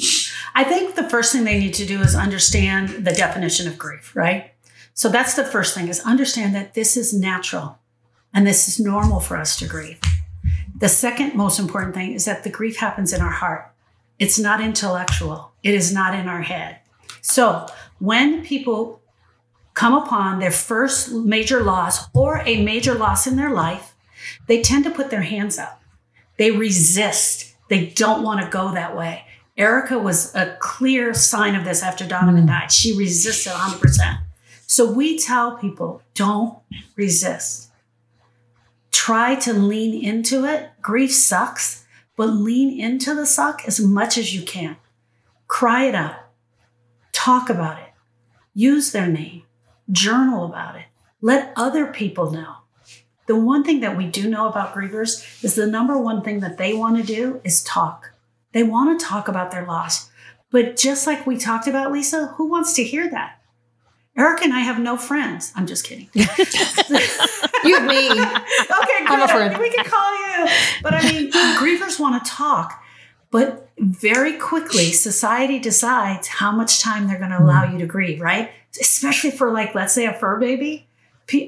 I 0.54 0.64
think 0.64 0.94
the 0.94 1.08
first 1.08 1.32
thing 1.32 1.44
they 1.44 1.58
need 1.58 1.74
to 1.74 1.86
do 1.86 2.00
is 2.00 2.14
understand 2.14 3.04
the 3.04 3.12
definition 3.12 3.68
of 3.68 3.76
grief, 3.76 4.16
right? 4.16 4.52
So 4.94 5.10
that's 5.10 5.34
the 5.34 5.44
first 5.44 5.74
thing 5.74 5.88
is 5.88 6.00
understand 6.00 6.54
that 6.54 6.72
this 6.72 6.96
is 6.96 7.12
natural 7.12 7.78
and 8.32 8.46
this 8.46 8.66
is 8.66 8.80
normal 8.80 9.20
for 9.20 9.36
us 9.36 9.58
to 9.58 9.66
grieve. 9.66 10.00
The 10.78 10.88
second 10.88 11.34
most 11.34 11.58
important 11.58 11.94
thing 11.94 12.12
is 12.12 12.24
that 12.24 12.44
the 12.44 12.50
grief 12.50 12.76
happens 12.76 13.12
in 13.12 13.20
our 13.20 13.30
heart. 13.30 13.72
It's 14.18 14.38
not 14.38 14.60
intellectual, 14.60 15.52
it 15.62 15.74
is 15.74 15.92
not 15.92 16.14
in 16.14 16.28
our 16.28 16.42
head. 16.42 16.78
So 17.20 17.66
when 17.98 18.44
people 18.44 19.02
come 19.74 19.94
upon 19.94 20.38
their 20.38 20.50
first 20.50 21.12
major 21.12 21.62
loss 21.62 22.08
or 22.14 22.42
a 22.46 22.62
major 22.62 22.94
loss 22.94 23.26
in 23.26 23.36
their 23.36 23.52
life, 23.52 23.94
they 24.46 24.62
tend 24.62 24.84
to 24.84 24.90
put 24.90 25.10
their 25.10 25.22
hands 25.22 25.58
up. 25.58 25.82
They 26.38 26.50
resist. 26.50 27.54
They 27.68 27.86
don't 27.86 28.22
want 28.22 28.40
to 28.40 28.50
go 28.50 28.72
that 28.72 28.96
way. 28.96 29.24
Erica 29.56 29.98
was 29.98 30.34
a 30.34 30.56
clear 30.60 31.14
sign 31.14 31.54
of 31.54 31.64
this 31.64 31.82
after 31.82 32.06
Donovan 32.06 32.44
mm. 32.44 32.48
died. 32.48 32.70
She 32.70 32.96
resisted 32.96 33.52
100%. 33.52 34.18
So 34.66 34.90
we 34.90 35.18
tell 35.18 35.56
people 35.56 36.02
don't 36.14 36.58
resist. 36.94 37.70
Try 38.90 39.36
to 39.36 39.52
lean 39.52 40.04
into 40.04 40.44
it. 40.44 40.70
Grief 40.82 41.12
sucks 41.12 41.85
but 42.16 42.26
lean 42.26 42.80
into 42.80 43.14
the 43.14 43.26
suck 43.26 43.62
as 43.66 43.78
much 43.78 44.18
as 44.18 44.34
you 44.34 44.42
can. 44.42 44.76
Cry 45.46 45.84
it 45.84 45.94
out. 45.94 46.16
Talk 47.12 47.48
about 47.48 47.78
it. 47.78 47.92
Use 48.54 48.90
their 48.90 49.06
name. 49.06 49.42
Journal 49.90 50.44
about 50.46 50.76
it. 50.76 50.86
Let 51.20 51.52
other 51.56 51.86
people 51.86 52.30
know. 52.30 52.56
The 53.26 53.36
one 53.36 53.64
thing 53.64 53.80
that 53.80 53.96
we 53.96 54.06
do 54.06 54.28
know 54.28 54.48
about 54.48 54.74
grievers 54.74 55.44
is 55.44 55.54
the 55.54 55.66
number 55.66 55.98
one 55.98 56.22
thing 56.22 56.40
that 56.40 56.58
they 56.58 56.74
want 56.74 56.96
to 56.96 57.02
do 57.02 57.40
is 57.44 57.62
talk. 57.62 58.12
They 58.52 58.62
want 58.62 58.98
to 58.98 59.04
talk 59.06 59.28
about 59.28 59.50
their 59.50 59.66
loss. 59.66 60.10
But 60.50 60.76
just 60.76 61.06
like 61.06 61.26
we 61.26 61.36
talked 61.36 61.66
about, 61.66 61.92
Lisa, 61.92 62.28
who 62.36 62.48
wants 62.48 62.74
to 62.74 62.84
hear 62.84 63.10
that? 63.10 63.35
Eric 64.16 64.42
and 64.42 64.52
I 64.52 64.60
have 64.60 64.78
no 64.78 64.96
friends. 64.96 65.52
I'm 65.54 65.66
just 65.66 65.84
kidding. 65.84 66.08
you 66.14 66.24
have 66.24 67.86
me. 67.86 68.08
Okay, 68.66 69.04
good. 69.04 69.10
I'm 69.10 69.22
a 69.22 69.28
friend. 69.28 69.58
We 69.58 69.70
can 69.70 69.84
call 69.84 70.12
you. 70.14 70.48
But 70.82 70.94
I 70.94 71.02
mean, 71.02 71.30
grievers 71.30 72.00
want 72.00 72.24
to 72.24 72.30
talk, 72.30 72.82
but 73.30 73.68
very 73.78 74.34
quickly, 74.34 74.92
society 74.92 75.58
decides 75.58 76.28
how 76.28 76.50
much 76.50 76.80
time 76.80 77.06
they're 77.06 77.18
going 77.18 77.30
to 77.30 77.40
allow 77.40 77.64
you 77.64 77.78
to 77.78 77.86
grieve, 77.86 78.20
right? 78.20 78.50
Especially 78.80 79.30
for 79.30 79.50
like, 79.50 79.74
let's 79.74 79.92
say 79.92 80.06
a 80.06 80.12
fur 80.12 80.38
baby. 80.38 80.86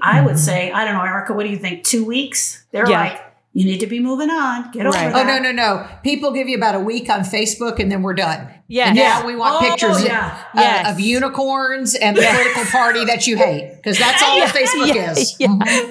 I 0.03 0.21
would 0.21 0.35
mm-hmm. 0.35 0.37
say, 0.37 0.73
I 0.73 0.85
don't 0.85 0.95
know, 0.95 1.05
Erica, 1.05 1.33
what 1.33 1.45
do 1.45 1.51
you 1.51 1.57
think? 1.57 1.85
Two 1.85 2.05
weeks? 2.05 2.65
They're 2.73 2.89
yeah. 2.89 3.01
like, 3.01 3.28
you 3.59 3.65
need 3.65 3.81
to 3.81 3.89
be 3.89 3.99
moving 3.99 4.31
on. 4.31 4.71
Get 4.71 4.87
over 4.87 4.97
right. 4.97 5.13
that. 5.13 5.27
Oh 5.27 5.27
no, 5.27 5.41
no, 5.41 5.51
no. 5.51 5.89
People 6.05 6.31
give 6.31 6.49
you 6.49 6.57
about 6.57 6.77
a 6.77 6.79
week 6.79 7.11
on 7.11 7.23
Facebook 7.23 7.81
and 7.81 7.91
then 7.91 8.03
we're 8.03 8.15
done. 8.15 8.49
Yeah. 8.69 8.93
Now 8.93 9.27
we 9.27 9.35
want 9.35 9.57
oh, 9.57 9.69
pictures 9.69 10.05
yeah. 10.05 10.45
of, 10.53 10.61
yes. 10.61 10.93
of, 10.93 11.01
unicorns 11.01 11.97
and 11.97 12.17
the 12.17 12.23
political 12.23 12.65
party 12.67 13.05
that 13.07 13.27
you 13.27 13.37
hate 13.37 13.75
because 13.75 13.99
that's 13.99 14.23
all 14.23 14.39
yeah. 14.39 14.53
Facebook 14.53 14.95
yeah. 14.95 15.11
is. 15.11 15.37
Yeah. 15.41 15.49
Mm-hmm. 15.49 15.91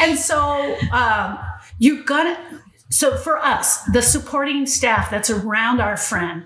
and 0.00 0.18
so 0.18 0.74
um, 0.90 1.38
you 1.78 2.02
got 2.02 2.22
to. 2.22 2.60
So 2.88 3.18
for 3.18 3.36
us, 3.36 3.82
the 3.84 4.00
supporting 4.00 4.64
staff 4.64 5.10
that's 5.10 5.28
around 5.28 5.82
our 5.82 5.98
friend, 5.98 6.44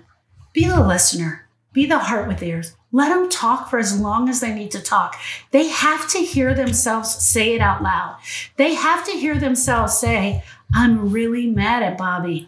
be 0.51 0.67
the 0.67 0.85
listener, 0.85 1.47
be 1.71 1.85
the 1.85 1.99
heart 1.99 2.27
with 2.27 2.43
ears. 2.43 2.75
Let 2.95 3.09
them 3.09 3.29
talk 3.29 3.69
for 3.69 3.77
as 3.77 3.99
long 3.99 4.29
as 4.29 4.39
they 4.39 4.53
need 4.53 4.71
to 4.71 4.79
talk. 4.79 5.17
They 5.51 5.67
have 5.67 6.07
to 6.11 6.19
hear 6.19 6.53
themselves 6.53 7.13
say 7.13 7.53
it 7.53 7.59
out 7.59 7.83
loud. 7.83 8.15
They 8.55 8.75
have 8.75 9.03
to 9.07 9.11
hear 9.11 9.37
themselves 9.37 9.97
say, 9.97 10.45
I'm 10.73 11.11
really 11.11 11.45
mad 11.45 11.83
at 11.83 11.97
Bobby. 11.97 12.47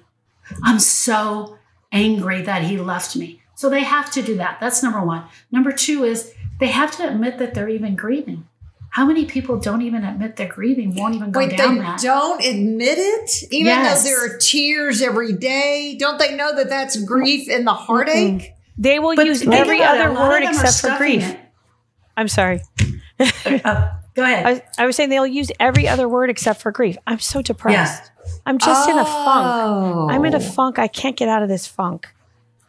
I'm 0.64 0.80
so 0.80 1.58
angry 1.92 2.44
that 2.44 2.64
he 2.64 2.78
left 2.78 3.18
me. 3.18 3.42
So 3.56 3.70
they 3.70 3.84
have 3.84 4.10
to 4.12 4.22
do 4.22 4.38
that. 4.38 4.60
That's 4.62 4.82
number 4.82 5.04
one. 5.04 5.26
Number 5.52 5.74
two 5.74 6.06
is 6.06 6.34
they 6.62 6.68
have 6.68 6.96
to 6.96 7.10
admit 7.10 7.40
that 7.40 7.54
they're 7.54 7.68
even 7.68 7.98
grieving. 7.98 8.48
How 8.92 9.06
many 9.06 9.26
people 9.26 9.60
don't 9.60 9.82
even 9.82 10.06
admit 10.06 10.38
they're 10.38 10.48
grieving, 10.48 10.96
won't 10.96 11.14
even 11.14 11.32
go 11.32 11.42
Wait, 11.42 11.58
down 11.58 11.76
they 11.76 11.82
that? 11.82 12.00
Don't 12.00 12.42
admit 12.42 12.98
it? 12.98 13.52
Even 13.52 13.66
yes. 13.66 14.02
though 14.02 14.10
there 14.10 14.26
are 14.26 14.38
tears 14.38 15.02
every 15.02 15.34
day? 15.34 15.98
Don't 16.00 16.18
they 16.18 16.38
know 16.38 16.56
that 16.56 16.70
that's 16.70 17.04
grief 17.04 17.50
and 17.52 17.68
the 17.68 17.74
heartache? 17.74 18.54
They 18.78 19.00
will 19.00 19.16
But 19.16 19.26
use 19.26 19.46
every 19.48 19.82
other 19.84 20.10
a 20.10 20.14
lot 20.14 20.22
of 20.24 20.28
word 20.30 20.44
except 20.44 20.82
for 20.82 20.98
grief. 20.98 21.24
it. 21.28 21.40
I'm 22.16 22.28
sorry. 22.28 22.62
Uh, 23.20 23.90
go 24.16 24.24
ahead. 24.24 24.64
I, 24.78 24.84
I 24.84 24.86
was 24.86 24.96
saying 24.96 25.10
they'll 25.10 25.26
use 25.26 25.52
every 25.60 25.88
other 25.88 26.08
word 26.08 26.30
except 26.30 26.62
for 26.62 26.72
grief. 26.72 26.98
I'm 27.08 27.20
so 27.20 27.42
depressed. 27.42 28.12
I'm 28.46 28.58
just 28.60 28.88
in 28.90 28.98
a 28.98 29.06
funk. 29.06 30.12
I'm 30.12 30.24
in 30.26 30.34
a 30.34 30.38
Oh. 30.38 30.40
funk. 30.40 30.78
I 30.80 30.88
can't 30.88 31.16
get 31.16 31.28
out 31.30 31.42
of 31.44 31.50
this 31.50 31.66
funk. 31.66 32.08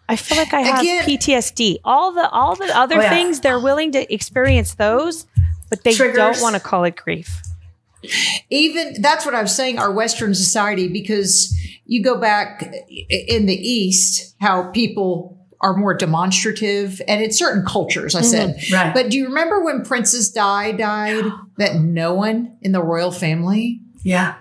I 0.09 0.17
feel 0.17 0.39
like 0.39 0.55
I 0.55 0.61
have 0.63 0.81
Again- 0.81 1.05
PTSD. 1.05 1.79
All 1.85 2.13
the 2.13 2.29
all 2.31 2.57
the 2.57 2.75
other 2.77 2.97
Oh, 2.97 3.01
yeah. 3.03 3.11
things 3.11 3.41
they're 3.41 3.59
willing 3.61 3.93
to 3.93 4.11
experience 4.13 4.75
those, 4.75 5.27
but 5.69 5.85
they 5.85 5.95
don't 5.95 6.41
want 6.41 6.55
to 6.57 6.61
call 6.61 6.85
it 6.85 6.97
grief. 6.97 7.43
even 8.51 9.01
that's 9.03 9.27
what 9.27 9.35
I 9.35 9.43
was 9.43 9.55
saying, 9.55 9.79
our 9.79 9.93
Western 9.93 10.35
society, 10.35 10.89
because 10.89 11.55
you 11.85 12.03
go 12.03 12.17
back 12.19 12.63
in 13.29 13.47
the 13.47 13.55
East, 13.57 14.35
how 14.41 14.71
people 14.71 15.38
are 15.61 15.77
more 15.77 15.95
demonstrative, 15.95 17.03
and 17.09 17.23
it's 17.23 17.37
certain 17.39 17.65
cultures, 17.65 18.15
I 18.15 18.21
said. 18.21 18.57
Right. 18.73 18.95
But 18.95 19.11
do 19.11 19.19
you 19.19 19.27
remember 19.27 19.65
when 19.65 19.85
Princess 19.85 20.31
Di 20.31 20.73
died? 20.73 21.25
That 21.57 21.77
no 21.77 22.15
one 22.15 22.57
in 22.63 22.73
the 22.73 22.83
royal 22.83 23.11
family, 23.11 23.81
yeah. 24.05 24.37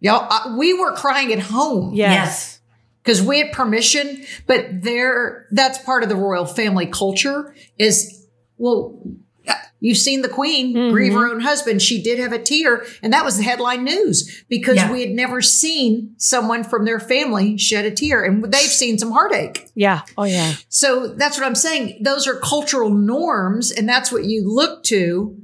y'all, 0.00 0.26
uh, 0.30 0.56
we 0.56 0.72
were 0.72 0.92
crying 0.92 1.32
at 1.32 1.38
home. 1.38 1.92
Yes. 1.94 2.14
Yes. 2.14 2.60
because 3.02 3.22
we 3.22 3.38
had 3.38 3.52
permission 3.52 4.24
but 4.46 4.66
there 4.82 5.46
that's 5.50 5.78
part 5.78 6.02
of 6.02 6.08
the 6.08 6.16
royal 6.16 6.46
family 6.46 6.86
culture 6.86 7.54
is 7.78 8.26
well 8.56 8.98
you've 9.80 9.96
seen 9.98 10.22
the 10.22 10.28
queen 10.28 10.74
Mhm. 10.74 10.90
grieve 10.92 11.12
her 11.12 11.28
own 11.30 11.40
husband 11.40 11.80
she 11.80 12.02
did 12.02 12.18
have 12.18 12.32
a 12.32 12.38
tear 12.38 12.84
and 13.02 13.12
that 13.12 13.24
was 13.24 13.36
the 13.36 13.44
headline 13.44 13.84
news 13.84 14.44
because 14.48 14.76
Yeah. 14.76 14.90
we 14.90 15.00
had 15.02 15.10
never 15.10 15.40
seen 15.40 16.14
someone 16.16 16.64
from 16.64 16.84
their 16.84 16.98
family 16.98 17.56
shed 17.58 17.84
a 17.84 17.90
tear 17.92 18.24
and 18.24 18.42
they've 18.52 18.60
seen 18.82 18.98
some 18.98 19.12
heartache 19.12 19.68
Yeah. 19.76 20.00
Oh 20.16 20.24
yeah. 20.24 20.54
so 20.68 21.14
that's 21.16 21.38
what 21.38 21.46
i'm 21.46 21.54
saying 21.54 21.98
those 22.02 22.26
are 22.26 22.34
cultural 22.40 22.90
norms 22.90 23.70
and 23.70 23.88
that's 23.88 24.10
what 24.10 24.24
you 24.24 24.42
look 24.48 24.82
to 24.84 25.36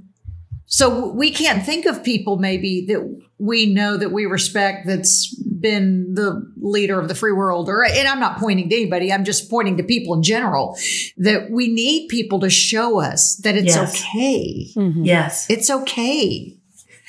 so 0.66 1.12
we 1.12 1.30
can't 1.30 1.64
think 1.64 1.86
of 1.86 2.02
people 2.02 2.36
maybe 2.38 2.84
that 2.88 3.00
we 3.38 3.66
know 3.66 3.96
that 3.96 4.10
we 4.12 4.26
respect 4.26 4.86
that's 4.86 5.34
been 5.68 6.12
the 6.14 6.28
leader 6.60 7.00
of 7.00 7.08
the 7.08 7.14
free 7.14 7.32
world 7.32 7.68
or 7.70 7.82
and 7.84 8.06
I'm 8.06 8.20
not 8.20 8.38
pointing 8.38 8.68
to 8.68 8.74
anybody 8.76 9.10
I'm 9.10 9.24
just 9.24 9.48
pointing 9.50 9.78
to 9.78 9.82
people 9.82 10.12
in 10.14 10.22
general 10.22 10.76
that 11.16 11.50
we 11.50 11.68
need 11.72 12.08
people 12.08 12.38
to 12.40 12.50
show 12.50 13.00
us 13.00 13.36
that 13.44 13.56
it's 13.56 13.74
Yes. 13.74 13.94
okay 13.94 14.66
Mhm. 14.76 15.06
Yes. 15.06 15.46
it's 15.48 15.70
okay 15.70 16.58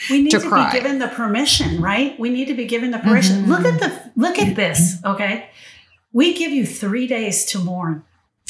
We 0.10 0.22
need 0.22 0.32
to 0.32 0.40
to, 0.40 0.48
cry. 0.50 0.72
be 0.72 0.78
given 0.80 1.00
the 1.00 1.08
permission, 1.10 1.82
right? 1.82 2.18
We 2.20 2.30
need 2.30 2.48
to 2.48 2.54
be 2.54 2.66
given 2.66 2.92
the 2.92 3.00
permission. 3.00 3.44
Mhm. 3.44 3.48
Look 3.54 3.66
at 3.66 3.78
the 3.84 3.90
look 4.16 4.38
at 4.40 4.56
this, 4.56 4.80
okay? 5.06 5.36
We 6.14 6.34
give 6.34 6.52
you 6.52 6.66
three 6.66 7.08
days 7.08 7.44
to 7.52 7.60
mourn. 7.60 8.04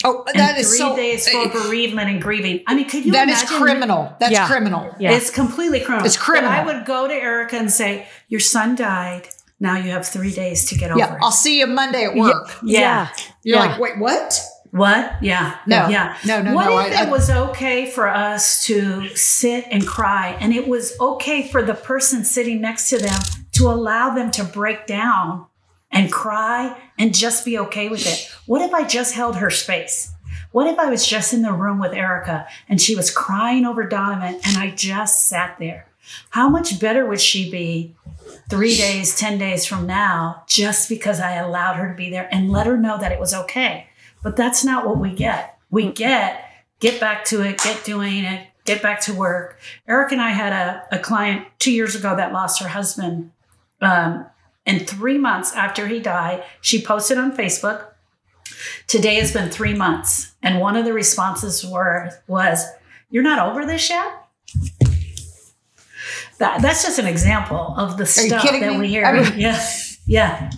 oh 0.03 0.23
And 0.27 0.37
that 0.39 0.55
is 0.59 0.67
three 0.69 0.77
so 0.77 0.95
days 0.95 1.27
for 1.27 1.47
bereavement 1.49 2.07
and 2.11 2.21
grieving. 2.21 2.57
I 2.67 2.75
mean, 2.75 2.87
could 2.91 3.05
you 3.05 3.11
that 3.13 3.27
is 3.29 3.41
imagine 3.41 3.57
criminal 3.63 4.01
that's 4.19 4.31
Yeah. 4.37 4.47
criminal 4.47 4.83
Yeah. 4.99 5.13
It's 5.17 5.31
completely 5.41 5.79
criminal. 5.79 6.05
It's 6.05 6.17
criminal. 6.27 6.51
But 6.51 6.59
I 6.59 6.65
would 6.69 6.85
go 6.85 7.07
to 7.07 7.13
Erica 7.29 7.55
and 7.57 7.71
say, 7.71 7.91
Your 8.33 8.43
son 8.53 8.75
died. 8.75 9.23
Now 9.59 9.77
you 9.77 9.91
have 9.91 10.05
three 10.07 10.31
days 10.33 10.65
to 10.69 10.75
get 10.75 10.91
over 10.91 10.99
yeah 10.99 11.13
it. 11.15 11.19
I'll 11.21 11.31
see 11.31 11.59
you 11.59 11.67
Monday 11.67 12.03
at 12.05 12.15
work 12.15 12.49
Yeah. 12.63 13.09
you're 13.43 13.57
Yeah. 13.57 13.65
like 13.65 13.79
wait 13.79 13.97
what 13.99 14.39
What? 14.71 15.13
Yeah. 15.21 15.55
No. 15.65 15.87
Yeah. 15.87 16.17
No, 16.25 16.41
no, 16.41 16.53
what 16.53 16.65
no, 16.65 16.79
if 16.79 16.91
I- 16.91 17.03
it 17.03 17.07
I- 17.07 17.11
was 17.11 17.29
okay 17.29 17.89
for 17.89 18.09
us 18.09 18.65
to 18.65 19.07
sit 19.15 19.65
and 19.71 19.87
cry 19.87 20.35
and 20.41 20.53
it 20.53 20.67
was 20.67 20.93
okay 20.99 21.47
for 21.47 21.61
the 21.63 21.73
person 21.73 22.25
sitting 22.25 22.59
next 22.59 22.89
to 22.89 22.97
them 22.97 23.17
to 23.53 23.69
allow 23.69 24.13
them 24.13 24.31
to 24.31 24.43
break 24.43 24.85
down 24.85 25.45
and 25.91 26.11
cry 26.11 26.75
and 26.99 27.15
just 27.15 27.45
be 27.45 27.57
okay 27.57 27.87
with 27.87 28.05
it? 28.05 28.29
What 28.47 28.61
if 28.61 28.73
I 28.73 28.83
just 28.83 29.13
held 29.13 29.37
her 29.37 29.49
space? 29.49 30.11
What 30.51 30.67
if 30.67 30.77
I 30.77 30.89
was 30.89 31.07
just 31.07 31.33
in 31.33 31.41
the 31.41 31.53
room 31.53 31.79
with 31.79 31.93
Erica 31.93 32.45
and 32.67 32.81
she 32.81 32.95
was 32.97 33.09
crying 33.11 33.65
over 33.65 33.83
Donovan 33.87 34.41
and 34.45 34.57
I 34.57 34.71
just 34.71 35.27
sat 35.29 35.55
there? 35.57 35.87
How 36.31 36.49
much 36.49 36.79
better 36.79 37.05
would 37.05 37.21
she 37.21 37.49
be 37.49 37.95
three 38.49 38.75
days, 38.75 39.17
10 39.17 39.37
days 39.37 39.65
from 39.65 39.87
now, 39.87 40.43
just 40.47 40.89
because 40.89 41.19
I 41.19 41.33
allowed 41.33 41.75
her 41.75 41.89
to 41.89 41.95
be 41.95 42.09
there 42.09 42.27
and 42.31 42.51
let 42.51 42.67
her 42.67 42.77
know 42.77 42.97
that 42.97 43.11
it 43.11 43.19
was 43.19 43.33
okay. 43.33 43.87
But 44.23 44.35
that's 44.35 44.63
not 44.63 44.87
what 44.87 44.97
we 44.97 45.13
get. 45.13 45.57
We 45.69 45.91
get, 45.91 46.43
get 46.79 46.99
back 46.99 47.25
to 47.25 47.41
it, 47.41 47.59
get 47.59 47.83
doing 47.83 48.23
it, 48.23 48.47
get 48.65 48.81
back 48.81 49.01
to 49.01 49.13
work. 49.13 49.59
Eric 49.87 50.11
and 50.11 50.21
I 50.21 50.31
had 50.31 50.53
a, 50.53 50.95
a 50.95 50.99
client 50.99 51.47
two 51.59 51.71
years 51.71 51.95
ago 51.95 52.15
that 52.15 52.33
lost 52.33 52.61
her 52.61 52.69
husband. 52.69 53.31
Um, 53.81 54.25
and 54.65 54.87
three 54.87 55.17
months 55.17 55.53
after 55.53 55.87
he 55.87 55.99
died, 55.99 56.43
she 56.61 56.81
posted 56.81 57.17
on 57.17 57.35
Facebook, 57.35 57.87
Today 58.87 59.15
has 59.15 59.33
been 59.33 59.49
three 59.49 59.73
months. 59.73 60.35
And 60.41 60.59
one 60.59 60.75
of 60.75 60.85
the 60.85 60.93
responses 60.93 61.65
were 61.65 62.11
was, 62.27 62.65
You're 63.09 63.23
not 63.23 63.47
over 63.47 63.65
this 63.65 63.89
yet? 63.89 64.24
That, 66.39 66.61
that's 66.61 66.83
just 66.83 66.99
an 66.99 67.05
example 67.05 67.73
of 67.77 67.97
the 67.97 68.03
you 68.03 68.07
stuff 68.07 68.43
that 68.43 68.71
me? 68.73 68.77
we 68.77 68.87
hear. 68.87 69.05
I 69.05 69.21
mean- 69.21 69.39
yeah. 69.39 69.67
Yeah. 70.05 70.51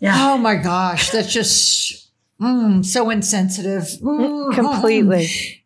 Yeah. 0.00 0.14
Oh 0.18 0.38
my 0.38 0.56
gosh, 0.56 1.10
that's 1.10 1.32
just 1.32 2.10
mm, 2.40 2.84
so 2.84 3.10
insensitive. 3.10 3.84
Mm. 4.02 4.54
Completely. 4.54 5.64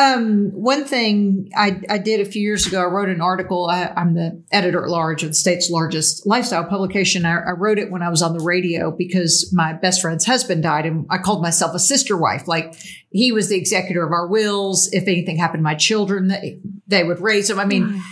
Um, 0.00 0.50
one 0.50 0.84
thing 0.84 1.50
I, 1.56 1.80
I 1.88 1.98
did 1.98 2.20
a 2.20 2.24
few 2.24 2.42
years 2.42 2.66
ago, 2.66 2.80
I 2.80 2.86
wrote 2.86 3.08
an 3.08 3.20
article. 3.20 3.66
I, 3.66 3.92
I'm 3.96 4.14
the 4.14 4.42
editor 4.50 4.82
at 4.82 4.90
large 4.90 5.22
of 5.22 5.28
the 5.28 5.34
state's 5.34 5.70
largest 5.70 6.26
lifestyle 6.26 6.64
publication. 6.64 7.24
I, 7.24 7.36
I 7.36 7.50
wrote 7.52 7.78
it 7.78 7.92
when 7.92 8.02
I 8.02 8.08
was 8.08 8.20
on 8.20 8.36
the 8.36 8.42
radio 8.42 8.90
because 8.90 9.52
my 9.54 9.72
best 9.72 10.02
friend's 10.02 10.26
husband 10.26 10.64
died, 10.64 10.86
and 10.86 11.06
I 11.08 11.18
called 11.18 11.40
myself 11.40 11.72
a 11.72 11.78
sister 11.78 12.16
wife. 12.16 12.48
Like 12.48 12.74
he 13.10 13.30
was 13.30 13.48
the 13.48 13.56
executor 13.56 14.04
of 14.04 14.10
our 14.10 14.26
wills. 14.26 14.88
If 14.92 15.04
anything 15.06 15.36
happened 15.36 15.60
to 15.60 15.64
my 15.64 15.76
children, 15.76 16.26
they, 16.26 16.58
they 16.88 17.04
would 17.04 17.20
raise 17.20 17.46
them. 17.46 17.60
I 17.60 17.64
mean, 17.64 18.02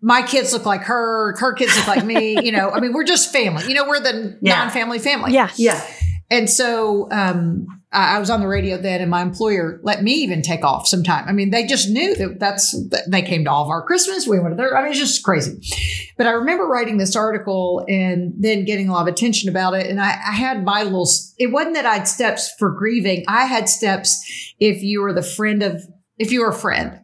my 0.00 0.22
kids 0.22 0.52
look 0.52 0.66
like 0.66 0.82
her, 0.82 1.34
her 1.38 1.52
kids 1.54 1.76
look 1.76 1.86
like 1.88 2.04
me. 2.04 2.36
You 2.46 2.52
know, 2.52 2.70
I 2.70 2.80
mean, 2.80 2.92
we're 2.92 3.04
just 3.04 3.32
family. 3.32 3.64
You 3.66 3.74
know, 3.74 3.86
we're 3.88 4.00
the 4.00 4.38
Yeah. 4.40 4.56
non-family 4.56 4.98
family. 5.00 5.32
Yeah. 5.32 5.50
Yeah. 5.56 5.84
And 6.30 6.50
so 6.50 7.08
um, 7.12 7.66
I, 7.92 8.16
I 8.16 8.18
was 8.18 8.30
on 8.30 8.40
the 8.40 8.48
radio 8.48 8.76
then, 8.76 9.00
and 9.00 9.08
my 9.10 9.22
employer 9.22 9.78
let 9.84 10.02
me 10.02 10.12
even 10.14 10.42
take 10.42 10.64
off 10.64 10.86
some 10.88 11.04
time. 11.04 11.24
I 11.28 11.32
mean, 11.32 11.50
they 11.50 11.64
just 11.66 11.88
knew 11.88 12.14
that 12.16 12.40
that's 12.40 12.72
that 12.90 13.04
they 13.10 13.22
came 13.22 13.44
to 13.44 13.50
all 13.50 13.62
of 13.64 13.70
our 13.70 13.84
Christmas. 13.86 14.26
We 14.26 14.38
went 14.40 14.52
to 14.52 14.56
their. 14.56 14.76
I 14.76 14.82
mean, 14.82 14.90
it's 14.90 14.98
just 15.00 15.22
crazy. 15.24 15.56
But 16.18 16.26
I 16.26 16.30
remember 16.32 16.66
writing 16.66 16.98
this 16.98 17.14
article 17.14 17.84
and 17.88 18.34
then 18.38 18.64
getting 18.64 18.88
a 18.88 18.92
lot 18.92 19.06
of 19.08 19.14
attention 19.14 19.48
about 19.48 19.74
it. 19.74 19.86
And 19.86 20.00
I, 20.00 20.10
I 20.10 20.32
had 20.32 20.64
my 20.64 20.82
little. 20.82 21.08
It 21.38 21.52
wasn't 21.52 21.74
that 21.74 21.86
I 21.86 21.94
had 21.94 22.08
steps 22.08 22.52
for 22.58 22.70
grieving. 22.72 23.24
I 23.28 23.44
had 23.46 23.68
steps 23.68 24.20
if 24.58 24.82
you 24.82 25.02
were 25.02 25.12
the 25.12 25.22
friend 25.22 25.62
of 25.62 25.80
if 26.18 26.32
you 26.32 26.40
were 26.40 26.50
a 26.50 26.54
friend. 26.54 27.00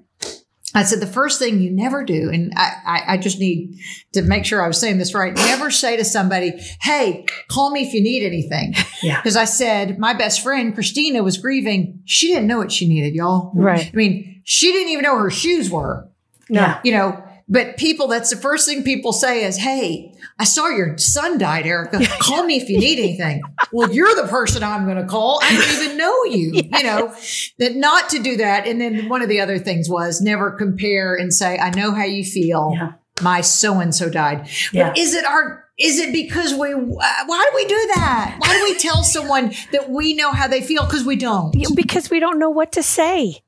I 0.74 0.84
said 0.84 1.00
the 1.00 1.06
first 1.06 1.38
thing 1.38 1.60
you 1.60 1.70
never 1.70 2.04
do, 2.04 2.30
and 2.30 2.52
I, 2.56 2.72
I, 2.86 3.02
I 3.08 3.16
just 3.18 3.38
need 3.38 3.78
to 4.12 4.22
make 4.22 4.44
sure 4.44 4.62
I 4.62 4.68
was 4.68 4.78
saying 4.78 4.98
this 4.98 5.14
right. 5.14 5.34
Never 5.34 5.70
say 5.70 5.96
to 5.96 6.04
somebody, 6.04 6.52
"Hey, 6.80 7.26
call 7.48 7.70
me 7.70 7.86
if 7.86 7.92
you 7.92 8.02
need 8.02 8.24
anything." 8.24 8.74
Yeah. 9.02 9.12
Because 9.22 9.36
I 9.36 9.44
said 9.44 9.98
my 9.98 10.14
best 10.14 10.42
friend 10.42 10.74
Christina 10.74 11.22
was 11.22 11.36
grieving. 11.36 12.00
She 12.04 12.28
didn't 12.28 12.46
know 12.46 12.58
what 12.58 12.72
she 12.72 12.88
needed, 12.88 13.14
y'all. 13.14 13.52
Right. 13.54 13.90
I 13.92 13.96
mean, 13.96 14.42
she 14.44 14.72
didn't 14.72 14.88
even 14.88 15.02
know 15.02 15.14
where 15.14 15.24
her 15.24 15.30
shoes 15.30 15.70
were. 15.70 16.08
Yeah. 16.48 16.80
You 16.82 16.92
know. 16.92 17.24
But 17.52 17.76
people, 17.76 18.08
that's 18.08 18.30
the 18.30 18.36
first 18.36 18.66
thing 18.66 18.82
people 18.82 19.12
say 19.12 19.44
is, 19.44 19.58
"Hey, 19.58 20.14
I 20.38 20.44
saw 20.44 20.68
your 20.68 20.96
son 20.96 21.36
died, 21.36 21.66
Erica. 21.66 22.00
Call 22.20 22.44
me 22.44 22.56
if 22.56 22.70
you 22.70 22.78
need 22.78 22.98
anything." 22.98 23.42
well, 23.72 23.92
you're 23.92 24.14
the 24.14 24.26
person 24.26 24.62
I'm 24.62 24.86
going 24.86 24.96
to 24.96 25.04
call. 25.04 25.38
I 25.42 25.54
don't 25.54 25.82
even 25.82 25.96
know 25.98 26.24
you. 26.24 26.62
You 26.72 26.82
know 26.84 27.14
that 27.58 27.76
not 27.76 28.08
to 28.10 28.18
do 28.18 28.38
that. 28.38 28.66
And 28.66 28.80
then 28.80 29.08
one 29.10 29.20
of 29.20 29.28
the 29.28 29.40
other 29.40 29.58
things 29.58 29.90
was 29.90 30.22
never 30.22 30.50
compare 30.50 31.14
and 31.14 31.32
say, 31.32 31.58
"I 31.58 31.70
know 31.70 31.92
how 31.92 32.04
you 32.04 32.24
feel." 32.24 32.72
Yeah. 32.74 32.92
My 33.20 33.42
so 33.42 33.78
and 33.78 33.94
so 33.94 34.08
died. 34.08 34.48
Yeah. 34.72 34.88
But 34.88 34.98
is 34.98 35.14
it 35.14 35.26
our? 35.26 35.68
Is 35.78 35.98
it 35.98 36.12
because 36.12 36.54
we? 36.54 36.72
Uh, 36.72 37.24
why 37.26 37.48
do 37.50 37.56
we 37.56 37.66
do 37.66 37.90
that? 37.94 38.36
Why 38.38 38.56
do 38.56 38.64
we 38.64 38.78
tell 38.78 39.02
someone 39.04 39.52
that 39.72 39.90
we 39.90 40.14
know 40.14 40.32
how 40.32 40.48
they 40.48 40.62
feel? 40.62 40.86
Because 40.86 41.04
we 41.04 41.16
don't. 41.16 41.54
Because 41.74 42.08
we 42.08 42.18
don't 42.20 42.38
know 42.38 42.50
what 42.50 42.72
to 42.72 42.82
say. 42.82 43.42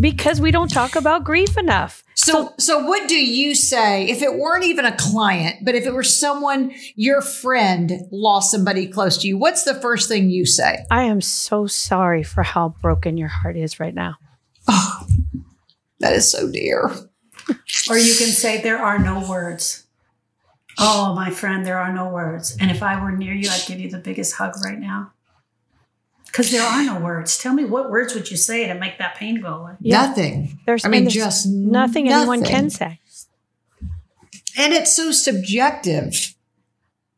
Because 0.00 0.40
we 0.40 0.50
don't 0.50 0.70
talk 0.70 0.96
about 0.96 1.24
grief 1.24 1.58
enough. 1.58 2.02
So, 2.22 2.52
so 2.58 2.84
what 2.84 3.08
do 3.08 3.14
you 3.16 3.54
say 3.54 4.06
if 4.10 4.20
it 4.20 4.34
weren't 4.34 4.64
even 4.64 4.84
a 4.84 4.94
client, 4.94 5.64
but 5.64 5.74
if 5.74 5.86
it 5.86 5.94
were 5.94 6.02
someone 6.02 6.70
your 6.94 7.22
friend 7.22 7.92
lost 8.12 8.50
somebody 8.50 8.88
close 8.88 9.16
to 9.18 9.26
you? 9.26 9.38
What's 9.38 9.64
the 9.64 9.74
first 9.74 10.06
thing 10.06 10.28
you 10.28 10.44
say? 10.44 10.84
I 10.90 11.04
am 11.04 11.22
so 11.22 11.66
sorry 11.66 12.22
for 12.22 12.42
how 12.42 12.74
broken 12.82 13.16
your 13.16 13.28
heart 13.28 13.56
is 13.56 13.80
right 13.80 13.94
now. 13.94 14.16
Oh, 14.68 15.06
that 16.00 16.12
is 16.12 16.30
so 16.30 16.50
dear. 16.50 16.90
Or 17.88 17.96
you 17.96 18.14
can 18.14 18.28
say, 18.28 18.60
There 18.60 18.78
are 18.78 18.98
no 18.98 19.26
words. 19.26 19.86
Oh, 20.78 21.14
my 21.14 21.30
friend, 21.30 21.64
there 21.64 21.78
are 21.78 21.90
no 21.90 22.10
words. 22.10 22.54
And 22.60 22.70
if 22.70 22.82
I 22.82 23.02
were 23.02 23.12
near 23.12 23.32
you, 23.32 23.48
I'd 23.48 23.64
give 23.66 23.80
you 23.80 23.88
the 23.88 23.98
biggest 23.98 24.34
hug 24.34 24.56
right 24.62 24.78
now. 24.78 25.14
Because 26.30 26.50
there 26.50 26.62
are 26.62 26.84
no 26.84 27.00
words. 27.00 27.38
Tell 27.38 27.52
me 27.54 27.64
what 27.64 27.90
words 27.90 28.14
would 28.14 28.30
you 28.30 28.36
say 28.36 28.66
to 28.66 28.74
make 28.74 28.98
that 28.98 29.16
pain 29.16 29.40
go 29.40 29.48
away? 29.62 29.72
Yeah. 29.80 30.06
Nothing. 30.06 30.58
There's, 30.66 30.84
I 30.84 30.88
mean, 30.88 31.04
there's 31.04 31.14
just 31.14 31.46
nothing 31.48 32.08
anyone 32.08 32.44
can 32.44 32.70
say. 32.70 33.00
And 34.58 34.72
it's 34.72 34.94
so 34.94 35.10
subjective. 35.12 36.34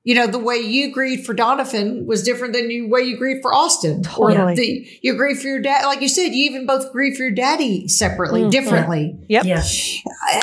you 0.04 0.16
know, 0.16 0.26
the 0.26 0.38
way 0.38 0.56
you 0.56 0.90
grieved 0.92 1.24
for 1.24 1.32
Donovan 1.32 2.06
was 2.06 2.24
different 2.24 2.54
than 2.54 2.66
the 2.66 2.88
way 2.88 3.02
you 3.02 3.16
grieved 3.16 3.40
for 3.42 3.54
Austin. 3.54 3.98
Or 4.18 4.32
Totally. 4.32 4.54
the, 4.56 4.86
you 5.00 5.14
grieve 5.14 5.38
for 5.38 5.46
your 5.46 5.60
dad. 5.62 5.84
Like 5.84 6.00
you 6.00 6.08
said, 6.08 6.28
you 6.34 6.44
even 6.50 6.66
both 6.66 6.90
grieve 6.90 7.16
for 7.16 7.22
your 7.22 7.30
daddy 7.32 7.86
separately, 7.86 8.42
Mhm. 8.42 8.50
differently. 8.50 9.16
Yep. 9.28 9.44
Yeah. 9.44 9.62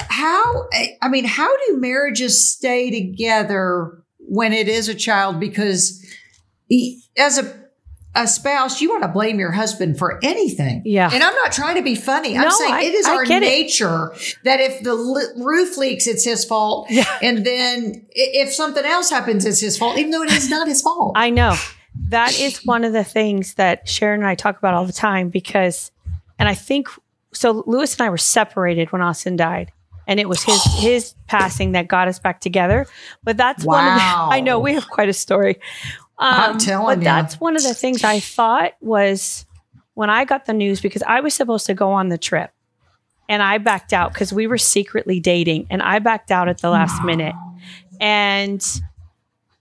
How, 0.07 0.67
I 1.01 1.09
mean, 1.09 1.25
how 1.25 1.49
do 1.67 1.77
marriages 1.77 2.49
stay 2.49 2.89
together 2.89 4.01
when 4.19 4.53
it 4.53 4.69
is 4.69 4.87
a 4.87 4.95
child? 4.95 5.41
Because 5.41 6.05
he, 6.69 7.01
as 7.17 7.37
a, 7.37 7.53
a 8.15 8.27
spouse, 8.27 8.81
you 8.81 8.89
want 8.89 9.03
to 9.03 9.07
blame 9.07 9.39
your 9.39 9.51
husband 9.51 9.97
for 9.99 10.19
anything. 10.23 10.81
Yeah. 10.83 11.09
And 11.13 11.23
I'm 11.23 11.35
not 11.35 11.51
trying 11.51 11.75
to 11.75 11.83
be 11.83 11.93
funny. 11.95 12.35
I'm 12.35 12.43
No, 12.45 12.49
saying 12.49 12.73
I- 12.73 12.81
it 12.83 12.93
is 12.95 13.05
I 13.05 13.15
our 13.15 13.23
get 13.25 13.43
it. 13.43 13.45
nature 13.45 14.13
that 14.43 14.59
if 14.59 14.81
the 14.83 14.95
li- 14.95 15.27
roof 15.37 15.77
leaks, 15.77 16.07
it's 16.07 16.25
his 16.25 16.43
fault. 16.43 16.87
Yeah. 16.89 17.05
And 17.21 17.45
then 17.45 18.05
if 18.11 18.51
something 18.53 18.83
else 18.83 19.09
happens, 19.09 19.45
it's 19.45 19.59
his 19.59 19.77
fault, 19.77 19.97
even 19.99 20.11
though 20.11 20.23
it 20.23 20.31
is 20.31 20.49
not 20.49 20.67
his 20.67 20.81
fault. 20.81 21.13
I 21.15 21.29
know. 21.29 21.55
That 22.09 22.39
is 22.39 22.65
one 22.65 22.83
of 22.83 22.93
the 22.93 23.03
things 23.03 23.55
that 23.55 23.87
Sharon 23.87 24.21
and 24.21 24.27
I 24.27 24.35
talk 24.35 24.57
about 24.57 24.73
all 24.73 24.85
the 24.85 24.93
time 24.93 25.29
because, 25.29 25.91
and 26.39 26.49
I 26.49 26.55
think, 26.55 26.87
so 27.31 27.63
Lewis 27.67 27.93
and 27.95 28.01
I 28.07 28.09
were 28.09 28.17
separated 28.17 28.91
when 28.91 29.01
Austin 29.03 29.35
died. 29.35 29.71
And 30.07 30.19
it 30.19 30.27
was 30.27 30.41
his 30.41 30.63
his 30.79 31.13
passing 31.27 31.73
that 31.73 31.87
got 31.87 32.07
us 32.07 32.17
back 32.17 32.41
together. 32.41 32.87
But 33.23 33.37
that's 33.37 33.63
one 33.63 33.85
of 33.85 33.93
the, 33.93 34.01
I 34.01 34.39
know 34.39 34.57
we 34.59 34.73
have 34.73 34.89
quite 34.89 35.09
a 35.09 35.13
story. 35.13 35.59
I'm 36.19 36.51
um, 36.51 36.57
telling 36.57 36.85
but 36.85 36.97
you. 36.99 37.03
that's 37.05 37.39
one 37.39 37.55
of 37.55 37.63
the 37.63 37.73
things 37.73 38.03
I 38.03 38.19
thought 38.19 38.73
was 38.81 39.45
when 39.93 40.09
I 40.09 40.25
got 40.25 40.45
the 40.45 40.53
news 40.53 40.81
because 40.81 41.01
I 41.03 41.21
was 41.21 41.33
supposed 41.33 41.65
to 41.67 41.73
go 41.73 41.91
on 41.91 42.09
the 42.09 42.17
trip 42.17 42.51
and 43.29 43.41
I 43.41 43.57
backed 43.59 43.93
out 43.93 44.13
because 44.13 44.33
we 44.33 44.47
were 44.47 44.57
secretly 44.57 45.19
dating 45.19 45.67
and 45.69 45.81
I 45.81 45.99
backed 45.99 46.31
out 46.31 46.49
at 46.49 46.59
the 46.59 46.69
last 46.69 47.03
minute. 47.03 47.35
And 48.01 48.65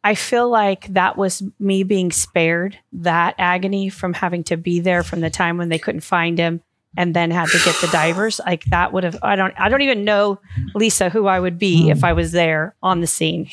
I 0.02 0.14
feel 0.14 0.48
like 0.48 0.86
that 0.94 1.16
was 1.16 1.42
me 1.59 1.82
being 1.82 2.11
spared 2.12 2.78
that 2.92 3.34
agony 3.38 3.88
from 3.88 4.14
having 4.14 4.42
to 4.44 4.56
be 4.56 4.80
there 4.80 5.02
from 5.02 5.20
the 5.20 5.30
time 5.30 5.59
when 5.59 5.68
they 5.68 5.78
couldn't 5.78 6.00
find 6.00 6.38
him 6.38 6.62
and 6.96 7.14
then 7.14 7.30
had 7.30 7.48
to 7.48 7.59
get 7.64 7.74
the 7.80 7.88
divers. 7.88 8.40
Like 8.44 8.64
that 8.66 8.92
would 8.92 9.04
have 9.04 9.18
I 9.22 9.36
don't 9.36 9.54
I 9.59 9.68
don't 9.68 9.82
even 9.82 10.04
know 10.04 10.40
Lisa 10.74 11.11
who 11.11 11.26
I 11.26 11.38
would 11.38 11.59
be 11.59 11.90
if 11.90 12.04
I 12.04 12.12
was 12.12 12.32
there 12.32 12.74
on 12.82 13.00
the 13.00 13.06
scene. 13.06 13.48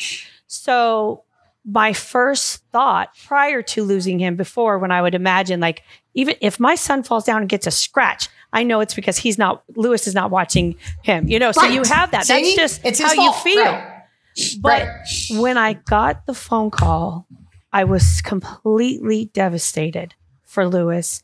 So 0.47 1.23
my 1.67 1.93
first 1.93 2.63
thought 2.71 3.09
prior 3.25 3.61
to 3.63 3.83
losing 3.83 4.19
him 4.19 4.35
before 4.35 4.77
when 4.77 4.91
I 4.91 5.01
would 5.01 5.15
imagine 5.15 5.59
like 5.59 5.83
even 6.13 6.35
if 6.41 6.59
my 6.59 6.75
son 6.75 7.03
falls 7.03 7.23
down 7.25 7.41
and 7.41 7.49
gets 7.49 7.65
a 7.67 7.71
scratch, 7.71 8.29
I 8.53 8.63
know 8.63 8.79
it's 8.81 8.93
because 8.93 9.17
he's 9.17 9.37
not 9.37 9.63
Lewis 9.75 10.07
is 10.07 10.13
not 10.13 10.29
watching 10.31 10.75
him. 11.03 11.27
You 11.27 11.39
know, 11.39 11.51
so 11.51 11.65
you 11.65 11.81
have 11.83 12.11
that. 12.11 12.27
That's 12.27 12.55
just 12.55 12.81
It's 12.85 13.01
how 13.01 13.13
you 13.13 13.33
feel. 13.33 13.63
Right. 13.63 13.91
But 14.61 14.81
Right. 14.83 15.39
when 15.39 15.57
I 15.57 15.73
got 15.73 16.25
the 16.25 16.33
phone 16.33 16.69
call, 16.69 17.25
I 17.73 17.83
was 17.85 18.21
completely 18.21 19.25
devastated 19.33 20.13
for 20.43 20.67
Lewis 20.67 21.23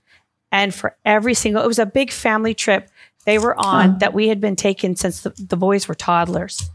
and 0.52 0.74
for 0.74 0.98
every 1.06 1.34
single, 1.34 1.64
it 1.64 1.68
was 1.68 1.80
a 1.80 1.86
big 1.86 2.12
family 2.12 2.54
trip 2.54 2.90
they 3.26 3.38
were 3.38 3.56
on 3.58 4.00
that 4.00 4.14
we 4.14 4.28
had 4.28 4.42
been 4.42 4.56
taken 4.56 4.96
since 4.96 5.22
the, 5.22 5.30
the 5.38 5.56
boys 5.56 5.88
were 5.88 5.94
toddlers. 5.96 6.70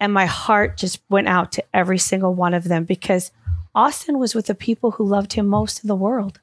And 0.00 0.12
my 0.12 0.26
heart 0.26 0.76
just 0.76 1.00
went 1.08 1.28
out 1.28 1.52
to 1.52 1.64
every 1.74 1.98
single 1.98 2.34
one 2.34 2.54
of 2.54 2.64
them 2.64 2.84
because 2.84 3.32
Austin 3.74 4.18
was 4.18 4.34
with 4.34 4.46
the 4.46 4.54
people 4.54 4.92
who 4.92 5.06
loved 5.06 5.32
him 5.32 5.46
most 5.46 5.82
in 5.82 5.88
the 5.88 5.96
world. 5.96 6.40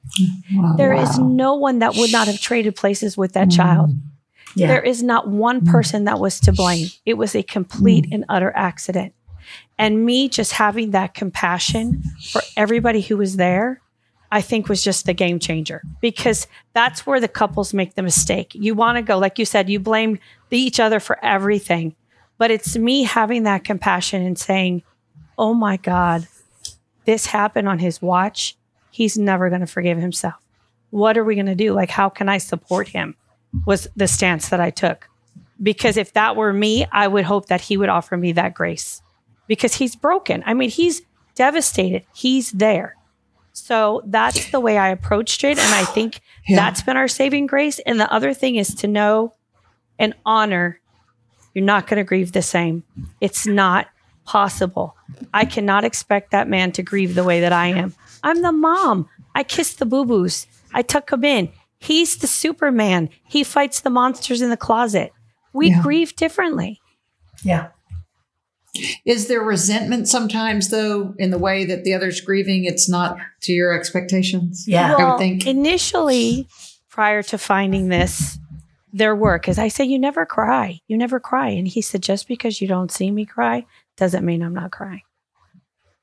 There 0.78 0.94
is 0.94 1.18
no 1.20 1.56
one 1.56 1.80
that 1.80 1.96
would 1.96 2.12
not 2.12 2.28
have 2.28 2.40
traded 2.40 2.76
places 2.76 3.18
with 3.18 3.34
that 3.34 3.50
mm. 3.50 3.56
child. 3.56 3.92
Yeah. 4.56 4.68
There 4.68 4.82
is 4.82 5.04
not 5.04 5.28
one 5.28 5.62
mm. 5.62 5.70
person 5.70 6.06
that 6.06 6.20
was 6.20 6.40
to 6.42 6.54
blame. 6.54 6.88
It 7.06 7.16
was 7.16 7.36
a 7.36 7.44
complete 7.44 8.06
mm. 8.06 8.14
and 8.16 8.26
utter 8.30 8.54
accident. 8.56 9.14
And 9.78 10.06
me 10.06 10.30
just 10.30 10.54
having 10.54 10.92
that 10.92 11.14
compassion 11.14 12.04
for 12.32 12.42
everybody 12.56 13.02
who 13.02 13.18
was 13.18 13.36
there, 13.36 13.82
I 14.32 14.42
think 14.42 14.70
was 14.70 14.84
just 14.84 15.06
the 15.06 15.14
game 15.14 15.40
changer 15.40 15.82
because 16.02 16.48
that's 16.74 17.06
where 17.06 17.20
the 17.20 17.28
couples 17.28 17.74
make 17.74 17.96
the 17.96 18.02
mistake. 18.02 18.56
You 18.56 18.76
want 18.76 18.98
to 18.98 19.02
go, 19.02 19.18
like 19.18 19.38
you 19.38 19.46
said, 19.46 19.70
you 19.70 19.80
blame 19.80 20.20
each 20.52 20.80
other 20.80 21.00
for 21.00 21.24
everything. 21.24 21.96
But 22.38 22.52
it's 22.52 22.76
me 22.78 23.04
having 23.04 23.44
that 23.44 23.64
compassion 23.64 24.22
and 24.26 24.38
saying, 24.38 24.84
oh 25.38 25.54
my 25.54 25.78
God, 25.78 26.28
this 27.06 27.28
happened 27.28 27.68
on 27.70 27.80
his 27.80 28.02
watch. 28.02 28.58
He's 28.92 29.18
never 29.18 29.50
going 29.50 29.62
to 29.62 29.68
forgive 29.68 29.98
himself. 29.98 30.36
What 30.90 31.18
are 31.18 31.24
we 31.24 31.36
going 31.36 31.46
to 31.48 31.56
do? 31.56 31.74
Like, 31.74 31.90
how 31.90 32.10
can 32.10 32.30
I 32.30 32.38
support 32.38 32.88
him? 32.90 33.16
Was 33.66 33.88
the 33.96 34.08
stance 34.08 34.50
that 34.50 34.60
I 34.60 34.70
took. 34.70 35.08
Because 35.62 35.96
if 35.98 36.12
that 36.14 36.36
were 36.36 36.52
me, 36.52 36.86
I 36.92 37.08
would 37.08 37.24
hope 37.26 37.48
that 37.48 37.62
he 37.62 37.78
would 37.78 37.88
offer 37.90 38.18
me 38.18 38.34
that 38.34 38.54
grace 38.54 39.02
because 39.48 39.76
he's 39.76 39.96
broken. 39.96 40.44
I 40.46 40.54
mean, 40.54 40.70
he's 40.70 41.02
devastated. 41.36 42.04
He's 42.14 42.52
there. 42.52 42.96
So 43.54 44.02
that's 44.06 44.52
the 44.52 44.60
way 44.60 44.78
I 44.78 44.90
approached 44.90 45.44
it. 45.46 45.58
And 45.58 45.74
I 45.74 45.86
think 45.86 46.20
Yeah. 46.48 46.58
that's 46.58 46.82
been 46.82 46.98
our 46.98 47.08
saving 47.08 47.48
grace. 47.48 47.80
And 47.86 47.98
the 48.00 48.12
other 48.12 48.34
thing 48.34 48.58
is 48.58 48.76
to 48.76 48.88
know 48.88 49.34
and 49.98 50.14
honor 50.26 50.82
you're 51.56 51.66
not 51.66 51.88
going 51.88 51.98
to 51.98 52.04
grieve 52.04 52.34
the 52.34 52.42
same. 52.44 52.84
It's 53.22 53.48
not 53.48 53.88
possible. 54.26 54.96
I 55.34 55.46
cannot 55.46 55.84
expect 55.84 56.30
that 56.32 56.48
man 56.48 56.72
to 56.74 56.84
grieve 56.84 57.16
the 57.16 57.24
way 57.24 57.40
that 57.42 57.54
I 57.54 57.68
am. 57.68 57.96
I'm 58.24 58.42
the 58.44 58.52
mom. 58.52 59.10
I 59.34 59.44
kiss 59.44 59.74
the 59.74 59.86
boo 59.86 60.06
boos. 60.06 60.46
I 60.74 60.82
tuck 60.82 61.12
him 61.12 61.24
in. 61.24 61.50
He's 61.80 62.18
the 62.18 62.28
Superman. 62.28 63.10
He 63.24 63.44
fights 63.44 63.80
the 63.82 63.90
monsters 63.90 64.42
in 64.42 64.50
the 64.50 64.58
closet. 64.58 65.12
We 65.54 65.70
Yeah. 65.70 65.82
grieve 65.82 66.16
differently. 66.16 66.82
yeah. 67.44 67.68
Is 69.06 69.28
there 69.30 69.42
resentment 69.42 70.10
sometimes, 70.10 70.70
though, 70.70 71.14
in 71.18 71.32
the 71.32 71.38
way 71.38 71.64
that 71.64 71.86
the 71.86 71.94
other's 71.94 72.20
grieving? 72.20 72.66
It's 72.66 72.90
not 72.90 73.18
to 73.44 73.54
your 73.54 73.72
expectations. 73.72 74.66
Yeah. 74.68 74.96
I 74.98 75.10
would 75.12 75.18
think. 75.18 75.48
initially, 75.48 76.48
prior 76.90 77.24
to 77.24 77.38
finding 77.38 77.88
this, 77.88 78.38
there 78.96 79.14
were, 79.14 79.38
because 79.38 79.60
I 79.60 79.68
say, 79.68 79.84
you 79.84 80.00
never 80.00 80.26
cry. 80.26 80.80
You 80.88 80.98
never 80.98 81.20
cry. 81.20 81.50
And 81.50 81.68
he 81.68 81.82
said, 81.82 82.02
just 82.02 82.30
because 82.30 82.62
you 82.62 82.68
don't 82.68 82.90
see 82.90 83.12
me 83.12 83.26
cry 83.26 83.66
doesn't 83.98 84.26
mean 84.26 84.42
I'm 84.42 84.54
not 84.54 84.72
crying. 84.72 85.02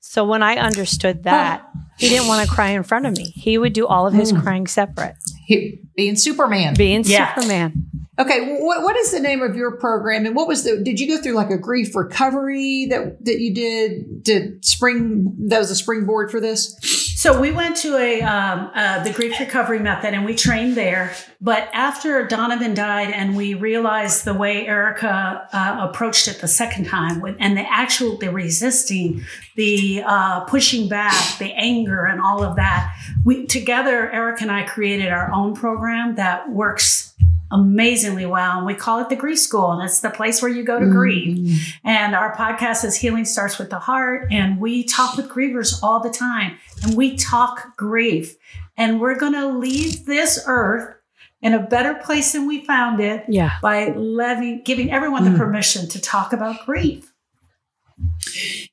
So 0.01 0.24
when 0.26 0.43
I 0.43 0.57
understood 0.57 1.22
that, 1.22 1.66
he 1.97 2.11
didn't 2.11 2.28
want 2.28 2.47
to 2.47 2.55
cry 2.55 2.70
in 2.70 2.82
front 2.82 3.07
of 3.07 3.16
me. 3.16 3.24
He 3.34 3.57
would 3.57 3.72
do 3.72 3.86
all 3.86 4.07
of 4.07 4.12
his 4.12 4.32
mm. 4.32 4.43
crying 4.43 4.66
separate, 4.66 5.14
He- 5.47 5.80
being 5.97 6.16
Superman. 6.16 6.74
being 6.74 7.03
Yeah. 7.05 7.34
Superman. 7.34 7.90
Okay, 8.23 8.59
what 8.61 8.85
what 8.85 8.97
is 8.97 9.11
the 9.11 9.18
name 9.18 9.43
of 9.43 9.57
your 9.57 9.77
program, 9.79 10.27
and 10.27 10.37
what 10.37 10.47
was 10.47 10.62
the? 10.62 10.81
Did 10.81 11.01
you 11.01 11.09
go 11.09 11.20
through 11.20 11.33
like 11.33 11.51
a 11.51 11.59
grief 11.59 11.93
recovery 11.97 12.87
that 12.89 13.25
that 13.25 13.41
you 13.41 13.53
did 13.53 14.25
to 14.27 14.59
spring? 14.61 15.35
That 15.49 15.59
was 15.59 15.73
a 15.73 15.75
springboard 15.75 16.31
for 16.31 16.39
this. 16.39 16.77
So 17.20 17.41
we 17.41 17.51
went 17.51 17.77
to 17.79 17.97
a 17.97 18.23
um, 18.23 18.70
uh, 18.77 19.03
the 19.03 19.12
grief 19.12 19.41
recovery 19.41 19.81
method, 19.81 20.14
and 20.14 20.25
we 20.25 20.37
trained 20.37 20.77
there. 20.77 21.12
But 21.41 21.68
after 21.73 22.25
Donovan 22.29 22.75
died, 22.75 23.11
and 23.12 23.37
we 23.37 23.55
realized 23.55 24.25
the 24.25 24.35
way 24.35 24.68
Erica 24.68 25.49
uh, 25.53 25.89
approached 25.89 26.29
it 26.29 26.41
the 26.41 26.49
second 26.49 26.87
time, 26.87 27.25
and 27.41 27.57
the 27.57 27.68
actual 27.68 28.18
the 28.18 28.31
resisting, 28.31 29.25
the 29.57 30.05
uh, 30.07 30.45
pushing 30.45 30.89
back, 30.89 31.39
the 31.39 31.53
anger, 31.55 32.05
and 32.05 32.20
all 32.20 32.45
of 32.45 32.55
that, 32.55 32.95
we 33.25 33.47
together, 33.47 34.09
Eric 34.12 34.43
and 34.43 34.53
I 34.53 34.62
created 34.62 35.09
our 35.09 35.33
own 35.33 35.57
program 35.57 36.14
that 36.14 36.49
works 36.51 37.12
amazingly 37.53 38.26
well. 38.26 38.59
And 38.59 38.66
we 38.66 38.74
call 38.74 38.98
it 39.00 39.09
the 39.09 39.16
Grief 39.16 39.38
School, 39.38 39.70
and 39.72 39.84
it's 39.84 40.00
the 40.00 40.11
place 40.11 40.42
where 40.42 40.50
you 40.50 40.64
go 40.64 40.80
to 40.80 40.86
grieve. 40.86 41.36
Mm-hmm. 41.38 41.88
And 41.88 42.14
our 42.14 42.34
podcast 42.34 42.84
is 42.84 42.96
Healing 42.96 43.24
Starts 43.24 43.59
with 43.59 43.70
the 43.70 43.78
Heart. 43.78 44.28
And 44.32 44.59
we 44.59 44.82
talk 44.82 45.16
with 45.16 45.28
grievers 45.28 45.80
all 45.82 46.00
the 46.00 46.11
time. 46.11 46.59
And 46.82 46.96
we 46.96 47.16
talk 47.16 47.76
grief. 47.76 48.34
And 48.76 49.00
we're 49.00 49.18
going 49.18 49.34
to 49.34 49.46
leave 49.46 50.07
this 50.07 50.42
earth 50.46 50.96
in 51.42 51.53
a 51.53 51.61
better 51.61 51.94
place 51.94 52.32
than 52.32 52.46
we 52.46 52.64
found 52.64 53.00
it 53.00 53.24
Yeah. 53.28 53.53
by 53.61 53.92
levying, 53.94 54.62
giving 54.64 54.90
everyone 54.90 55.24
the 55.24 55.30
mm. 55.30 55.38
permission 55.38 55.88
to 55.88 56.00
talk 56.00 56.32
about 56.32 56.64
grief. 56.64 57.12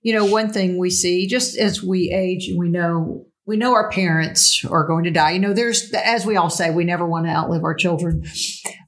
You 0.02 0.14
know, 0.14 0.26
one 0.26 0.54
thing 0.54 0.78
we 0.78 0.90
see 0.90 1.28
just 1.28 1.58
as 1.58 1.84
we 1.84 2.12
age, 2.12 2.52
we 2.56 2.70
know 2.70 3.26
we 3.50 3.58
know 3.58 3.74
our 3.74 3.90
parents 3.90 4.64
are 4.64 4.86
going 4.86 5.04
to 5.06 5.10
die. 5.12 5.32
You 5.32 5.40
know, 5.40 5.54
there's 5.54 5.92
as 5.94 6.24
we 6.24 6.38
all 6.38 6.52
say, 6.52 6.70
we 6.70 6.84
never 6.84 7.08
want 7.08 7.26
to 7.26 7.32
outlive 7.32 7.64
our 7.64 7.74
children. 7.74 8.24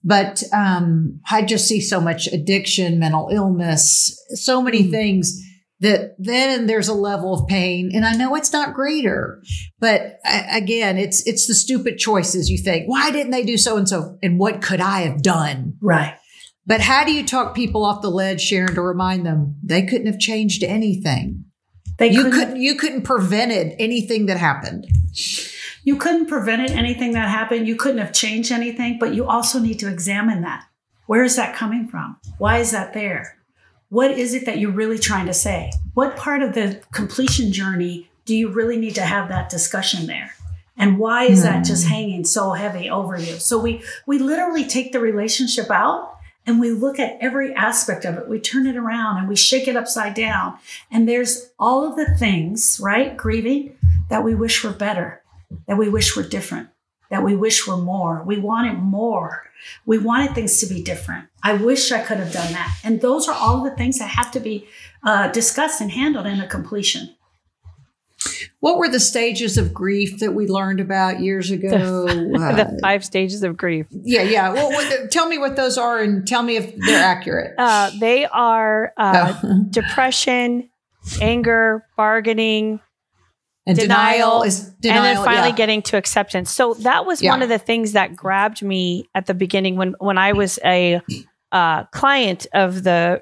But 0.03 0.43
um, 0.53 1.19
I 1.31 1.41
just 1.41 1.67
see 1.67 1.81
so 1.81 1.99
much 1.99 2.27
addiction, 2.27 2.99
mental 2.99 3.29
illness, 3.33 4.15
so 4.35 4.61
many 4.61 4.83
things 4.83 5.35
that 5.79 6.15
then 6.19 6.67
there's 6.67 6.87
a 6.87 6.93
level 6.93 7.33
of 7.33 7.47
pain 7.47 7.89
and 7.91 8.05
i 8.05 8.13
know 8.13 8.35
it's 8.35 8.53
not 8.53 8.75
greater 8.75 9.41
but 9.79 10.19
uh, 10.25 10.43
again 10.51 10.95
it's 10.99 11.25
it's 11.25 11.47
the 11.47 11.55
stupid 11.55 11.97
choices 11.97 12.51
you 12.51 12.57
think 12.59 12.87
why 12.87 13.09
didn't 13.09 13.31
they 13.31 13.43
do 13.43 13.57
so 13.57 13.77
and 13.77 13.89
so 13.89 14.15
and 14.21 14.37
what 14.37 14.61
could 14.61 14.79
i 14.79 14.99
have 15.01 15.23
done 15.23 15.73
Right. 15.81 16.13
but 16.67 16.81
how 16.81 17.03
do 17.03 17.11
you 17.11 17.25
talk 17.25 17.55
people 17.55 17.83
off 17.83 18.03
the 18.03 18.11
ledge 18.11 18.41
sharon 18.41 18.75
to 18.75 18.81
remind 18.83 19.25
them 19.25 19.55
they 19.63 19.83
couldn't 19.87 20.05
have 20.05 20.19
changed 20.19 20.63
anything 20.63 21.45
They 22.01 22.11
you 22.11 22.23
couldn't, 22.23 22.39
couldn't 22.39 22.61
you 22.61 22.75
couldn't 22.75 23.03
prevented 23.03 23.75
anything 23.79 24.25
that 24.25 24.37
happened 24.37 24.87
you 25.83 25.95
couldn't 25.95 26.27
prevent 26.27 26.69
anything 26.69 27.13
that 27.13 27.27
happened. 27.27 27.67
You 27.67 27.75
couldn't 27.75 27.97
have 27.97 28.13
changed 28.13 28.51
anything, 28.51 28.99
but 28.99 29.15
you 29.15 29.25
also 29.25 29.57
need 29.57 29.79
to 29.79 29.89
examine 29.89 30.41
that. 30.41 30.65
Where 31.07 31.23
is 31.23 31.35
that 31.37 31.55
coming 31.55 31.87
from? 31.87 32.17
Why 32.37 32.59
is 32.59 32.69
that 32.69 32.93
there? 32.93 33.41
what 33.91 34.11
is 34.11 34.33
it 34.33 34.45
that 34.45 34.57
you're 34.57 34.71
really 34.71 34.97
trying 34.97 35.25
to 35.25 35.33
say? 35.33 35.69
What 35.95 36.15
part 36.15 36.41
of 36.41 36.53
the 36.53 36.81
completion 36.93 37.51
journey 37.51 38.09
do 38.23 38.33
you 38.33 38.47
really 38.47 38.77
need 38.77 38.95
to 38.95 39.01
have 39.01 39.27
that 39.27 39.49
discussion 39.49 40.07
there? 40.07 40.33
And 40.77 40.97
why 40.97 41.25
is 41.25 41.43
that 41.43 41.65
just 41.65 41.83
hmm. 41.83 41.91
hanging 41.91 42.23
so 42.23 42.53
heavy 42.53 42.89
over 42.89 43.17
you? 43.19 43.33
So 43.33 43.59
we 43.59 43.83
we 44.07 44.17
literally 44.17 44.63
take 44.63 44.93
the 44.93 45.01
relationship 45.01 45.69
out 45.69 46.17
and 46.45 46.59
we 46.59 46.71
look 46.71 46.99
at 46.99 47.17
every 47.21 47.53
aspect 47.53 48.05
of 48.05 48.17
it. 48.17 48.27
We 48.27 48.39
turn 48.39 48.65
it 48.65 48.75
around 48.75 49.17
and 49.17 49.29
we 49.29 49.35
shake 49.35 49.67
it 49.67 49.75
upside 49.75 50.13
down. 50.13 50.57
And 50.89 51.07
there's 51.07 51.51
all 51.59 51.87
of 51.87 51.95
the 51.95 52.17
things, 52.17 52.79
right? 52.81 53.15
Grieving 53.15 53.77
that 54.09 54.23
we 54.23 54.33
wish 54.33 54.63
were 54.63 54.71
better, 54.71 55.21
that 55.67 55.77
we 55.77 55.89
wish 55.89 56.15
were 56.15 56.23
different, 56.23 56.69
that 57.09 57.23
we 57.23 57.35
wish 57.35 57.67
were 57.67 57.77
more. 57.77 58.23
We 58.25 58.39
wanted 58.39 58.79
more. 58.79 59.43
We 59.85 59.99
wanted 59.99 60.33
things 60.33 60.59
to 60.59 60.65
be 60.65 60.81
different. 60.81 61.27
I 61.43 61.53
wish 61.53 61.91
I 61.91 62.01
could 62.01 62.17
have 62.17 62.31
done 62.31 62.51
that. 62.53 62.75
And 62.83 63.01
those 63.01 63.27
are 63.27 63.35
all 63.35 63.63
the 63.63 63.75
things 63.75 63.99
that 63.99 64.09
have 64.09 64.31
to 64.31 64.39
be 64.39 64.67
uh, 65.03 65.31
discussed 65.31 65.81
and 65.81 65.91
handled 65.91 66.25
in 66.25 66.39
a 66.39 66.47
completion. 66.47 67.15
What 68.59 68.77
were 68.77 68.87
the 68.89 68.99
stages 68.99 69.57
of 69.57 69.73
grief 69.73 70.19
that 70.19 70.33
we 70.33 70.47
learned 70.47 70.79
about 70.79 71.19
years 71.19 71.51
ago? 71.51 72.07
Uh, 72.41 72.55
the 72.55 72.79
five 72.81 73.03
stages 73.05 73.43
of 73.43 73.57
grief. 73.57 73.87
yeah, 73.91 74.21
yeah. 74.21 74.51
Well, 74.53 75.07
tell 75.09 75.27
me 75.27 75.37
what 75.37 75.55
those 75.55 75.77
are 75.77 75.99
and 75.99 76.27
tell 76.27 76.43
me 76.43 76.55
if 76.57 76.75
they're 76.77 77.03
accurate. 77.03 77.53
Uh, 77.57 77.91
they 77.99 78.25
are 78.25 78.93
uh, 78.97 79.33
Oh. 79.43 79.63
depression, 79.69 80.69
anger, 81.21 81.85
bargaining, 81.97 82.79
and 83.67 83.77
denial, 83.77 84.39
denial, 84.39 84.43
is 84.43 84.69
denial. 84.81 85.03
and 85.03 85.17
then 85.17 85.23
finally 85.25 85.49
yeah. 85.49 85.55
getting 85.55 85.81
to 85.83 85.97
acceptance. 85.97 86.49
So 86.51 86.73
that 86.75 87.05
was 87.05 87.21
Yeah. 87.21 87.31
one 87.31 87.41
of 87.43 87.49
the 87.49 87.59
things 87.59 87.91
that 87.93 88.15
grabbed 88.15 88.63
me 88.63 89.07
at 89.13 89.25
the 89.27 89.33
beginning 89.33 89.75
when 89.75 89.93
when 89.99 90.17
I 90.17 90.33
was 90.33 90.57
a 90.65 91.01
uh, 91.51 91.83
client 91.85 92.47
of 92.53 92.83
the 92.83 93.21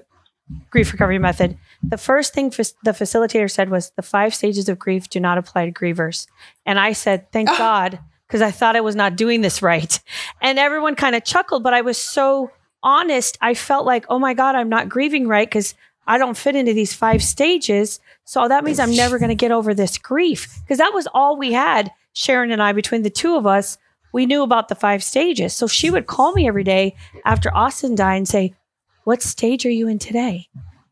grief 0.70 0.92
recovery 0.94 1.20
method. 1.20 1.58
The 1.82 1.98
first 1.98 2.34
thing 2.34 2.52
fac- 2.52 2.76
the 2.84 2.92
facilitator 2.92 3.50
said 3.50 3.70
was 3.70 3.92
the 3.96 4.02
five 4.02 4.36
stages 4.36 4.68
of 4.70 4.78
grief 4.80 5.10
do 5.10 5.20
not 5.20 5.38
apply 5.38 5.66
to 5.66 5.72
grievers, 5.72 6.28
and 6.66 6.80
I 6.80 6.94
said, 6.94 7.32
"Thank 7.32 7.50
Ah. 7.50 7.58
God," 7.58 8.00
because 8.28 8.42
I 8.42 8.52
thought 8.52 8.76
I 8.76 8.82
was 8.82 8.96
not 8.96 9.16
doing 9.16 9.42
this 9.42 9.62
right, 9.62 10.00
and 10.42 10.60
everyone 10.60 10.96
kind 10.96 11.16
of 11.16 11.24
chuckled, 11.24 11.64
but 11.64 11.74
I 11.74 11.82
was 11.82 11.98
so 11.98 12.52
honest. 12.84 13.38
I 13.42 13.54
felt 13.54 13.86
like, 13.86 14.06
"Oh 14.10 14.20
my 14.20 14.34
God, 14.34 14.56
I'm 14.56 14.70
not 14.70 14.90
grieving 14.90 15.28
right," 15.28 15.48
because 15.50 15.74
I 16.08 16.18
don't 16.18 16.38
fit 16.38 16.56
into 16.56 16.74
these 16.74 16.94
five 16.94 17.24
stages. 17.24 18.00
So 18.26 18.48
that 18.48 18.64
means 18.64 18.80
I'm 18.80 18.96
never 18.96 19.20
going 19.20 19.30
to 19.30 19.36
get 19.36 19.52
over 19.52 19.74
this 19.74 19.98
grief 19.98 20.48
because 20.62 20.80
that 20.80 20.94
was 20.94 21.08
all 21.14 21.38
we 21.38 21.54
had, 21.54 21.92
Sharon 22.14 22.52
and 22.52 22.62
I, 22.64 22.74
between 22.74 23.04
the 23.04 23.10
two 23.10 23.36
of 23.36 23.46
us. 23.48 23.78
We 24.12 24.26
knew 24.26 24.42
about 24.42 24.70
the 24.70 24.76
five 24.76 25.04
stages. 25.04 25.56
So 25.56 25.68
she 25.68 25.92
would 25.92 26.08
call 26.08 26.34
me 26.34 26.48
every 26.48 26.64
day 26.64 26.96
after 27.26 27.56
Austin 27.56 27.94
died 27.94 28.16
and 28.18 28.28
say, 28.28 28.56
What 29.04 29.22
stage 29.22 29.68
are 29.68 29.72
you 29.72 29.88
in 29.88 30.00
today? 30.00 30.48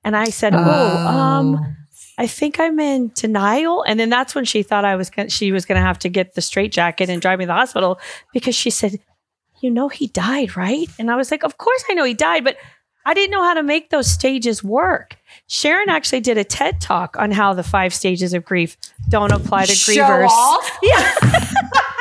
And 0.08 0.16
I 0.16 0.30
said, 0.30 0.54
Oh, 0.56 0.60
um, 1.06 1.76
I 2.18 2.28
think 2.28 2.62
I'm 2.62 2.80
in 2.80 3.12
denial. 3.14 3.84
And 3.84 4.00
then 4.00 4.10
that's 4.10 4.34
when 4.34 4.46
she 4.46 4.64
thought 4.64 4.86
I 4.86 4.96
was 4.96 5.10
gonna, 5.10 5.30
she 5.30 5.52
was 5.52 5.66
going 5.66 5.76
to 5.76 5.86
have 5.86 6.00
to 6.00 6.08
get 6.10 6.34
the 6.34 6.42
straight 6.42 6.72
jacket 6.72 7.10
and 7.10 7.22
drive 7.22 7.40
me 7.40 7.44
to 7.44 7.48
the 7.48 7.54
hospital 7.54 8.00
because 8.32 8.56
she 8.56 8.70
said, 8.70 9.00
"You 9.60 9.70
know 9.70 9.90
he 9.90 10.08
died, 10.08 10.56
right?" 10.56 10.88
And 10.98 11.12
I 11.12 11.18
was 11.18 11.30
like, 11.30 11.44
"Of 11.44 11.58
course 11.58 11.84
I 11.90 11.94
know 11.94 12.06
he 12.06 12.14
died, 12.14 12.46
but 12.46 12.56
I 13.06 13.14
didn't 13.14 13.32
know 13.32 13.44
how 13.44 13.54
to 13.54 13.64
make 13.64 13.90
those 13.90 14.08
stages 14.10 14.64
work." 14.64 15.18
Sharon 15.48 15.90
actually 15.90 16.22
did 16.22 16.38
a 16.38 16.46
TED 16.46 16.80
talk 16.80 17.18
on 17.20 17.32
how 17.32 17.54
the 17.54 17.64
five 17.64 17.94
stages 17.94 18.34
of 18.34 18.46
grief 18.46 18.78
don't 19.10 19.34
apply 19.34 19.66
to 19.66 19.74
Show 19.74 19.92
grievers. 19.92 20.30
off? 20.30 20.80
Yeah. 20.82 21.14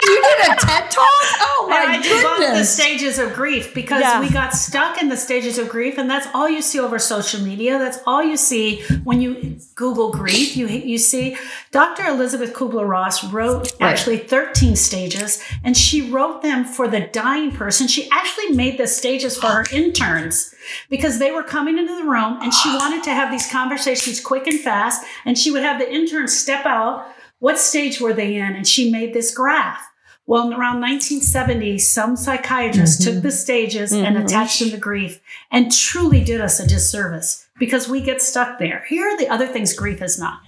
You 0.07 0.23
did 0.23 0.53
a 0.53 0.57
TED 0.57 0.91
talk? 0.91 1.05
Oh 1.41 1.67
my 1.69 1.95
and 1.95 2.03
I 2.03 2.07
debunked 2.07 2.59
the 2.59 2.65
stages 2.65 3.19
of 3.19 3.33
grief 3.35 3.75
because 3.75 4.01
Yeah. 4.01 4.21
we 4.21 4.31
got 4.31 4.55
stuck 4.55 5.01
in 5.03 5.09
the 5.09 5.17
stages 5.17 5.59
of 5.59 5.69
grief, 5.69 5.99
and 5.99 6.09
that's 6.09 6.27
all 6.35 6.49
you 6.49 6.63
see 6.63 6.79
over 6.79 6.99
social 6.99 7.41
media. 7.41 7.79
That's 7.79 7.99
all 8.07 8.23
you 8.23 8.37
see 8.37 8.83
when 9.05 9.21
you 9.21 9.59
Google 9.75 10.11
grief. 10.13 10.57
You 10.57 10.67
you 10.69 10.99
see 10.99 11.37
Dr. 11.73 12.07
Elisabeth 12.07 12.53
Kübler-Ross 12.53 13.25
wrote 13.25 13.73
Right. 13.81 13.91
actually 13.91 14.19
13 14.19 14.77
stages, 14.77 15.43
and 15.65 15.77
she 15.77 16.11
wrote 16.11 16.43
them 16.43 16.65
for 16.65 16.87
the 16.89 17.01
dying 17.01 17.51
person. 17.53 17.89
She 17.89 18.09
actually 18.11 18.51
made 18.55 18.79
the 18.79 18.87
stages 18.87 19.37
for 19.37 19.49
her 19.49 19.65
interns 19.73 20.55
because 20.89 21.19
they 21.19 21.31
were 21.33 21.43
coming 21.43 21.79
into 21.79 21.95
the 21.97 22.05
room, 22.05 22.39
and 22.43 22.53
she 22.55 22.69
wanted 22.71 23.03
to 23.05 23.11
have 23.11 23.31
these 23.31 23.51
conversations 23.51 24.21
quick 24.21 24.47
and 24.47 24.61
fast. 24.61 25.03
And 25.25 25.37
she 25.39 25.51
would 25.51 25.63
have 25.63 25.79
the 25.79 25.93
interns 25.93 26.37
step 26.37 26.65
out. 26.67 27.07
What 27.39 27.59
stage 27.59 28.01
were 28.01 28.13
they 28.15 28.37
in? 28.37 28.55
And 28.57 28.67
she 28.67 28.91
made 28.91 29.13
this 29.13 29.35
graph. 29.35 29.81
Well, 30.29 30.49
around 30.53 30.81
1970, 30.81 31.79
some 31.79 32.17
psychiatrists 32.17 33.05
took 33.05 33.23
the 33.23 33.31
stages 33.31 33.93
and 33.93 34.17
Mhm. 34.17 34.25
attached 34.25 34.59
them 34.59 34.71
to 34.71 34.77
grief 34.77 35.21
and 35.53 35.71
truly 35.73 36.23
did 36.23 36.41
us 36.41 36.59
a 36.59 36.67
disservice 36.67 37.47
because 37.59 37.89
we 37.89 38.01
get 38.01 38.21
stuck 38.21 38.59
there. 38.59 38.85
Here 38.89 39.07
are 39.07 39.17
the 39.17 39.29
other 39.29 39.47
things 39.47 39.73
grief 39.73 40.03
is 40.03 40.19
not. 40.19 40.41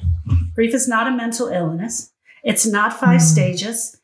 Grief 0.54 0.74
is 0.74 0.88
not 0.88 1.06
a 1.06 1.12
mental 1.12 1.46
illness. 1.48 2.10
It's 2.42 2.66
not 2.66 2.98
5 2.98 3.22
stages. 3.22 3.96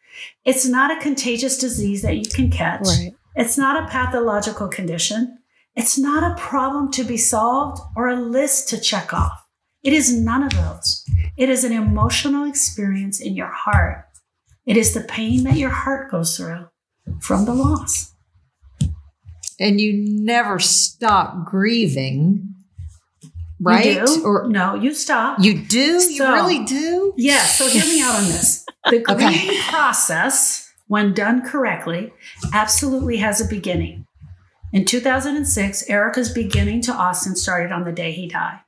It's 0.45 0.65
not 0.65 0.97
a 0.97 1.01
contagious 1.01 1.59
disease 1.59 2.03
that 2.03 2.17
you 2.19 2.31
can 2.31 2.51
catch. 2.51 2.87
Right. 2.87 3.15
It's 3.35 3.59
not 3.59 3.83
a 3.83 3.89
pathological 3.89 4.69
condition. 4.69 5.39
It's 5.75 5.99
not 5.99 6.23
a 6.23 6.37
problem 6.41 6.93
to 6.93 7.03
be 7.03 7.17
solved 7.17 7.83
or 7.97 8.09
a 8.09 8.15
list 8.21 8.69
to 8.69 8.79
check 8.81 9.13
off. 9.13 9.45
It 9.83 9.93
is 9.93 10.13
none 10.13 10.45
of 10.45 10.53
those. 10.53 11.05
It 11.37 11.49
is 11.49 11.65
an 11.65 11.73
emotional 11.73 12.45
experience 12.45 13.21
in 13.21 13.35
your 13.35 13.51
heart. 13.51 14.04
It 14.67 14.77
is 14.77 14.95
the 14.95 15.01
pain 15.03 15.45
that 15.45 15.57
your 15.57 15.71
heart 15.71 16.11
goes 16.11 16.37
through 16.37 16.69
from 17.21 17.45
the 17.45 17.55
loss. 17.55 18.13
and 19.61 19.81
you 19.81 19.93
never 19.95 20.59
stop 20.59 21.45
grieving, 21.45 22.55
right? 23.61 23.99
Or 24.25 24.49
no, 24.49 24.75
you 24.75 24.95
stop. 24.95 25.39
you 25.41 25.63
do? 25.65 26.03
you 26.03 26.25
really 26.25 26.65
do? 26.65 27.13
Yeah, 27.17 27.43
so 27.45 27.67
hear 27.69 27.85
me 27.85 28.03
out 28.03 28.17
on 28.17 28.25
this. 28.25 28.65
The 28.91 29.05
Okay. 29.11 29.27
grieving 29.29 29.61
process, 29.69 30.71
when 30.89 31.15
done 31.15 31.43
correctly, 31.47 32.13
absolutely 32.53 33.19
has 33.19 33.41
a 33.41 33.47
beginning. 33.49 34.07
In 34.73 34.85
2006, 34.85 35.89
Erica's 35.89 36.33
beginning 36.33 36.81
to 36.83 36.93
Austin 36.93 37.37
started 37.37 37.71
on 37.71 37.85
the 37.85 37.93
day 37.93 38.11
he 38.13 38.27
died. 38.27 38.61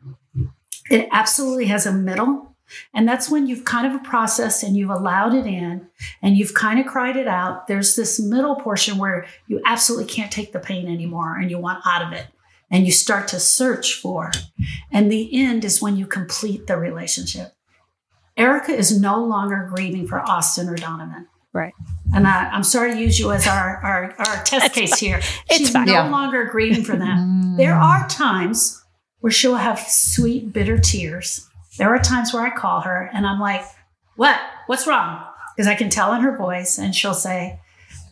It 0.88 1.08
absolutely 1.10 1.64
has 1.66 1.84
a 1.84 1.92
middle, 1.92 2.54
and 2.94 3.08
that's 3.08 3.30
when 3.30 3.46
you've 3.46 3.64
kind 3.64 3.86
of 3.86 3.94
a 3.94 4.04
process 4.04 4.62
and 4.62 4.76
you've 4.76 4.90
allowed 4.90 5.34
it 5.34 5.46
in 5.46 5.86
and 6.22 6.36
you've 6.36 6.54
kind 6.54 6.80
of 6.80 6.86
cried 6.86 7.16
it 7.16 7.28
out. 7.28 7.66
There's 7.66 7.96
this 7.96 8.18
middle 8.20 8.56
portion 8.56 8.98
where 8.98 9.26
you 9.46 9.60
absolutely 9.66 10.06
can't 10.06 10.32
take 10.32 10.52
the 10.52 10.58
pain 10.60 10.88
anymore 10.88 11.36
and 11.38 11.50
you 11.50 11.58
want 11.58 11.86
out 11.86 12.02
of 12.06 12.12
it 12.12 12.26
and 12.70 12.84
you 12.86 12.92
start 12.92 13.28
to 13.28 13.38
search 13.40 13.94
for. 13.94 14.32
And 14.90 15.10
the 15.10 15.28
end 15.40 15.64
is 15.64 15.80
when 15.80 15.96
you 15.96 16.06
complete 16.06 16.66
the 16.66 16.76
relationship. 16.76 17.52
Erica 18.36 18.72
is 18.72 19.00
no 19.00 19.24
longer 19.24 19.70
grieving 19.74 20.06
for 20.06 20.20
Austin 20.20 20.68
or 20.68 20.76
Donovan. 20.76 21.26
Right. 21.52 21.72
And 22.14 22.26
I, 22.26 22.50
I'm 22.50 22.64
sorry 22.64 22.92
to 22.92 23.00
use 23.00 23.18
you 23.18 23.32
as 23.32 23.46
our, 23.46 23.78
our, 23.78 24.14
our 24.18 24.42
test 24.44 24.74
case 24.74 24.98
here. 24.98 25.18
It's 25.48 25.56
She's 25.56 25.70
fine. 25.72 25.86
no 25.86 25.92
Yeah. 25.94 26.10
longer 26.10 26.44
grieving 26.44 26.84
for 26.84 26.96
them. 26.96 27.42
Mm. 27.46 27.56
There 27.56 27.74
are 27.74 28.06
times 28.08 28.84
where 29.20 29.30
she'll 29.32 29.54
have 29.56 29.78
sweet, 29.80 30.52
bitter 30.52 30.76
tears. 30.78 31.45
There 31.78 31.88
are 31.94 31.98
times 31.98 32.32
where 32.32 32.42
I 32.44 32.50
call 32.50 32.80
her 32.82 33.10
and 33.12 33.26
I'm 33.26 33.40
like, 33.40 33.64
What? 34.16 34.38
What's 34.66 34.86
wrong? 34.86 35.24
Because 35.54 35.68
I 35.68 35.74
can 35.74 35.88
tell 35.90 36.12
in 36.12 36.20
her 36.20 36.36
voice, 36.36 36.76
and 36.78 36.94
she'll 36.94 37.14
say, 37.14 37.60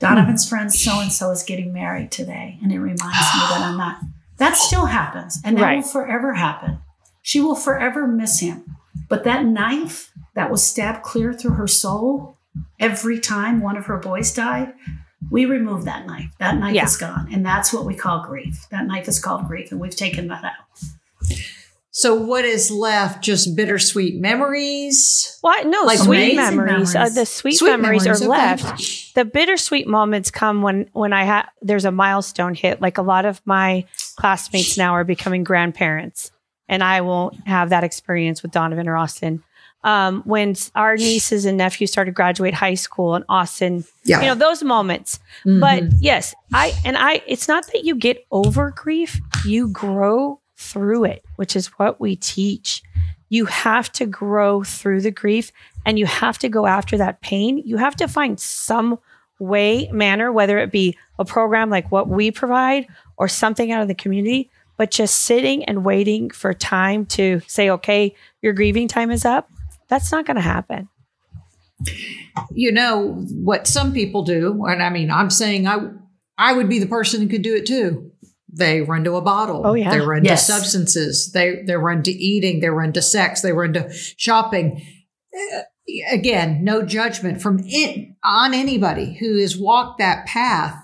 Donovan's 0.00 0.48
friend 0.48 0.72
so 0.72 0.98
and 1.00 1.12
so 1.12 1.30
is 1.30 1.42
getting 1.42 1.72
married 1.74 2.10
today. 2.10 2.58
And 2.62 2.72
it 2.72 2.78
reminds 2.78 3.02
me 3.02 3.40
that 3.50 3.60
I'm 3.62 3.76
not. 3.76 3.98
That 4.38 4.56
still 4.56 4.86
happens, 4.86 5.40
and 5.44 5.58
that 5.58 5.76
will 5.76 5.82
forever 5.82 6.34
happen. 6.34 6.78
She 7.22 7.40
will 7.42 7.54
forever 7.54 8.06
miss 8.06 8.40
him. 8.40 8.76
But 9.08 9.24
that 9.24 9.44
knife 9.44 10.10
that 10.34 10.50
was 10.50 10.62
stabbed 10.64 11.02
clear 11.02 11.32
through 11.34 11.52
her 11.54 11.66
soul 11.68 12.38
every 12.80 13.20
time 13.20 13.60
one 13.60 13.76
of 13.76 13.86
her 13.86 13.98
boys 13.98 14.32
died, 14.32 14.72
we 15.30 15.44
remove 15.44 15.84
that 15.84 16.06
knife. 16.06 16.30
That 16.38 16.56
knife 16.58 16.74
Yeah. 16.74 16.84
is 16.84 16.96
gone. 16.96 17.28
And 17.32 17.44
that's 17.44 17.72
what 17.72 17.84
we 17.84 17.94
call 17.94 18.24
grief. 18.24 18.66
That 18.70 18.86
knife 18.86 19.06
is 19.08 19.18
called 19.22 19.46
grief, 19.48 19.70
and 19.70 19.80
we've 19.80 19.94
taken 19.96 20.28
that 20.28 20.44
out. 20.44 20.80
So 21.96 22.12
what 22.16 22.44
is 22.44 22.72
left? 22.72 23.22
Just 23.22 23.54
bittersweet 23.54 24.20
memories? 24.20 25.38
What? 25.42 25.64
No, 25.68 25.82
Like 25.84 26.00
sweet 26.00 26.34
amazing 26.34 26.56
memories. 26.56 26.96
Uh, 26.96 27.08
the 27.08 27.24
sweet, 27.24 27.52
Sweet 27.52 27.70
memories, 27.70 28.02
memories, 28.02 28.22
are 28.22 28.24
okay. 28.24 28.28
left. 28.30 29.14
The 29.14 29.24
bittersweet 29.24 29.86
moments 29.86 30.32
come 30.32 30.62
when 30.62 30.90
when 30.92 31.12
I 31.12 31.22
have 31.22 31.48
there's 31.62 31.84
a 31.84 31.92
milestone 31.92 32.54
hit. 32.54 32.80
Like 32.80 32.98
a 32.98 33.02
lot 33.02 33.26
of 33.26 33.40
my 33.44 33.84
classmates 34.16 34.76
now 34.76 34.92
are 34.94 35.04
becoming 35.04 35.44
grandparents, 35.44 36.32
and 36.68 36.82
I 36.82 37.00
won't 37.02 37.46
have 37.46 37.70
that 37.70 37.84
experience 37.84 38.42
with 38.42 38.50
Donovan 38.50 38.88
or 38.88 38.96
Austin. 38.96 39.44
Um, 39.84 40.22
when 40.24 40.56
our 40.74 40.96
nieces 40.96 41.44
and 41.44 41.58
nephews 41.58 41.92
started 41.92 42.10
to 42.10 42.14
graduate 42.14 42.54
high 42.54 42.74
school, 42.74 43.14
and 43.14 43.24
Austin, 43.28 43.84
Yeah. 44.04 44.20
you 44.20 44.26
know 44.26 44.34
those 44.34 44.64
moments. 44.64 45.20
But 45.44 45.84
yes, 46.00 46.34
I 46.52 46.72
and 46.84 46.96
I. 46.96 47.22
It's 47.28 47.46
not 47.46 47.66
that 47.68 47.84
you 47.84 47.94
get 47.94 48.24
over 48.32 48.72
grief; 48.74 49.20
you 49.44 49.68
grow 49.68 50.40
through 50.56 51.04
it, 51.04 51.24
which 51.36 51.56
is 51.56 51.66
what 51.78 52.00
we 52.00 52.16
teach. 52.16 52.82
You 53.28 53.46
have 53.46 53.90
to 53.92 54.06
grow 54.06 54.62
through 54.62 55.00
the 55.00 55.10
grief 55.10 55.50
and 55.84 55.98
you 55.98 56.06
have 56.06 56.38
to 56.38 56.48
go 56.48 56.66
after 56.66 56.96
that 56.98 57.20
pain. 57.20 57.58
You 57.64 57.76
have 57.78 57.96
to 57.96 58.08
find 58.08 58.38
some 58.38 58.98
way, 59.38 59.88
manner, 59.92 60.30
whether 60.30 60.58
it 60.58 60.70
be 60.70 60.96
a 61.18 61.24
program 61.24 61.70
like 61.70 61.90
what 61.90 62.08
we 62.08 62.30
provide 62.30 62.86
or 63.16 63.28
something 63.28 63.72
out 63.72 63.82
of 63.82 63.88
the 63.88 63.94
community 63.94 64.50
But 64.76 64.90
just 64.90 65.16
sitting 65.16 65.64
and 65.64 65.84
waiting 65.84 66.30
for 66.30 66.52
time 66.52 67.06
to 67.06 67.40
say, 67.46 67.70
okay, 67.70 68.14
your 68.42 68.52
grieving 68.52 68.88
time 68.88 69.10
is 69.10 69.24
up, 69.24 69.50
that's 69.88 70.10
not 70.10 70.26
going 70.26 70.36
to 70.36 70.40
happen. 70.42 70.88
You 72.52 72.72
know 72.72 73.24
what 73.30 73.66
some 73.66 73.92
people 73.92 74.22
do, 74.22 74.64
and 74.66 74.82
I 74.82 74.90
mean, 74.90 75.10
I'm 75.10 75.30
saying 75.30 75.66
I 75.66 75.90
I 76.38 76.52
would 76.52 76.68
be 76.68 76.78
the 76.78 76.86
person 76.86 77.20
who 77.20 77.28
could 77.28 77.42
do 77.42 77.54
it 77.54 77.66
too. 77.66 78.10
They 78.56 78.80
run 78.82 79.04
to 79.04 79.16
a 79.16 79.20
bottle. 79.22 79.62
Oh, 79.66 79.74
yeah. 79.74 79.90
They 79.90 80.00
run 80.00 80.24
Yes. 80.24 80.46
to 80.46 80.52
substances. 80.52 81.32
They 81.32 81.62
they 81.66 81.76
run 81.76 82.02
to 82.04 82.12
eating. 82.12 82.60
They 82.60 82.68
run 82.70 82.92
to 82.92 83.02
sex. 83.02 83.40
They 83.42 83.52
run 83.52 83.72
to 83.74 83.92
shopping. 84.16 84.82
Uh, 85.34 85.60
Again, 86.10 86.64
no 86.64 86.82
judgment 86.82 87.42
from 87.42 87.60
it 87.62 88.08
on 88.24 88.54
anybody 88.54 89.18
who 89.20 89.38
has 89.40 89.54
walked 89.58 89.98
that 89.98 90.24
path. 90.24 90.74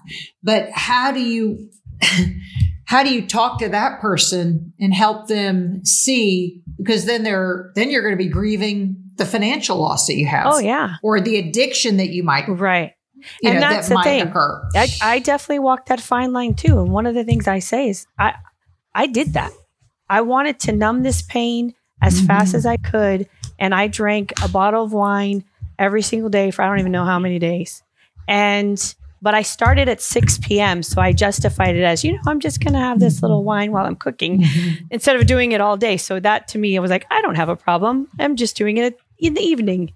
But 0.43 0.69
how 0.73 1.11
do 1.11 1.21
you 1.21 1.71
how 2.85 3.03
do 3.03 3.11
you 3.15 3.27
talk 3.27 3.61
to 3.61 3.69
that 3.71 4.01
person 4.03 4.75
and 4.79 4.93
help 4.93 5.27
them 5.29 5.83
see? 5.87 6.63
Because 6.77 7.07
then 7.07 7.23
they're 7.23 7.71
then 7.77 7.89
you're 7.91 8.03
going 8.03 8.13
to 8.17 8.23
be 8.23 8.29
grieving 8.29 8.97
the 9.17 9.25
financial 9.25 9.79
loss 9.79 10.07
that 10.07 10.17
you 10.17 10.27
have 10.27 10.47
Oh, 10.47 10.59
yeah. 10.59 10.97
or 11.03 11.19
the 11.21 11.37
addiction 11.39 11.97
that 11.99 12.11
you 12.11 12.23
might 12.23 12.47
Right. 12.49 12.93
You 13.43 13.51
And 13.51 13.61
know 13.61 13.69
that's 13.69 13.89
that 13.89 13.97
the 13.97 14.03
thing. 14.03 14.33
I, 14.75 14.89
I 15.03 15.19
definitely 15.19 15.61
walked 15.61 15.89
that 15.89 16.01
fine 16.01 16.33
line 16.33 16.55
too. 16.55 16.81
And 16.81 16.91
one 16.91 17.07
of 17.07 17.15
the 17.15 17.25
things 17.25 17.49
I 17.49 17.59
say 17.59 17.89
is 17.89 18.07
I 18.19 18.35
I 18.95 19.07
did 19.07 19.35
that. 19.35 19.53
I 20.09 20.23
wanted 20.23 20.59
to 20.61 20.73
numb 20.73 21.03
this 21.03 21.23
pain 21.23 21.75
as 22.03 22.19
mm-hmm. 22.19 22.27
fast 22.27 22.55
as 22.55 22.67
I 22.67 22.77
could. 22.77 23.29
And 23.59 23.75
I 23.75 23.89
drank 23.89 24.33
a 24.43 24.49
bottle 24.49 24.85
of 24.85 24.93
wine 24.93 25.45
every 25.79 26.03
single 26.03 26.31
day 26.31 26.51
for 26.51 26.63
I 26.63 26.67
don't 26.67 26.81
even 26.81 26.93
know 26.93 27.05
how 27.05 27.19
many 27.19 27.39
days. 27.39 27.83
And 28.27 28.95
but 29.23 29.35
I 29.35 29.43
started 29.43 29.89
at 29.89 30.01
6 30.01 30.39
p.m. 30.39 30.83
So 30.83 31.01
I 31.01 31.13
justified 31.13 31.77
it 31.77 31.83
as, 31.83 32.03
you 32.03 32.13
know, 32.13 32.21
I'm 32.27 32.41
just 32.41 32.65
gonna 32.65 32.81
have 32.81 33.01
this 33.01 33.21
little 33.23 33.45
wine 33.45 33.71
while 33.71 33.85
I'm 33.85 33.97
cooking 33.97 34.41
mm-hmm. 34.41 34.85
instead 34.91 35.17
of 35.17 35.27
doing 35.27 35.53
it 35.53 35.61
all 35.61 35.77
day. 35.77 35.97
So 35.97 36.21
that 36.21 36.49
to 36.49 36.59
me, 36.59 36.77
I 36.77 36.81
was 36.81 36.91
like, 36.91 37.07
I 37.11 37.21
don't 37.21 37.35
have 37.35 37.51
a 37.51 37.57
problem. 37.57 38.09
I'm 38.19 38.37
just 38.37 38.57
doing 38.57 38.79
it 38.79 38.99
in 39.19 39.35
the 39.35 39.43
evening. 39.43 39.93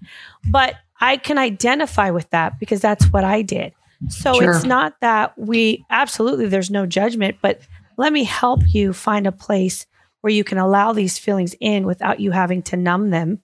But 0.47 0.75
I 1.01 1.17
can 1.17 1.37
identify 1.37 2.09
with 2.09 2.29
that 2.29 2.59
because 2.59 2.81
that's 2.81 3.05
what 3.05 3.23
I 3.23 3.41
did. 3.41 3.73
So 4.09 4.33
Sure. 4.33 4.51
it's 4.51 4.63
not 4.63 4.99
that 5.01 5.37
we 5.37 5.85
absolutely 5.89 6.47
there's 6.47 6.71
no 6.71 6.85
judgment, 6.85 7.37
but 7.41 7.61
let 7.97 8.11
me 8.13 8.23
help 8.23 8.61
you 8.73 8.93
find 8.93 9.25
a 9.25 9.31
place 9.31 9.85
where 10.21 10.33
you 10.33 10.43
can 10.43 10.57
allow 10.57 10.91
these 10.91 11.17
feelings 11.17 11.55
in 11.59 11.85
without 11.85 12.19
you 12.19 12.31
having 12.31 12.61
to 12.63 12.75
numb 12.77 13.09
them 13.09 13.39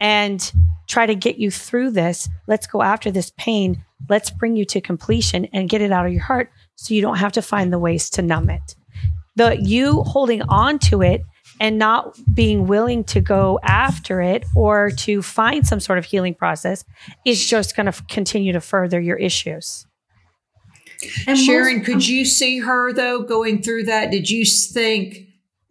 and 0.00 0.52
try 0.88 1.06
to 1.06 1.14
get 1.14 1.36
you 1.38 1.50
through 1.50 1.90
this. 1.90 2.28
Let's 2.46 2.66
go 2.66 2.82
after 2.82 3.10
this 3.10 3.32
pain. 3.36 3.84
Let's 4.08 4.30
bring 4.30 4.56
you 4.56 4.64
to 4.66 4.80
completion 4.80 5.46
and 5.52 5.68
get 5.68 5.80
it 5.82 5.92
out 5.92 6.06
of 6.06 6.12
your 6.12 6.22
heart 6.22 6.50
so 6.74 6.94
you 6.94 7.02
don't 7.02 7.18
have 7.18 7.32
to 7.32 7.42
find 7.42 7.72
the 7.72 7.78
ways 7.78 8.10
to 8.10 8.22
numb 8.22 8.50
it. 8.50 8.74
The 9.36 9.56
you 9.60 10.02
holding 10.02 10.42
on 10.42 10.78
to 10.80 11.02
it 11.02 11.22
and 11.60 11.78
not 11.78 12.18
being 12.34 12.66
willing 12.66 13.04
to 13.04 13.20
go 13.20 13.58
after 13.62 14.20
it 14.20 14.44
or 14.54 14.90
to 14.90 15.22
find 15.22 15.66
some 15.66 15.80
sort 15.80 15.98
of 15.98 16.04
healing 16.04 16.34
process 16.34 16.84
is 17.24 17.46
just 17.46 17.76
going 17.76 17.90
to 17.90 18.02
continue 18.08 18.52
to 18.52 18.60
further 18.60 19.00
your 19.00 19.16
issues. 19.16 19.86
And 21.26 21.38
Sharon, 21.38 21.78
most- 21.78 21.86
could 21.86 22.06
you 22.06 22.24
see 22.24 22.58
her 22.60 22.92
though 22.92 23.22
going 23.22 23.62
through 23.62 23.84
that? 23.84 24.10
Did 24.10 24.30
you 24.30 24.44
think 24.46 25.18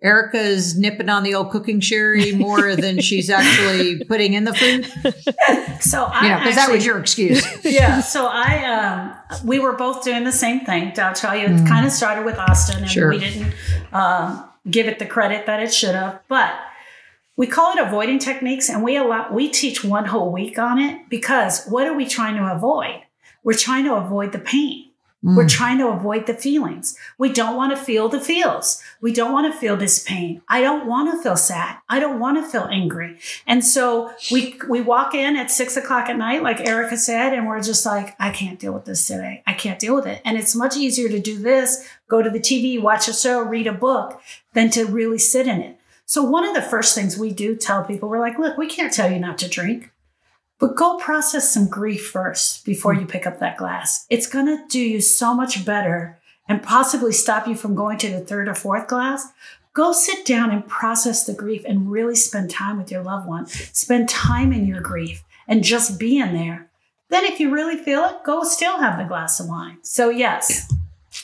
Erica's 0.04 0.78
nipping 0.78 1.10
on 1.10 1.24
the 1.24 1.34
old 1.34 1.50
cooking 1.50 1.80
sherry 1.80 2.32
more 2.36 2.76
than 2.76 3.02
she's 3.02 3.30
actually 3.30 4.04
putting 4.06 4.34
in 4.34 4.44
the 4.44 4.54
food? 4.54 4.86
so 5.82 6.04
I 6.06 6.24
You 6.24 6.30
know, 6.30 6.38
because 6.40 6.56
that 6.56 6.70
was 6.72 6.86
your 6.86 7.00
excuse. 7.00 7.44
yeah. 7.66 8.02
So 8.02 8.28
I, 8.28 8.66
um, 8.66 9.14
we 9.48 9.58
were 9.58 9.74
both 9.74 10.04
doing 10.04 10.24
the 10.24 10.32
same 10.32 10.60
thing. 10.64 10.94
I'll 11.00 11.14
tell 11.16 11.36
you, 11.36 11.48
it 11.48 11.68
kind 11.68 11.86
of 11.88 11.92
started 11.92 12.24
with 12.24 12.38
Austin, 12.38 12.84
and 12.84 12.90
Sure. 12.92 13.10
we 13.10 13.18
didn't 13.20 13.52
um, 13.94 14.48
give 14.70 14.88
it 14.88 15.00
the 15.00 15.06
credit 15.06 15.46
that 15.46 15.62
it 15.62 15.74
should 15.74 15.96
have. 15.96 16.22
But 16.28 16.54
we 17.38 17.48
call 17.48 17.74
it 17.74 17.80
avoiding 17.80 18.20
techniques, 18.20 18.70
and 18.70 18.84
we 18.84 18.96
allow 18.98 19.32
we 19.32 19.50
teach 19.50 19.84
one 19.84 20.06
whole 20.06 20.32
week 20.32 20.58
on 20.58 20.80
it 20.80 21.10
because 21.10 21.66
what 21.66 21.88
are 21.88 21.96
we 21.96 22.06
trying 22.06 22.36
to 22.38 22.52
avoid? 22.52 23.02
We're 23.44 23.54
trying 23.54 23.86
to 23.86 23.96
avoid 23.96 24.32
the 24.32 24.40
pain. 24.40 24.92
We're 25.26 25.46
mm. 25.46 25.50
trying 25.50 25.80
to 25.80 25.88
avoid 25.88 26.28
the 26.28 26.36
feelings. 26.36 26.96
We 27.18 27.34
don't 27.34 27.56
want 27.56 27.76
to 27.76 27.84
feel 27.84 28.10
the 28.10 28.20
feels. 28.20 28.84
We 29.02 29.12
don't 29.12 29.34
want 29.34 29.52
to 29.52 29.60
feel 29.60 29.76
this 29.76 30.04
pain. 30.04 30.44
I 30.48 30.62
don't 30.62 30.86
want 30.86 31.12
to 31.12 31.24
feel 31.24 31.36
sad. 31.36 31.78
I 31.90 32.00
don't 32.00 32.20
want 32.20 32.38
to 32.38 32.48
feel 32.48 32.68
angry. 32.72 33.18
And 33.48 33.66
so 33.66 34.12
we 34.32 34.60
we 34.70 34.82
walk 34.82 35.16
in 35.16 35.36
at 35.36 35.50
six 35.50 35.78
o'clock 35.78 36.10
at 36.10 36.18
night, 36.18 36.44
like 36.44 36.68
Erica 36.68 36.96
said, 36.96 37.34
and 37.34 37.48
we're 37.48 37.64
just 37.64 37.88
like, 37.88 38.16
I 38.20 38.30
can't 38.30 38.60
deal 38.60 38.72
with 38.72 38.86
this 38.86 39.08
today. 39.08 39.42
I 39.48 39.54
can't 39.54 39.80
deal 39.80 39.96
with 39.96 40.06
it. 40.06 40.22
And 40.24 40.38
it's 40.38 40.54
much 40.56 40.78
easier 40.78 41.10
to 41.10 41.20
do 41.20 41.40
this, 41.40 41.90
go 42.08 42.22
to 42.22 42.30
the 42.30 42.40
TV, 42.40 42.82
watch 42.82 43.08
a 43.08 43.14
show, 43.14 43.42
read 43.42 43.68
a 43.68 43.74
book, 43.74 44.22
than 44.54 44.70
to 44.72 44.86
really 44.86 45.18
sit 45.18 45.48
in 45.48 45.62
it. 45.62 45.80
So 46.06 46.22
one 46.24 46.46
of 46.46 46.54
the 46.54 46.62
first 46.62 46.94
things 46.94 47.18
we 47.18 47.32
do 47.32 47.56
tell 47.56 47.84
people, 47.84 48.10
we're 48.10 48.20
like, 48.20 48.38
look, 48.38 48.58
we 48.58 48.68
can't 48.68 48.94
tell 48.94 49.12
you 49.12 49.20
not 49.20 49.38
to 49.40 49.50
drink. 49.50 49.92
But 50.60 50.76
go 50.76 50.98
process 50.98 51.54
some 51.54 51.68
grief 51.68 52.08
first 52.08 52.66
before 52.66 52.94
hmm. 52.94 53.02
you 53.02 53.06
pick 53.08 53.28
up 53.28 53.40
that 53.40 53.58
glass. 53.58 54.06
It's 54.10 54.28
going 54.28 54.46
to 54.46 54.64
do 54.70 54.80
you 54.80 55.02
so 55.02 55.34
much 55.34 55.66
better 55.66 56.20
and 56.48 56.62
possibly 56.62 57.12
stop 57.12 57.48
you 57.48 57.56
from 57.56 57.76
going 57.76 57.98
to 58.00 58.10
the 58.10 58.20
third 58.20 58.48
or 58.48 58.56
fourth 58.56 58.88
glass. 58.88 59.28
Go 59.74 59.92
sit 59.92 60.26
down 60.26 60.52
and 60.52 60.66
process 60.66 61.26
the 61.26 61.34
grief 61.34 61.64
and 61.68 61.92
really 61.92 62.16
spend 62.16 62.50
time 62.50 62.78
with 62.78 62.92
your 62.92 63.04
loved 63.04 63.28
one. 63.28 63.48
Spend 63.48 64.08
time 64.08 64.54
in 64.54 64.66
your 64.66 64.80
grief 64.80 65.24
and 65.48 65.64
just 65.64 66.00
be 66.00 66.18
in 66.18 66.34
there. 66.34 66.70
Then, 67.10 67.26
if 67.26 67.40
you 67.40 67.54
really 67.54 67.78
feel 67.78 68.04
it, 68.06 68.24
go 68.26 68.44
still 68.44 68.80
have 68.80 68.98
the 68.98 69.04
glass 69.04 69.40
of 69.40 69.48
wine. 69.48 69.78
So, 69.82 70.10
yes, 70.10 70.72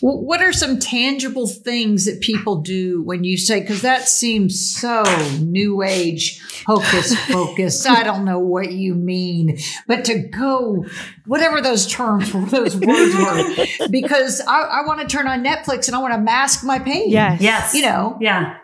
what 0.02 0.42
are 0.42 0.52
some 0.52 0.80
tangible 0.80 1.48
things 1.48 2.06
that 2.06 2.22
people 2.22 2.62
do 2.62 3.04
when 3.04 3.24
you 3.24 3.38
say, 3.38 3.62
because 3.62 3.84
that 3.84 4.08
seems 4.08 4.60
so 4.60 5.04
new 5.40 5.84
age, 5.84 6.42
hocus 6.66 7.16
pocus. 7.32 7.86
I 7.86 8.04
don't 8.04 8.26
know 8.26 8.40
what 8.40 8.72
you 8.72 8.96
mean, 8.96 9.60
but 9.88 10.06
to 10.06 10.18
go, 10.20 10.86
whatever 11.26 11.62
those 11.62 11.88
terms 11.88 12.34
were, 12.34 12.42
those 12.46 12.76
words 12.76 13.16
were, 13.16 13.88
because 13.90 14.42
I, 14.42 14.62
I 14.62 14.86
want 14.88 15.02
to 15.02 15.08
turn 15.08 15.28
on 15.28 15.44
Netflix 15.44 15.88
and 15.88 15.96
I 15.96 16.00
want 16.00 16.14
to 16.14 16.20
mask 16.20 16.64
my 16.64 16.80
pain. 16.80 17.10
Yes. 17.10 17.42
yes. 17.42 17.74
You 17.74 17.84
know, 17.84 18.18
Yeah. 18.20 18.58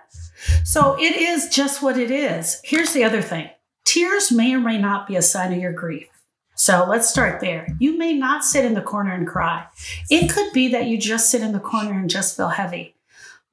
So 0.64 0.96
it 1.00 1.16
is 1.16 1.50
just 1.50 1.82
what 1.82 1.98
it 1.98 2.12
is. 2.12 2.62
Here's 2.64 2.94
the 2.94 3.04
other 3.04 3.22
thing 3.22 3.50
tears 3.86 4.32
may 4.32 4.54
or 4.54 4.60
may 4.60 4.78
not 4.78 5.08
be 5.08 5.16
a 5.16 5.22
sign 5.22 5.54
of 5.54 5.60
your 5.60 5.74
grief. 5.74 6.08
So 6.58 6.86
let's 6.90 7.08
start 7.08 7.40
there. 7.40 7.68
You 7.80 8.00
may 8.00 8.14
not 8.14 8.44
sit 8.44 8.66
in 8.66 8.74
the 8.74 8.82
corner 8.82 9.14
and 9.14 9.28
cry. 9.28 9.68
It 10.10 10.30
could 10.32 10.52
be 10.54 10.68
that 10.70 10.88
you 10.88 10.98
just 10.98 11.30
sit 11.30 11.44
in 11.44 11.52
the 11.52 11.60
corner 11.60 11.94
and 11.94 12.10
just 12.10 12.36
feel 12.36 12.50
heavy. 12.50 12.96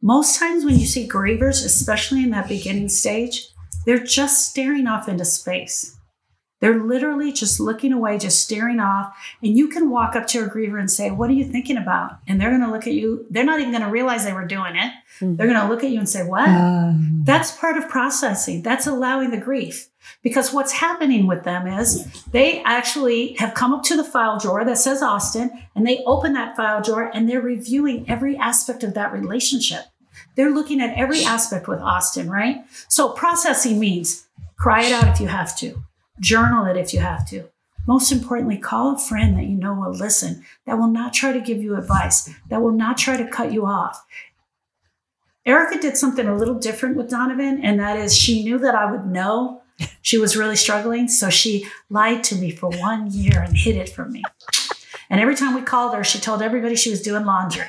Most 0.00 0.38
times 0.38 0.64
when 0.64 0.78
you 0.78 0.86
see 0.86 1.07
grievers, 1.07 1.64
especially 1.64 2.22
in 2.22 2.30
that 2.30 2.48
beginning 2.48 2.88
stage, 2.88 3.48
they're 3.84 4.02
just 4.02 4.48
staring 4.48 4.86
off 4.86 5.07
into 5.07 5.26
space. 5.26 5.98
They're 6.61 6.82
literally 6.82 7.30
just 7.30 7.61
looking 7.61 7.92
away, 7.92 8.16
just 8.16 8.42
staring 8.42 8.80
off. 8.80 9.14
And 9.42 9.55
you 9.55 9.68
can 9.68 9.90
walk 9.90 10.16
up 10.16 10.26
to 10.28 10.44
a 10.44 10.48
griever 10.48 10.80
and 10.80 10.90
say, 10.90 11.11
What 11.11 11.28
are 11.28 11.34
you 11.34 11.44
thinking 11.44 11.76
about? 11.76 12.20
And 12.26 12.40
they're 12.40 12.48
going 12.48 12.62
to 12.62 12.70
look 12.70 12.86
at 12.86 12.94
you. 12.94 13.26
They're 13.28 13.44
not 13.44 13.61
even 13.61 13.72
going 13.72 13.84
to 13.84 13.90
realize 13.90 14.24
they 14.24 14.32
were 14.32 14.46
doing 14.46 14.76
it. 14.76 14.90
Mm-hmm. 15.20 15.36
They're 15.36 15.46
going 15.46 15.61
to 15.61 15.68
look 15.68 15.84
at 15.84 15.90
you 15.90 15.98
and 15.98 16.09
say, 16.09 16.24
What? 16.26 16.48
Um. 16.48 17.22
That's 17.26 17.52
part 17.52 17.76
of 17.76 17.90
processing. 17.90 18.62
That's 18.62 18.86
allowing 18.86 19.30
the 19.30 19.36
grief. 19.36 19.90
Because 20.25 20.55
what's 20.55 20.72
happening 20.72 21.27
with 21.27 21.45
them 21.45 21.66
is 21.66 22.25
they 22.33 22.62
actually 22.62 23.35
have 23.35 23.53
come 23.53 23.75
up 23.75 23.83
to 23.85 23.97
the 23.97 24.03
file 24.03 24.39
drawer 24.39 24.64
that 24.64 24.79
says 24.79 25.03
Austin 25.03 25.51
and 25.77 25.87
they 25.87 26.03
open 26.07 26.33
that 26.33 26.57
file 26.57 26.83
drawer 26.83 27.11
and 27.12 27.29
they're 27.29 27.43
reviewing 27.43 28.09
every 28.09 28.37
aspect 28.39 28.83
of 28.83 28.95
that 28.95 29.12
relationship. 29.12 29.85
They're 30.35 30.51
looking 30.51 30.81
at 30.81 30.97
every 30.97 31.25
aspect 31.25 31.68
with 31.68 31.79
Austin, 31.79 32.31
right? 32.31 32.64
So 32.89 33.11
processing 33.11 33.79
means 33.79 34.27
cry 34.57 34.85
it 34.85 34.93
out 34.93 35.09
if 35.09 35.20
you 35.20 35.29
have 35.29 35.57
to, 35.59 35.83
journal 36.18 36.64
it 36.64 36.79
if 36.79 36.95
you 36.95 37.01
have 37.01 37.29
to. 37.29 37.51
Most 37.87 38.11
importantly, 38.11 38.57
call 38.57 38.95
a 38.95 38.99
friend 38.99 39.37
that 39.37 39.45
you 39.45 39.57
know 39.57 39.75
will 39.75 39.93
listen, 39.93 40.43
that 40.64 40.79
will 40.79 40.89
not 40.89 41.12
try 41.12 41.33
to 41.33 41.41
give 41.41 41.62
you 41.62 41.77
advice, 41.77 42.31
that 42.49 42.62
will 42.62 42.72
not 42.72 42.97
try 42.97 43.18
to 43.18 43.29
cut 43.29 43.53
you 43.53 43.66
off. 43.66 44.07
Erica 45.45 45.79
did 45.79 45.99
something 45.99 46.27
a 46.27 46.35
little 46.35 46.55
different 46.55 46.97
with 46.97 47.11
Donovan, 47.11 47.62
and 47.62 47.79
that 47.79 47.99
is 47.99 48.16
she 48.16 48.43
knew 48.43 48.59
that 48.59 48.75
I 48.75 48.91
would 48.91 49.05
know 49.05 49.61
she 50.03 50.18
was 50.18 50.37
really 50.37 50.57
struggling. 50.57 51.09
So 51.09 51.31
she 51.31 51.66
lied 51.91 52.25
to 52.25 52.37
me 52.37 52.51
for 52.51 52.70
one 52.70 53.11
year 53.11 53.41
and 53.41 53.57
hid 53.57 53.77
it 53.77 53.89
from 53.89 54.12
me. 54.12 54.22
And 55.11 55.20
every 55.20 55.35
time 55.35 55.55
we 55.55 55.62
called 55.62 55.95
her, 55.95 56.05
she 56.05 56.18
told 56.18 56.43
everybody 56.43 56.77
she 56.77 56.91
was 56.91 57.03
doing 57.03 57.25
laundry. 57.25 57.66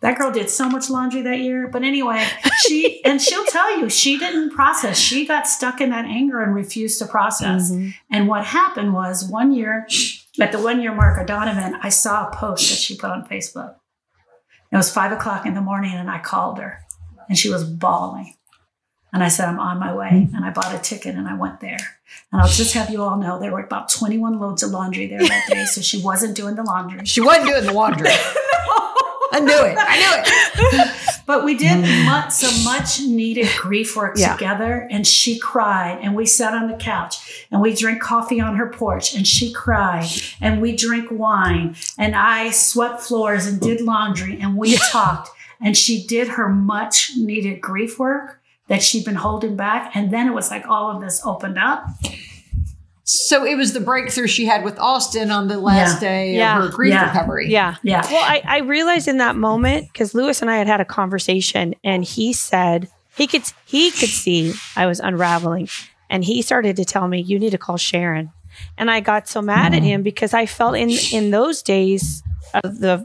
That 0.00 0.16
girl 0.16 0.30
did 0.30 0.48
so 0.48 0.68
much 0.68 0.88
laundry 0.88 1.20
that 1.22 1.40
year. 1.40 1.68
But 1.68 1.82
anyway, 1.82 2.26
she, 2.62 3.04
and 3.04 3.20
she'll 3.20 3.44
tell 3.44 3.78
you, 3.78 3.90
she 3.90 4.18
didn't 4.18 4.50
process. 4.50 4.98
She 4.98 5.26
got 5.26 5.46
stuck 5.46 5.80
in 5.80 5.90
that 5.90 6.06
anger 6.06 6.42
and 6.42 6.54
refused 6.54 6.98
to 7.00 7.06
process. 7.06 7.70
Mm-hmm. 7.70 7.90
And 8.10 8.26
what 8.26 8.46
happened 8.46 8.94
was 8.94 9.24
one 9.24 9.52
year, 9.52 9.86
at 10.40 10.52
the 10.52 10.58
one 10.58 10.80
year 10.80 10.94
mark 10.94 11.20
of 11.20 11.26
Donovan, 11.26 11.78
I 11.82 11.90
saw 11.90 12.28
a 12.28 12.34
post 12.34 12.70
that 12.70 12.78
she 12.78 12.96
put 12.96 13.10
on 13.10 13.26
Facebook. 13.28 13.74
It 14.72 14.76
was 14.76 14.90
five 14.90 15.12
o'clock 15.12 15.44
in 15.44 15.54
the 15.54 15.60
morning, 15.60 15.92
and 15.92 16.08
I 16.08 16.18
called 16.18 16.58
her, 16.58 16.80
and 17.28 17.36
she 17.36 17.50
was 17.50 17.64
bawling. 17.64 18.34
And 19.12 19.22
I 19.22 19.28
said, 19.28 19.48
I'm 19.48 19.58
on 19.58 19.78
my 19.78 19.94
way. 19.94 20.26
Hmm. 20.28 20.36
And 20.36 20.44
I 20.44 20.50
bought 20.50 20.74
a 20.74 20.78
ticket 20.78 21.16
and 21.16 21.28
I 21.28 21.34
went 21.34 21.60
there. 21.60 21.78
And 22.32 22.40
I'll 22.40 22.48
just 22.48 22.74
have 22.74 22.90
you 22.90 23.02
all 23.02 23.16
know 23.16 23.38
there 23.38 23.52
were 23.52 23.64
about 23.64 23.88
21 23.88 24.38
loads 24.38 24.62
of 24.62 24.70
laundry 24.70 25.06
there 25.06 25.20
that 25.20 25.46
day. 25.48 25.64
So 25.64 25.80
she 25.80 26.00
wasn't 26.02 26.36
doing 26.36 26.54
the 26.54 26.62
laundry. 26.62 27.04
she 27.04 27.20
wasn't 27.20 27.46
doing 27.48 27.64
the 27.64 27.72
laundry. 27.72 28.08
I 29.32 29.38
knew 29.38 29.52
it. 29.52 29.76
I 29.78 29.96
knew 29.96 30.80
it. 30.80 30.96
But 31.30 31.44
we 31.44 31.56
did 31.56 31.84
hmm. 31.84 32.06
much, 32.06 32.32
some 32.32 32.64
much 32.64 33.00
needed 33.02 33.48
grief 33.56 33.96
work 33.96 34.14
Yeah. 34.18 34.32
together, 34.32 34.88
and 34.90 35.06
she 35.06 35.38
cried, 35.38 36.00
and 36.02 36.16
we 36.16 36.26
sat 36.26 36.54
on 36.54 36.66
the 36.66 36.76
couch, 36.76 37.46
and 37.52 37.60
we 37.60 37.72
drank 37.72 38.02
coffee 38.02 38.40
on 38.40 38.56
her 38.56 38.66
porch, 38.66 39.14
and 39.14 39.24
she 39.24 39.52
cried, 39.52 40.08
and 40.40 40.60
we 40.60 40.74
drank 40.74 41.08
wine, 41.12 41.76
and 41.96 42.16
I 42.16 42.50
swept 42.50 43.02
floors 43.02 43.46
and 43.46 43.60
did 43.60 43.80
laundry, 43.80 44.40
and 44.40 44.56
we 44.56 44.76
talked, 44.90 45.30
and 45.60 45.76
she 45.76 46.04
did 46.04 46.26
her 46.30 46.48
much 46.48 47.12
needed 47.16 47.60
grief 47.60 48.00
work 48.00 48.39
that 48.70 48.82
she'd 48.82 49.04
been 49.04 49.16
holding 49.16 49.56
back, 49.56 49.94
and 49.94 50.10
then 50.12 50.26
it 50.28 50.32
was 50.32 50.50
like 50.50 50.66
all 50.66 50.90
of 50.90 51.02
this 51.02 51.20
opened 51.26 51.58
up. 51.58 51.84
So 53.04 53.44
it 53.44 53.56
was 53.56 53.72
the 53.72 53.80
breakthrough 53.80 54.28
she 54.28 54.46
had 54.46 54.64
with 54.64 54.78
Austin 54.78 55.32
on 55.32 55.48
the 55.48 55.58
last 55.58 56.00
Yeah. 56.00 56.08
day 56.08 56.36
Yeah. 56.36 56.56
of 56.56 56.64
her 56.64 56.70
grief 56.70 56.92
Yeah. 56.92 57.06
recovery. 57.06 57.50
Yeah. 57.50 57.74
Yeah. 57.82 58.02
Well, 58.08 58.22
I, 58.22 58.40
I 58.44 58.58
realized 58.58 59.08
in 59.08 59.18
that 59.18 59.34
moment 59.34 59.88
because 59.92 60.14
Lewis 60.14 60.40
and 60.40 60.50
I 60.50 60.56
had 60.56 60.68
had 60.68 60.80
a 60.80 60.84
conversation, 60.84 61.74
and 61.82 62.04
he 62.04 62.32
said 62.32 62.88
he 63.16 63.26
could 63.26 63.42
he 63.66 63.90
could 63.90 64.08
see 64.08 64.54
I 64.76 64.86
was 64.86 65.00
unraveling, 65.00 65.68
and 66.08 66.24
he 66.24 66.40
started 66.40 66.76
to 66.76 66.84
tell 66.84 67.08
me 67.08 67.20
you 67.20 67.40
need 67.40 67.50
to 67.50 67.58
call 67.58 67.76
Sharon, 67.76 68.30
and 68.78 68.88
I 68.88 69.00
got 69.00 69.28
so 69.28 69.42
mad 69.42 69.74
at 69.74 69.82
mm. 69.82 69.86
him 69.86 70.02
because 70.04 70.32
I 70.32 70.46
felt 70.46 70.76
in 70.76 70.90
in 71.12 71.32
those 71.32 71.60
days 71.62 72.22
of 72.62 72.78
the 72.78 73.04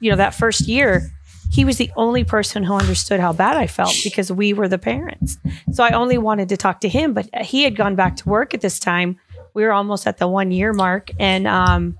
you 0.00 0.10
know 0.10 0.16
that 0.18 0.34
first 0.34 0.68
year 0.68 1.10
he 1.56 1.64
was 1.64 1.78
the 1.78 1.90
only 1.96 2.22
person 2.22 2.62
who 2.62 2.74
understood 2.74 3.18
how 3.18 3.32
bad 3.32 3.56
I 3.56 3.66
felt 3.66 3.94
because 4.04 4.30
we 4.30 4.52
were 4.52 4.68
the 4.68 4.76
parents. 4.76 5.38
So 5.72 5.82
I 5.82 5.92
only 5.92 6.18
wanted 6.18 6.50
to 6.50 6.56
talk 6.58 6.82
to 6.82 6.88
him, 6.88 7.14
but 7.14 7.34
he 7.42 7.62
had 7.62 7.76
gone 7.76 7.94
back 7.94 8.16
to 8.16 8.28
work 8.28 8.52
at 8.52 8.60
this 8.60 8.78
time. 8.78 9.18
We 9.54 9.64
were 9.64 9.72
almost 9.72 10.06
at 10.06 10.18
the 10.18 10.28
one 10.28 10.50
year 10.50 10.74
mark, 10.74 11.10
and 11.18 11.46
um, 11.46 11.98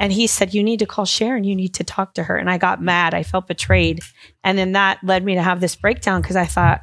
and 0.00 0.10
he 0.10 0.26
said, 0.26 0.54
You 0.54 0.64
need 0.64 0.78
to 0.78 0.86
call 0.86 1.04
Sharon. 1.04 1.44
You 1.44 1.54
need 1.54 1.74
to 1.74 1.84
talk 1.84 2.14
to 2.14 2.22
her. 2.22 2.38
And 2.38 2.48
I 2.48 2.56
got 2.56 2.80
mad. 2.80 3.12
I 3.12 3.22
felt 3.22 3.46
betrayed. 3.46 4.00
And 4.42 4.56
then 4.56 4.72
that 4.72 5.04
led 5.04 5.26
me 5.26 5.34
to 5.34 5.42
have 5.42 5.60
this 5.60 5.76
breakdown 5.76 6.22
because 6.22 6.36
I 6.36 6.46
thought, 6.46 6.80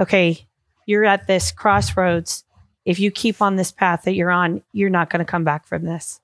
okay, 0.00 0.48
you're 0.84 1.04
at 1.04 1.28
this 1.28 1.52
crossroads. 1.52 2.42
If 2.84 2.98
you 2.98 3.12
keep 3.12 3.40
on 3.40 3.54
this 3.54 3.70
path 3.70 4.02
that 4.02 4.14
you're 4.14 4.32
on, 4.32 4.64
you're 4.72 4.90
not 4.90 5.10
going 5.10 5.24
to 5.24 5.30
come 5.30 5.44
back 5.44 5.68
from 5.68 5.84
this. 5.84 6.20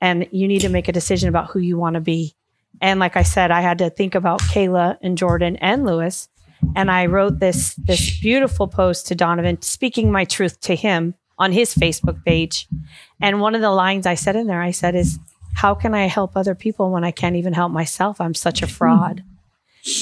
And 0.00 0.26
you 0.30 0.48
need 0.48 0.62
to 0.62 0.70
make 0.70 0.88
a 0.88 0.92
decision 0.92 1.28
about 1.28 1.50
who 1.50 1.58
you 1.58 1.76
want 1.76 1.92
to 1.92 2.00
be. 2.00 2.34
And 2.80 2.98
like 3.00 3.16
I 3.16 3.22
said, 3.22 3.50
I 3.50 3.60
had 3.60 3.78
to 3.78 3.90
think 3.90 4.14
about 4.14 4.40
Kayla 4.40 4.98
and 5.02 5.18
Jordan 5.18 5.56
and 5.56 5.84
Lewis. 5.84 6.28
And 6.76 6.90
I 6.90 7.06
wrote 7.06 7.38
this 7.40 7.74
this 7.76 8.20
beautiful 8.20 8.68
post 8.68 9.06
to 9.08 9.14
Donovan, 9.14 9.60
speaking 9.62 10.12
my 10.12 10.24
truth 10.24 10.60
to 10.62 10.74
him 10.74 11.14
on 11.38 11.52
his 11.52 11.74
Facebook 11.74 12.22
page. 12.24 12.68
And 13.20 13.40
one 13.40 13.54
of 13.54 13.60
the 13.62 13.70
lines 13.70 14.06
I 14.06 14.14
said 14.14 14.36
in 14.36 14.46
there, 14.46 14.60
I 14.62 14.70
said, 14.72 14.94
is 14.94 15.18
how 15.54 15.74
can 15.74 15.94
I 15.94 16.06
help 16.06 16.36
other 16.36 16.54
people 16.54 16.90
when 16.90 17.02
I 17.04 17.10
can't 17.12 17.36
even 17.36 17.52
help 17.54 17.72
myself? 17.72 18.20
I'm 18.20 18.34
such 18.34 18.62
a 18.62 18.66
fraud. 18.66 19.24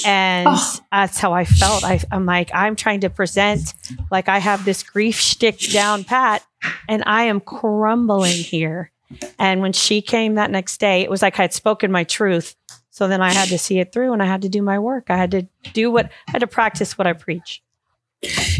And 0.05 0.47
Oh. 0.49 0.75
that's 0.91 1.17
how 1.17 1.31
I 1.31 1.45
felt. 1.45 1.85
I, 1.85 2.01
I'm 2.11 2.25
like, 2.25 2.51
I'm 2.53 2.75
trying 2.75 2.99
to 3.01 3.09
present 3.09 3.73
like 4.11 4.27
I 4.27 4.39
have 4.39 4.65
this 4.65 4.83
grief 4.83 5.15
shtick 5.17 5.59
down 5.71 6.03
pat, 6.03 6.43
and 6.89 7.03
I 7.05 7.23
am 7.23 7.39
crumbling 7.39 8.35
here. 8.35 8.91
And 9.39 9.61
when 9.61 9.71
she 9.73 10.01
came 10.01 10.35
that 10.35 10.51
next 10.51 10.79
day, 10.79 11.01
it 11.01 11.09
was 11.09 11.21
like 11.21 11.39
I 11.39 11.43
had 11.43 11.53
spoken 11.53 11.91
my 11.91 12.03
truth. 12.03 12.55
So 12.99 13.07
then 13.07 13.21
I 13.21 13.31
had 13.31 13.47
to 13.47 13.57
see 13.57 13.79
it 13.79 13.93
through 13.93 14.11
and 14.11 14.21
I 14.21 14.25
had 14.25 14.41
to 14.41 14.49
do 14.49 14.61
my 14.61 14.77
work. 14.77 15.05
I 15.09 15.15
had 15.15 15.31
to 15.31 15.47
do 15.71 15.89
what 15.89 16.07
I 16.27 16.31
had 16.31 16.39
to 16.41 16.47
practice 16.47 16.97
what 16.97 17.07
I 17.07 17.13
preach. 17.13 17.63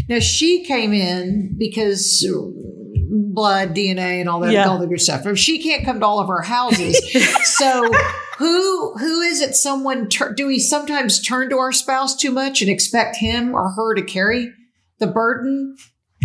Now 0.08 0.18
she 0.18 0.64
came 0.64 0.94
in 0.94 1.56
because 1.58 2.26
blood, 3.10 3.74
DNA, 3.76 4.18
and 4.18 4.30
all 4.30 4.40
that, 4.40 4.52
Yeah. 4.54 4.66
all 4.66 4.78
the 4.78 4.86
good 4.86 5.02
stuff. 5.02 5.26
If 5.26 5.38
she 5.38 5.62
can't 5.62 5.84
come 5.84 6.00
to 6.00 6.06
all 6.06 6.20
of 6.20 6.30
our 6.30 6.40
houses, 6.40 6.96
so 7.58 7.90
who 8.38 8.94
who 8.96 9.20
is 9.20 9.42
it? 9.42 9.54
Someone 9.56 10.08
tur- 10.08 10.32
do 10.32 10.46
we 10.46 10.58
sometimes 10.58 11.20
turn 11.20 11.50
to 11.50 11.58
our 11.58 11.70
spouse 11.70 12.16
too 12.16 12.30
much 12.30 12.62
and 12.62 12.70
expect 12.70 13.16
him 13.16 13.54
or 13.54 13.68
her 13.72 13.94
to 13.94 14.00
carry 14.00 14.50
the 15.00 15.06
burden? 15.06 15.76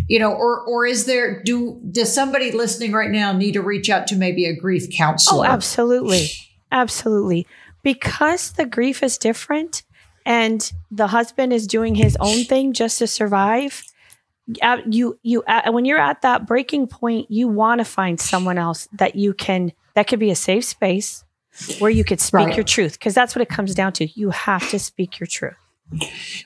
You 0.08 0.20
know, 0.20 0.32
or 0.32 0.62
or 0.66 0.86
is 0.86 1.04
there 1.06 1.44
do 1.44 1.82
does 1.92 2.14
somebody 2.14 2.54
listening 2.54 2.94
right 2.94 3.12
now 3.12 3.34
need 3.34 3.56
to 3.56 3.62
reach 3.62 3.90
out 3.90 4.08
to 4.08 4.16
maybe 4.16 4.46
a 4.46 4.56
grief 4.56 4.86
counselor? 4.96 5.40
Oh, 5.40 5.50
counselor? 5.50 5.54
absolutely. 5.54 6.28
Absolutely. 6.72 7.46
Because 7.86 8.54
the 8.54 8.66
grief 8.66 9.04
is 9.04 9.20
different 9.20 9.84
and 10.26 10.72
the 10.90 11.06
husband 11.06 11.54
is 11.54 11.68
doing 11.68 11.94
his 11.94 12.18
own 12.20 12.44
thing 12.46 12.74
just 12.74 12.98
to 12.98 13.06
survive. 13.06 13.84
You, 14.88 15.20
you, 15.22 15.44
when 15.70 15.86
you're 15.86 16.00
at 16.00 16.24
that 16.24 16.48
breaking 16.48 16.88
point, 16.88 17.30
you 17.30 17.48
want 17.48 17.78
to 17.80 17.86
find 17.86 18.20
someone 18.20 18.58
else 18.58 18.88
that 18.94 19.16
you 19.16 19.36
can, 19.36 19.72
that 19.94 20.08
could 20.08 20.18
be 20.20 20.32
a 20.32 20.36
safe 20.36 20.66
space 20.66 21.24
where 21.78 21.92
you 21.92 22.04
could 22.04 22.20
speak 22.20 22.48
Right. 22.48 22.56
your 22.56 22.64
truth. 22.64 22.94
Because 22.94 23.14
that's 23.14 23.36
what 23.36 23.44
it 23.44 23.50
comes 23.50 23.76
down 23.76 23.94
to. 23.94 24.08
You 24.20 24.32
have 24.32 24.68
to 24.72 24.80
speak 24.80 25.20
your 25.20 25.28
truth. 25.28 25.54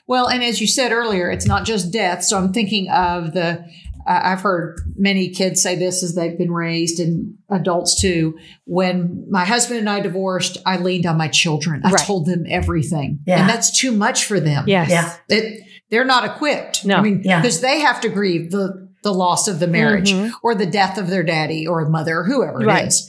Well, 0.06 0.28
and 0.28 0.44
as 0.44 0.60
you 0.60 0.66
said 0.66 0.92
earlier, 0.92 1.30
it's 1.30 1.46
not 1.46 1.64
just 1.64 1.90
death. 1.90 2.22
So 2.22 2.36
I'm 2.36 2.52
thinking 2.52 2.90
of 2.90 3.32
the, 3.32 3.64
I've 4.10 4.40
heard 4.40 4.80
many 4.96 5.28
kids 5.30 5.62
say 5.62 5.76
this 5.76 6.02
as 6.02 6.14
they've 6.14 6.36
been 6.36 6.50
raised 6.52 6.98
and 7.00 7.34
adults 7.50 8.00
too. 8.00 8.38
When 8.64 9.26
my 9.30 9.44
husband 9.44 9.78
and 9.80 9.88
I 9.88 10.00
divorced, 10.00 10.58
I 10.66 10.78
leaned 10.78 11.06
on 11.06 11.16
my 11.16 11.28
children. 11.28 11.82
I 11.84 11.90
Right. 11.92 12.04
told 12.06 12.26
them 12.26 12.44
everything. 12.48 13.20
Yeah. 13.26 13.40
And 13.40 13.48
that's 13.48 13.78
too 13.78 13.92
much 13.92 14.24
for 14.24 14.40
them. 14.40 14.64
Yes. 14.66 14.90
Yeah. 14.90 15.14
It, 15.28 15.62
they're 15.90 16.04
not 16.04 16.24
equipped. 16.24 16.84
No. 16.84 16.96
I 16.96 17.02
mean, 17.02 17.22
Yeah. 17.24 17.40
because 17.40 17.60
they 17.60 17.80
have 17.80 18.00
to 18.02 18.08
grieve 18.08 18.50
the, 18.50 18.88
the 19.02 19.12
loss 19.14 19.48
of 19.48 19.60
the 19.60 19.66
marriage 19.66 20.12
Mhm. 20.12 20.30
or 20.42 20.54
the 20.54 20.66
death 20.66 20.98
of 20.98 21.08
their 21.08 21.22
daddy 21.22 21.66
or 21.66 21.88
mother 21.88 22.18
or 22.18 22.24
whoever 22.24 22.62
it 22.62 22.66
Right. 22.66 22.86
is. 22.88 23.08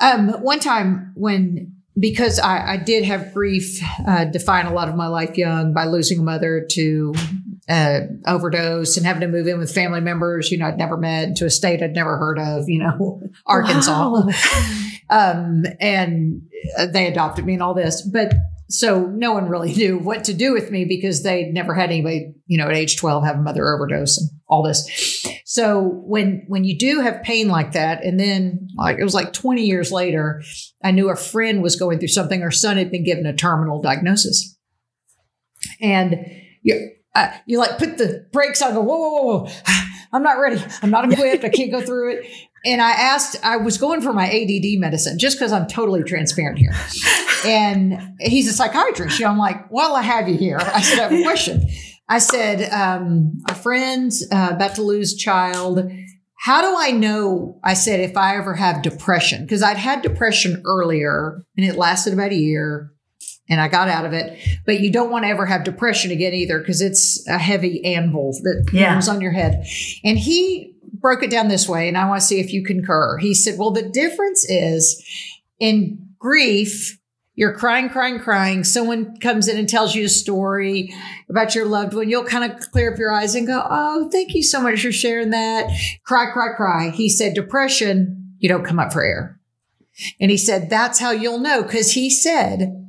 Um, 0.00 0.28
one 0.42 0.60
time 0.60 1.12
when 1.14 1.72
because 1.98 2.38
I, 2.38 2.72
I 2.74 2.76
did 2.78 3.04
have 3.04 3.34
grief 3.34 3.78
uh, 4.06 4.24
define 4.24 4.64
a 4.66 4.72
lot 4.72 4.88
of 4.88 4.94
my 4.96 5.08
life 5.08 5.36
young 5.36 5.74
by 5.74 5.84
losing 5.84 6.20
a 6.20 6.22
mother 6.22 6.64
to 6.70 7.12
uh, 7.70 8.00
overdose 8.26 8.96
and 8.96 9.06
having 9.06 9.20
to 9.20 9.28
move 9.28 9.46
in 9.46 9.58
with 9.58 9.72
family 9.72 10.00
members, 10.00 10.50
you 10.50 10.58
know, 10.58 10.66
I'd 10.66 10.76
never 10.76 10.96
met 10.96 11.36
to 11.36 11.46
a 11.46 11.50
state 11.50 11.82
I'd 11.82 11.94
never 11.94 12.18
heard 12.18 12.38
of, 12.38 12.68
you 12.68 12.80
know, 12.80 13.22
Arkansas. 13.46 14.10
Wow. 14.10 14.28
Um, 15.12 15.64
and 15.80 16.40
uh, 16.78 16.86
they 16.86 17.08
adopted 17.08 17.44
me 17.44 17.54
and 17.54 17.62
all 17.64 17.74
this. 17.74 18.00
But 18.00 18.32
so 18.68 19.06
no 19.06 19.32
one 19.32 19.48
really 19.48 19.72
knew 19.76 19.98
what 19.98 20.22
to 20.22 20.32
do 20.32 20.52
with 20.52 20.70
me 20.70 20.84
because 20.84 21.24
they'd 21.24 21.52
never 21.52 21.74
had 21.74 21.90
anybody, 21.90 22.32
you 22.46 22.56
know, 22.56 22.68
at 22.68 22.76
age 22.76 22.96
12 22.96 23.24
have 23.24 23.34
a 23.34 23.42
mother 23.42 23.74
overdose 23.74 24.18
and 24.18 24.30
all 24.48 24.62
this. 24.62 25.26
So 25.44 25.80
when, 26.04 26.44
when 26.46 26.62
you 26.62 26.78
do 26.78 27.00
have 27.00 27.24
pain 27.24 27.48
like 27.48 27.72
that, 27.72 28.04
and 28.04 28.20
then 28.20 28.68
like 28.76 28.98
it 29.00 29.02
was 29.02 29.14
like 29.14 29.32
20 29.32 29.64
years 29.64 29.90
later, 29.90 30.44
I 30.84 30.92
knew 30.92 31.10
a 31.10 31.16
friend 31.16 31.60
was 31.60 31.74
going 31.74 31.98
through 31.98 32.08
something. 32.08 32.40
Her 32.40 32.52
son 32.52 32.76
had 32.76 32.92
been 32.92 33.04
given 33.04 33.26
a 33.26 33.34
terminal 33.34 33.82
diagnosis. 33.82 34.56
And 35.80 36.24
you, 36.62 36.92
uh, 37.14 37.32
you 37.46 37.58
like 37.58 37.78
put 37.78 37.98
the 37.98 38.26
brakes 38.32 38.62
on, 38.62 38.74
go, 38.74 38.80
whoa, 38.80 38.98
whoa, 38.98 39.10
whoa, 39.10 39.38
whoa. 39.44 39.52
I'm 40.12 40.22
not 40.22 40.38
ready. 40.40 40.62
I'm 40.82 40.90
not 40.90 41.10
equipped. 41.12 41.44
I 41.44 41.48
can't 41.50 41.70
go 41.70 41.80
through 41.80 42.14
it. 42.14 42.26
And 42.64 42.82
I 42.82 42.90
asked, 42.90 43.36
I 43.44 43.56
was 43.56 43.78
going 43.78 44.02
for 44.02 44.12
my 44.12 44.26
ADD 44.26 44.78
medicine 44.78 45.18
just 45.18 45.38
because 45.38 45.52
I'm 45.52 45.66
totally 45.66 46.02
transparent 46.02 46.58
here. 46.58 46.72
And 47.46 48.16
he's 48.20 48.48
a 48.48 48.52
psychiatrist. 48.52 49.18
You 49.18 49.24
know, 49.24 49.30
I'm 49.30 49.38
like, 49.38 49.70
well, 49.70 49.96
I 49.96 50.02
have 50.02 50.28
you 50.28 50.36
here. 50.36 50.58
I 50.60 50.82
said, 50.82 50.98
I 50.98 51.02
have 51.02 51.12
a 51.12 51.22
question. 51.22 51.68
I 52.08 52.18
said, 52.18 52.70
um, 52.70 53.40
a 53.48 53.54
friend's 53.54 54.26
uh, 54.30 54.50
about 54.52 54.74
to 54.74 54.82
lose 54.82 55.14
child. 55.14 55.90
How 56.40 56.60
do 56.60 56.74
I 56.76 56.90
know? 56.90 57.60
I 57.64 57.74
said, 57.74 58.00
if 58.00 58.16
I 58.16 58.36
ever 58.36 58.54
have 58.54 58.82
depression, 58.82 59.42
because 59.44 59.62
I'd 59.62 59.76
had 59.76 60.02
depression 60.02 60.60
earlier 60.66 61.44
and 61.56 61.64
it 61.64 61.76
lasted 61.76 62.12
about 62.12 62.32
a 62.32 62.36
year 62.36 62.92
and 63.50 63.60
I 63.60 63.68
got 63.68 63.88
out 63.88 64.06
of 64.06 64.12
it. 64.14 64.38
But 64.64 64.80
you 64.80 64.90
don't 64.90 65.10
want 65.10 65.24
to 65.24 65.28
ever 65.28 65.44
have 65.44 65.64
depression 65.64 66.10
again 66.10 66.32
either 66.32 66.58
because 66.60 66.80
it's 66.80 67.26
a 67.28 67.36
heavy 67.38 67.84
anvil 67.84 68.32
that 68.44 68.70
Yeah. 68.72 68.92
comes 68.94 69.08
on 69.08 69.20
your 69.20 69.32
head. 69.32 69.66
And 70.04 70.16
he 70.18 70.74
broke 70.94 71.22
it 71.22 71.30
down 71.30 71.48
this 71.48 71.68
way, 71.68 71.88
and 71.88 71.98
I 71.98 72.08
want 72.08 72.20
to 72.20 72.26
see 72.26 72.40
if 72.40 72.52
you 72.52 72.64
concur. 72.64 73.18
He 73.18 73.34
said, 73.34 73.58
Well, 73.58 73.70
the 73.72 73.82
difference 73.82 74.44
is 74.48 75.04
in 75.58 75.98
grief, 76.18 76.98
you're 77.34 77.54
crying, 77.54 77.88
crying, 77.88 78.18
crying. 78.18 78.64
Someone 78.64 79.16
comes 79.18 79.48
in 79.48 79.56
and 79.56 79.66
tells 79.68 79.94
you 79.94 80.04
a 80.04 80.08
story 80.10 80.92
about 81.30 81.54
your 81.54 81.64
loved 81.64 81.94
one. 81.94 82.10
You'll 82.10 82.24
kind 82.24 82.50
of 82.52 82.60
clear 82.70 82.92
up 82.92 82.98
your 82.98 83.12
eyes 83.12 83.34
and 83.34 83.46
go, 83.46 83.66
Oh, 83.68 84.10
thank 84.10 84.34
you 84.34 84.42
so 84.42 84.60
much 84.60 84.82
for 84.82 84.92
sharing 84.92 85.30
that. 85.30 85.70
Cry, 86.04 86.30
cry, 86.32 86.48
cry. 86.54 86.90
He 86.90 87.08
said, 87.08 87.34
Depression, 87.34 88.34
you 88.38 88.48
don't 88.48 88.64
come 88.64 88.78
up 88.78 88.92
for 88.92 89.02
air. 89.02 89.40
And 90.20 90.30
he 90.30 90.36
said, 90.36 90.68
That's 90.68 90.98
how 90.98 91.12
you'll 91.12 91.38
know. 91.40 91.62
Because 91.62 91.92
he 91.92 92.10
said, 92.10 92.79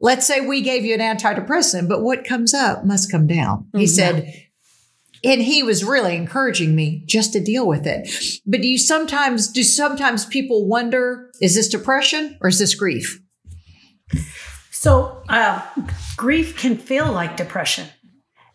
Let's 0.00 0.26
say 0.26 0.40
we 0.40 0.60
gave 0.60 0.84
you 0.84 0.94
an 0.94 1.00
antidepressant, 1.00 1.88
but 1.88 2.02
what 2.02 2.24
comes 2.24 2.52
up 2.52 2.84
must 2.84 3.10
come 3.10 3.26
down. 3.26 3.68
He 3.74 3.84
Mhm. 3.84 3.88
said, 3.88 4.34
and 5.24 5.40
he 5.42 5.62
was 5.62 5.82
really 5.84 6.14
encouraging 6.14 6.74
me 6.76 7.02
just 7.06 7.32
to 7.32 7.40
deal 7.40 7.66
with 7.66 7.86
it. 7.86 8.08
But 8.46 8.60
do 8.60 8.68
you 8.68 8.78
sometimes, 8.78 9.48
do 9.48 9.62
sometimes 9.62 10.26
people 10.26 10.66
wonder, 10.68 11.30
is 11.40 11.54
this 11.54 11.68
depression 11.68 12.36
or 12.42 12.48
is 12.48 12.58
this 12.58 12.74
grief? 12.74 13.20
So, 14.70 15.22
uh, 15.28 15.62
grief 16.16 16.56
can 16.56 16.76
feel 16.76 17.10
like 17.10 17.36
depression, 17.36 17.88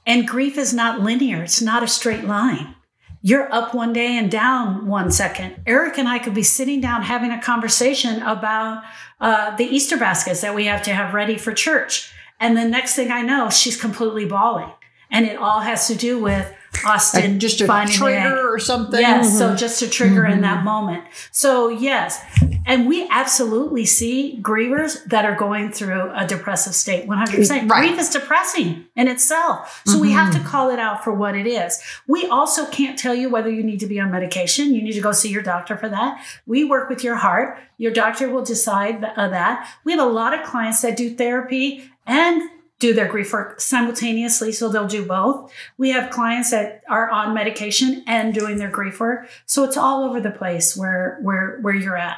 and 0.06 0.28
grief 0.28 0.58
is 0.58 0.74
not 0.74 1.02
linear, 1.02 1.44
it's 1.44 1.62
not 1.62 1.84
a 1.84 1.88
straight 1.88 2.24
line. 2.24 2.76
You're 3.22 3.54
up 3.54 3.74
one 3.74 3.94
day 3.94 4.18
and 4.18 4.32
down 4.32 4.88
one 4.88 5.12
second. 5.12 5.62
Eric 5.68 5.98
and 5.98 6.08
I 6.08 6.20
could 6.20 6.34
be 6.34 6.44
sitting 6.44 6.82
down 6.82 7.04
having 7.04 7.32
a 7.32 7.42
conversation 7.42 8.22
about 8.24 8.84
uh, 9.20 9.56
the 9.56 9.66
Easter 9.66 9.98
baskets 9.98 10.42
that 10.42 10.56
we 10.56 10.66
have 10.66 10.82
to 10.84 10.94
have 10.94 11.14
ready 11.14 11.38
for 11.38 11.54
church. 11.54 12.12
And 12.40 12.58
the 12.58 12.66
next 12.66 12.96
thing 12.96 13.12
I 13.12 13.22
know, 13.22 13.50
she's 13.50 13.80
completely 13.80 14.26
bawling. 14.26 14.72
And 15.12 15.26
it 15.26 15.36
all 15.36 15.60
has 15.60 15.88
to 15.88 15.96
do 15.96 16.20
with 16.20 16.52
Austin 16.86 17.34
Like 17.34 17.40
just 17.40 17.60
a 17.60 17.68
finding 17.68 17.96
trigger 17.96 18.50
or 18.50 18.58
something. 18.58 19.02
Yes, 19.02 19.38
so 19.38 19.50
mm-hmm. 19.50 19.58
just 19.58 19.82
a 19.82 19.90
trigger 19.90 20.26
in 20.26 20.42
that 20.42 20.58
mm-hmm. 20.58 20.66
moment. 20.66 21.04
So 21.32 21.68
yes, 21.68 22.24
and 22.66 22.88
we 22.88 23.08
absolutely 23.10 23.86
see 23.86 24.40
grievers 24.42 25.04
that 25.06 25.26
are 25.26 25.36
going 25.36 25.74
through 25.74 26.12
a 26.16 26.26
depressive 26.26 26.74
state. 26.74 27.08
One 27.08 27.18
hundred 27.18 27.36
percent. 27.36 27.68
Grief 27.68 28.00
is 28.00 28.10
depressing 28.10 28.86
in 28.96 29.10
itself, 29.10 29.82
so 29.86 30.00
we 30.00 30.12
have 30.12 30.32
to 30.32 30.40
mm-hmm. 30.40 30.48
call 30.48 30.70
it 30.70 30.80
out 30.80 31.04
for 31.04 31.14
what 31.14 31.36
it 31.36 31.46
is. 31.46 31.78
We 32.08 32.26
also 32.28 32.66
can't 32.68 32.98
tell 32.98 33.14
you 33.14 33.30
whether 33.30 33.50
you 33.50 33.64
need 33.64 33.82
to 33.82 33.88
be 33.88 34.00
on 34.00 34.10
medication. 34.10 34.74
You 34.74 34.82
need 34.82 34.94
to 34.94 35.02
go 35.02 35.12
see 35.12 35.30
your 35.30 35.44
doctor 35.44 35.76
for 35.76 35.90
that. 35.90 36.26
We 36.48 36.64
work 36.64 36.90
with 36.90 37.04
your 37.04 37.16
heart. 37.16 37.60
Your 37.78 37.92
doctor 37.92 38.30
will 38.30 38.46
decide 38.46 39.04
uh, 39.04 39.28
that. 39.28 39.70
We 39.84 39.92
have 39.92 40.02
a 40.02 40.10
lot 40.10 40.34
of 40.34 40.46
clients 40.46 40.82
that 40.84 40.96
do 40.96 41.14
therapy 41.14 41.92
and 42.08 42.50
do 42.82 42.94
their 42.94 43.08
grief 43.08 43.32
work 43.32 43.62
simultaneously, 43.62 44.52
so 44.52 44.68
they'll 44.68 44.88
do 44.88 45.06
both. 45.06 45.54
We 45.78 45.92
have 45.92 46.10
clients 46.10 46.50
that 46.50 46.84
are 46.90 47.10
on 47.10 47.34
medication 47.34 48.04
and 48.08 48.34
doing 48.34 48.58
their 48.58 48.72
grief 48.72 49.00
work, 49.00 49.30
so 49.46 49.64
it's 49.64 49.78
all 49.78 50.04
over 50.04 50.20
the 50.20 50.32
place 50.32 50.76
where 50.76 51.20
where 51.22 51.60
where 51.62 51.76
you're 51.76 51.96
at. 51.96 52.18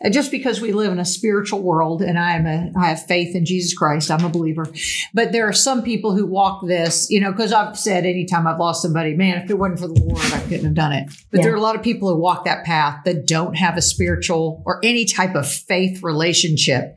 And 0.00 0.12
just 0.12 0.30
because 0.30 0.60
we 0.60 0.72
live 0.72 0.92
in 0.92 0.98
a 0.98 1.04
spiritual 1.04 1.62
world 1.62 2.02
and 2.02 2.18
I 2.18 2.36
am 2.36 2.46
a 2.46 2.70
I 2.78 2.88
have 2.88 3.04
faith 3.06 3.34
in 3.34 3.44
Jesus 3.44 3.76
Christ, 3.76 4.10
I'm 4.10 4.24
a 4.24 4.28
believer. 4.28 4.66
But 5.12 5.32
there 5.32 5.48
are 5.48 5.52
some 5.52 5.82
people 5.82 6.14
who 6.14 6.26
walk 6.26 6.66
this, 6.66 7.10
you 7.10 7.20
know, 7.20 7.32
because 7.32 7.52
I've 7.52 7.78
said 7.78 8.04
anytime 8.04 8.46
I've 8.46 8.58
lost 8.58 8.82
somebody, 8.82 9.14
man, 9.14 9.42
if 9.42 9.50
it 9.50 9.58
wasn't 9.58 9.80
for 9.80 9.88
the 9.88 10.00
Lord, 10.00 10.22
I 10.32 10.40
couldn't 10.40 10.64
have 10.64 10.74
done 10.74 10.92
it. 10.92 11.08
But 11.30 11.38
Yeah. 11.38 11.44
there 11.44 11.52
are 11.54 11.56
a 11.56 11.60
lot 11.60 11.74
of 11.74 11.82
people 11.82 12.08
who 12.08 12.16
walk 12.20 12.44
that 12.44 12.64
path 12.64 13.00
that 13.04 13.26
don't 13.26 13.56
have 13.56 13.76
a 13.76 13.82
spiritual 13.82 14.62
or 14.66 14.78
any 14.84 15.04
type 15.04 15.34
of 15.34 15.48
faith 15.48 16.02
relationship. 16.02 16.96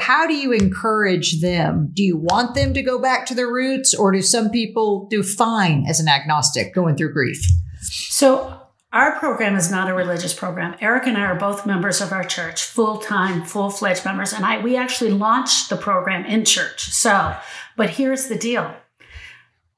How 0.00 0.26
do 0.26 0.34
you 0.34 0.52
encourage 0.52 1.40
them? 1.40 1.90
Do 1.92 2.02
you 2.02 2.16
want 2.16 2.54
them 2.54 2.74
to 2.74 2.82
go 2.82 2.98
back 2.98 3.26
to 3.26 3.34
their 3.34 3.48
roots, 3.52 3.94
or 3.94 4.12
do 4.12 4.22
some 4.22 4.50
people 4.50 5.06
do 5.10 5.22
fine 5.22 5.84
as 5.88 6.00
an 6.00 6.08
agnostic 6.08 6.74
going 6.74 6.96
through 6.96 7.12
grief? 7.12 7.44
So 7.82 8.59
our 8.92 9.18
program 9.18 9.54
is 9.54 9.70
not 9.70 9.88
a 9.88 9.94
religious 9.94 10.34
program. 10.34 10.76
Eric 10.80 11.06
and 11.06 11.16
I 11.16 11.22
are 11.22 11.36
both 11.36 11.64
members 11.64 12.00
of 12.00 12.10
our 12.12 12.24
church, 12.24 12.64
full 12.64 12.98
time, 12.98 13.44
full 13.44 13.70
fledged 13.70 14.04
members, 14.04 14.32
and 14.32 14.44
I 14.44 14.58
we 14.58 14.76
actually 14.76 15.12
launched 15.12 15.70
the 15.70 15.76
program 15.76 16.24
in 16.24 16.44
church. 16.44 16.90
So, 16.90 17.36
but 17.76 17.90
here's 17.90 18.26
the 18.26 18.36
deal. 18.36 18.74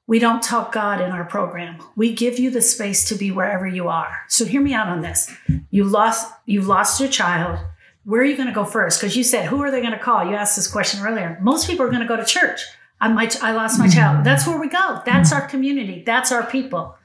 We 0.06 0.18
don't 0.18 0.42
talk 0.42 0.72
God 0.72 1.00
in 1.00 1.10
our 1.10 1.24
program. 1.24 1.78
We 1.94 2.14
give 2.14 2.38
you 2.38 2.50
the 2.50 2.62
space 2.62 3.04
to 3.08 3.14
be 3.14 3.30
wherever 3.30 3.66
you 3.66 3.88
are. 3.88 4.16
So 4.28 4.44
hear 4.44 4.60
me 4.60 4.74
out 4.74 4.88
on 4.88 5.02
this. 5.02 5.30
You 5.70 5.84
lost 5.84 6.32
you 6.46 6.62
lost 6.62 6.98
your 6.98 7.10
child. 7.10 7.58
Where 8.04 8.22
are 8.22 8.24
you 8.24 8.36
going 8.36 8.48
to 8.48 8.54
go 8.54 8.64
first? 8.64 9.00
Because 9.00 9.16
you 9.16 9.22
said, 9.22 9.46
who 9.46 9.62
are 9.62 9.70
they 9.70 9.80
going 9.80 9.92
to 9.92 9.98
call? 9.98 10.24
You 10.24 10.34
asked 10.34 10.56
this 10.56 10.66
question 10.66 11.06
earlier. 11.06 11.38
Most 11.40 11.68
people 11.68 11.86
are 11.86 11.90
going 11.90 12.02
to 12.02 12.08
go 12.08 12.16
to 12.16 12.24
church. 12.24 12.60
I, 13.00 13.08
my, 13.08 13.30
I 13.40 13.52
lost 13.52 13.78
my 13.78 13.88
child. 13.88 14.24
That's 14.24 14.46
where 14.46 14.58
we 14.58 14.68
go. 14.68 15.00
That's 15.04 15.32
our 15.32 15.46
community. 15.46 16.02
That's 16.04 16.32
our 16.32 16.44
people. 16.44 16.96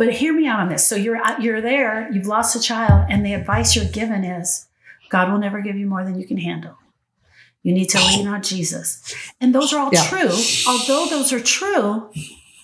But 0.00 0.14
hear 0.14 0.32
me 0.32 0.46
out 0.46 0.60
on 0.60 0.70
this. 0.70 0.88
So 0.88 0.96
you're 0.96 1.18
uh, 1.22 1.38
you're 1.40 1.60
there, 1.60 2.10
you've 2.10 2.26
lost 2.26 2.56
a 2.56 2.60
child, 2.60 3.04
and 3.10 3.24
the 3.24 3.34
advice 3.34 3.76
you're 3.76 3.84
given 3.84 4.24
is 4.24 4.66
God 5.10 5.30
will 5.30 5.36
never 5.38 5.60
give 5.60 5.76
you 5.76 5.84
more 5.84 6.02
than 6.04 6.18
you 6.18 6.26
can 6.26 6.38
handle. 6.38 6.78
You 7.62 7.74
need 7.74 7.90
to 7.90 7.98
lean 7.98 8.26
on 8.26 8.40
Jesus. 8.40 9.14
And 9.42 9.54
those 9.54 9.74
are 9.74 9.78
all 9.78 9.90
Yeah. 9.92 10.06
true. 10.08 10.32
Although 10.66 11.06
those 11.10 11.34
are 11.34 11.38
true, 11.38 12.10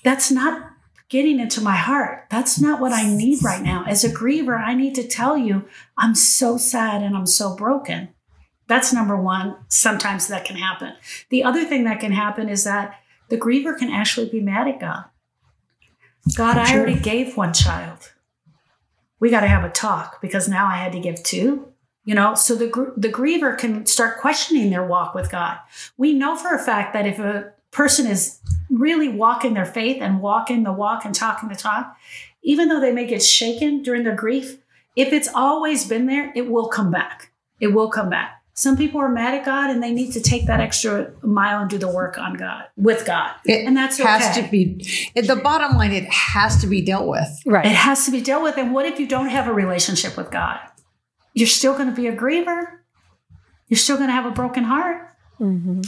that's 0.02 0.30
not 0.30 0.70
getting 1.10 1.38
into 1.38 1.60
my 1.60 1.76
heart. 1.76 2.24
That's 2.30 2.58
not 2.58 2.80
what 2.80 2.92
I 2.94 3.06
need 3.06 3.44
right 3.44 3.60
now. 3.62 3.84
As 3.86 4.02
a 4.02 4.08
griever, 4.08 4.58
I 4.58 4.72
need 4.72 4.94
to 4.94 5.06
tell 5.06 5.36
you, 5.36 5.66
I'm 5.98 6.14
so 6.14 6.56
sad 6.56 7.02
and 7.02 7.14
I'm 7.14 7.26
so 7.26 7.54
broken. 7.54 8.08
That's 8.66 8.94
number 8.94 9.14
one. 9.14 9.56
Sometimes 9.68 10.28
that 10.28 10.46
can 10.46 10.56
happen. 10.56 10.94
The 11.28 11.44
other 11.44 11.66
thing 11.66 11.84
that 11.84 12.00
can 12.00 12.12
happen 12.12 12.48
is 12.48 12.64
that 12.64 12.94
the 13.28 13.36
griever 13.36 13.76
can 13.76 13.90
actually 13.90 14.30
be 14.30 14.40
mad 14.40 14.68
at 14.68 14.80
God. 14.80 15.04
God, 16.34 16.56
I 16.56 16.76
already 16.76 16.98
gave 16.98 17.36
one 17.36 17.52
child. 17.52 18.12
We 19.20 19.30
got 19.30 19.40
to 19.40 19.48
have 19.48 19.64
a 19.64 19.70
talk 19.70 20.20
because 20.20 20.48
now 20.48 20.66
I 20.66 20.76
had 20.76 20.92
to 20.92 21.00
give 21.00 21.22
two. 21.22 21.72
You 22.04 22.14
know, 22.14 22.34
so 22.34 22.54
the 22.54 22.68
gr- 22.68 22.90
the 22.96 23.08
griever 23.08 23.58
can 23.58 23.84
start 23.86 24.20
questioning 24.20 24.70
their 24.70 24.86
walk 24.86 25.14
with 25.14 25.30
God. 25.30 25.58
We 25.96 26.12
know 26.12 26.36
for 26.36 26.54
a 26.54 26.58
fact 26.58 26.92
that 26.92 27.06
if 27.06 27.18
a 27.18 27.52
person 27.72 28.06
is 28.06 28.38
really 28.70 29.08
walking 29.08 29.54
their 29.54 29.66
faith 29.66 30.00
and 30.00 30.20
walking 30.20 30.62
the 30.62 30.72
walk 30.72 31.04
and 31.04 31.14
talking 31.14 31.48
the 31.48 31.56
talk, 31.56 31.96
even 32.42 32.68
though 32.68 32.80
they 32.80 32.92
may 32.92 33.06
get 33.06 33.22
shaken 33.22 33.82
during 33.82 34.04
their 34.04 34.14
grief, 34.14 34.58
if 34.94 35.12
it's 35.12 35.28
always 35.34 35.86
been 35.86 36.06
there, 36.06 36.32
it 36.36 36.48
will 36.48 36.68
come 36.68 36.92
back. 36.92 37.32
It 37.60 37.68
will 37.68 37.90
come 37.90 38.08
back. 38.08 38.42
Some 38.58 38.78
people 38.78 39.02
are 39.02 39.10
mad 39.10 39.34
at 39.34 39.44
God 39.44 39.68
and 39.68 39.82
they 39.82 39.92
need 39.92 40.12
to 40.12 40.20
take 40.20 40.46
that 40.46 40.60
extra 40.60 41.12
mile 41.22 41.60
and 41.60 41.68
do 41.68 41.76
the 41.76 41.88
work 41.92 42.16
on 42.16 42.34
God 42.34 42.64
with 42.74 43.04
God, 43.04 43.32
It 43.44 43.66
and 43.66 43.76
that's 43.76 44.00
okay. 44.00 44.08
It 44.08 44.20
has 44.22 44.36
okay. 44.38 44.46
to 44.46 44.50
be 44.50 45.20
the 45.20 45.36
bottom 45.36 45.76
line. 45.76 45.92
It 45.92 46.08
has 46.10 46.60
to 46.62 46.66
be 46.66 46.80
dealt 46.80 47.06
with. 47.06 47.28
Right. 47.44 47.66
It 47.66 47.72
has 47.74 48.06
to 48.06 48.10
be 48.10 48.22
dealt 48.22 48.42
with. 48.42 48.56
And 48.56 48.72
what 48.72 48.86
if 48.86 48.98
you 48.98 49.06
don't 49.06 49.28
have 49.28 49.46
a 49.46 49.52
relationship 49.52 50.16
with 50.16 50.30
God? 50.30 50.58
You're 51.34 51.46
still 51.48 51.74
going 51.74 51.90
to 51.90 51.94
be 51.94 52.06
a 52.06 52.16
griever. 52.16 52.64
You're 53.68 53.76
still 53.76 53.96
going 53.98 54.08
to 54.08 54.14
have 54.14 54.24
a 54.26 54.30
broken 54.30 54.64
heart. 54.64 55.02
hmm 55.38 55.82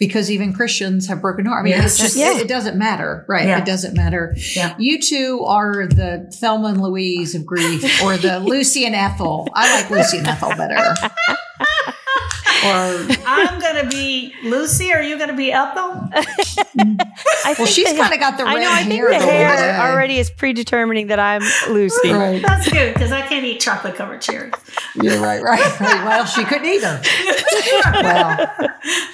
because 0.00 0.30
even 0.30 0.52
Christians 0.52 1.08
have 1.08 1.20
broken 1.20 1.44
heart. 1.44 1.58
I 1.58 1.64
mean, 1.64 1.72
Yeah. 1.72 1.84
it's 1.84 1.98
just 1.98 2.16
Yeah. 2.16 2.36
it, 2.36 2.42
it 2.42 2.48
doesn't 2.48 2.78
matter, 2.78 3.24
right? 3.28 3.48
Yeah. 3.48 3.58
It 3.58 3.64
doesn't 3.64 3.96
matter. 3.96 4.32
Yeah. 4.54 4.76
You 4.78 5.00
two 5.00 5.42
are 5.44 5.88
the 5.88 6.30
Thelma 6.40 6.68
and 6.68 6.80
Louise 6.80 7.34
of 7.34 7.44
grief, 7.44 7.82
or 8.04 8.16
the 8.16 8.38
Lucy 8.44 8.86
and 8.86 8.94
Ethel. 8.94 9.48
I 9.54 9.74
like 9.80 9.90
Lucy 9.90 10.18
and 10.18 10.28
Ethel 10.28 10.50
better. 10.50 10.76
Or 12.64 13.06
I'm 13.26 13.60
going 13.60 13.82
to 13.84 13.88
be 13.88 14.34
Lucy. 14.42 14.92
Are 14.92 15.02
you 15.02 15.16
going 15.16 15.30
to 15.30 15.36
be 15.36 15.52
Ethel? 15.52 16.08
I 16.12 16.24
well, 16.74 17.54
think 17.54 17.68
she's 17.68 17.92
kind 17.92 18.12
of 18.12 18.18
got 18.18 18.36
the 18.36 18.44
red 18.44 18.56
I 18.56 18.60
know. 18.60 18.70
I 18.72 18.82
think 18.82 18.92
hair. 18.94 19.08
the 19.10 19.14
hair 19.18 19.50
today. 19.56 19.76
already 19.78 20.18
is 20.18 20.28
predetermining 20.30 21.06
that 21.08 21.20
I'm 21.20 21.42
Lucy. 21.72 22.10
Right. 22.10 22.42
That's 22.42 22.68
good 22.70 22.94
because 22.94 23.12
I 23.12 23.20
can't 23.22 23.44
eat 23.44 23.60
chocolate 23.60 23.94
covered 23.94 24.20
cherries. 24.20 24.54
You're 25.00 25.20
right, 25.20 25.40
right, 25.42 25.60
right. 25.80 26.04
Well, 26.04 26.24
she 26.26 26.44
couldn't 26.44 26.66
either. 26.66 27.00
Well, 27.92 28.48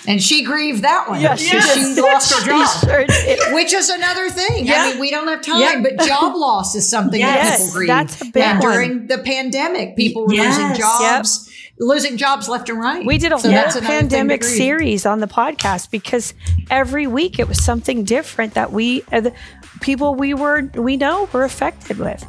and 0.07 0.23
she 0.23 0.45
grieved 0.45 0.83
that 0.83 1.09
one. 1.09 1.21
Yeah, 1.21 1.35
she, 1.37 1.59
she 1.61 1.95
she 1.95 2.01
lost 2.01 2.33
her 2.35 2.45
job. 2.47 2.69
sure. 2.85 3.55
Which 3.55 3.73
is 3.73 3.89
another 3.89 4.29
thing. 4.31 4.67
Yeah. 4.67 4.83
I 4.85 4.91
mean, 4.91 5.01
we 5.01 5.11
don't 5.11 5.27
have 5.29 5.43
time, 5.43 5.61
Yeah. 5.61 5.83
but 5.83 6.07
job 6.07 6.35
loss 6.37 6.75
is 6.75 6.89
something 6.89 7.21
that 7.21 7.37
Yes, 7.45 7.59
people 7.61 7.73
grieve. 7.75 7.89
that's 7.89 8.21
a 8.23 8.25
big 8.27 8.43
and 8.43 8.61
one. 8.63 8.73
during 8.73 9.07
the 9.07 9.19
pandemic, 9.19 9.97
people 9.97 10.27
were 10.27 10.35
Yes. 10.35 10.59
losing 10.59 10.77
jobs, 10.77 11.51
losing 11.79 12.17
jobs 12.17 12.49
left 12.49 12.69
and 12.69 12.79
right. 12.79 13.05
We 13.05 13.19
did 13.19 13.33
a 13.33 13.39
So 13.39 13.49
whole 13.49 13.53
that's 13.53 13.77
another 13.77 13.87
thing 13.87 14.09
to 14.09 14.17
pandemic 14.17 14.45
series 14.45 15.07
on 15.07 15.21
the 15.21 15.27
podcast 15.27 15.91
because 15.91 16.35
every 16.71 17.07
week 17.07 17.39
it 17.39 17.49
was 17.49 17.63
something 17.63 18.05
different 18.05 18.55
that 18.55 18.73
we, 18.73 19.03
uh, 19.13 19.21
the 19.21 19.33
people 19.81 20.15
we 20.15 20.35
were, 20.35 20.63
we 20.75 20.97
know 20.97 21.29
were 21.33 21.45
affected 21.45 21.99
with. 21.99 22.25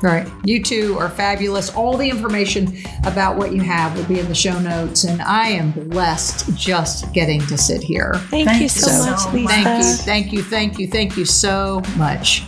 Right. 0.00 0.28
You 0.44 0.62
two 0.62 0.96
are 0.98 1.10
fabulous. 1.10 1.74
All 1.74 1.96
the 1.96 2.08
information 2.08 2.78
about 3.04 3.36
what 3.36 3.52
you 3.52 3.60
have 3.62 3.96
will 3.96 4.04
be 4.04 4.20
in 4.20 4.28
the 4.28 4.34
show 4.34 4.56
notes. 4.60 5.02
And 5.02 5.20
I 5.20 5.48
am 5.48 5.72
blessed 5.72 6.56
just 6.56 7.12
getting 7.12 7.40
to 7.46 7.58
sit 7.58 7.82
here. 7.82 8.14
Thank, 8.14 8.46
Thank 8.46 8.58
you 8.58 8.62
you 8.64 8.68
so, 8.68 8.86
so 8.86 9.10
much, 9.10 9.42
much. 9.42 9.56
Lisa. 9.56 10.02
Thank 10.04 10.32
you, 10.32 10.32
thank 10.32 10.32
you, 10.32 10.42
thank 10.42 10.78
you, 10.78 10.88
thank 10.88 11.16
you 11.16 11.24
so 11.24 11.82
much. 11.96 12.44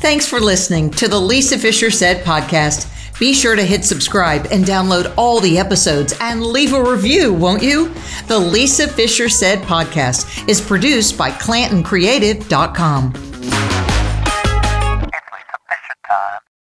Thanks 0.00 0.26
for 0.26 0.38
listening 0.40 0.90
to 0.92 1.08
the 1.08 1.18
Lisa 1.18 1.56
Fischer 1.56 1.90
Said 1.90 2.22
podcast. 2.22 2.90
Be 3.18 3.32
sure 3.32 3.56
to 3.56 3.62
hit 3.62 3.84
subscribe 3.84 4.46
and 4.50 4.64
download 4.64 5.14
all 5.16 5.40
the 5.40 5.58
episodes 5.58 6.14
and 6.20 6.44
leave 6.44 6.72
a 6.72 6.82
review, 6.82 7.32
won't 7.32 7.62
you? 7.62 7.94
The 8.26 8.38
Lisa 8.38 8.88
Fischer 8.88 9.28
Said 9.28 9.60
podcast 9.60 10.48
is 10.48 10.60
produced 10.60 11.16
by 11.16 11.30
ClantonCreative.com. 11.30 13.33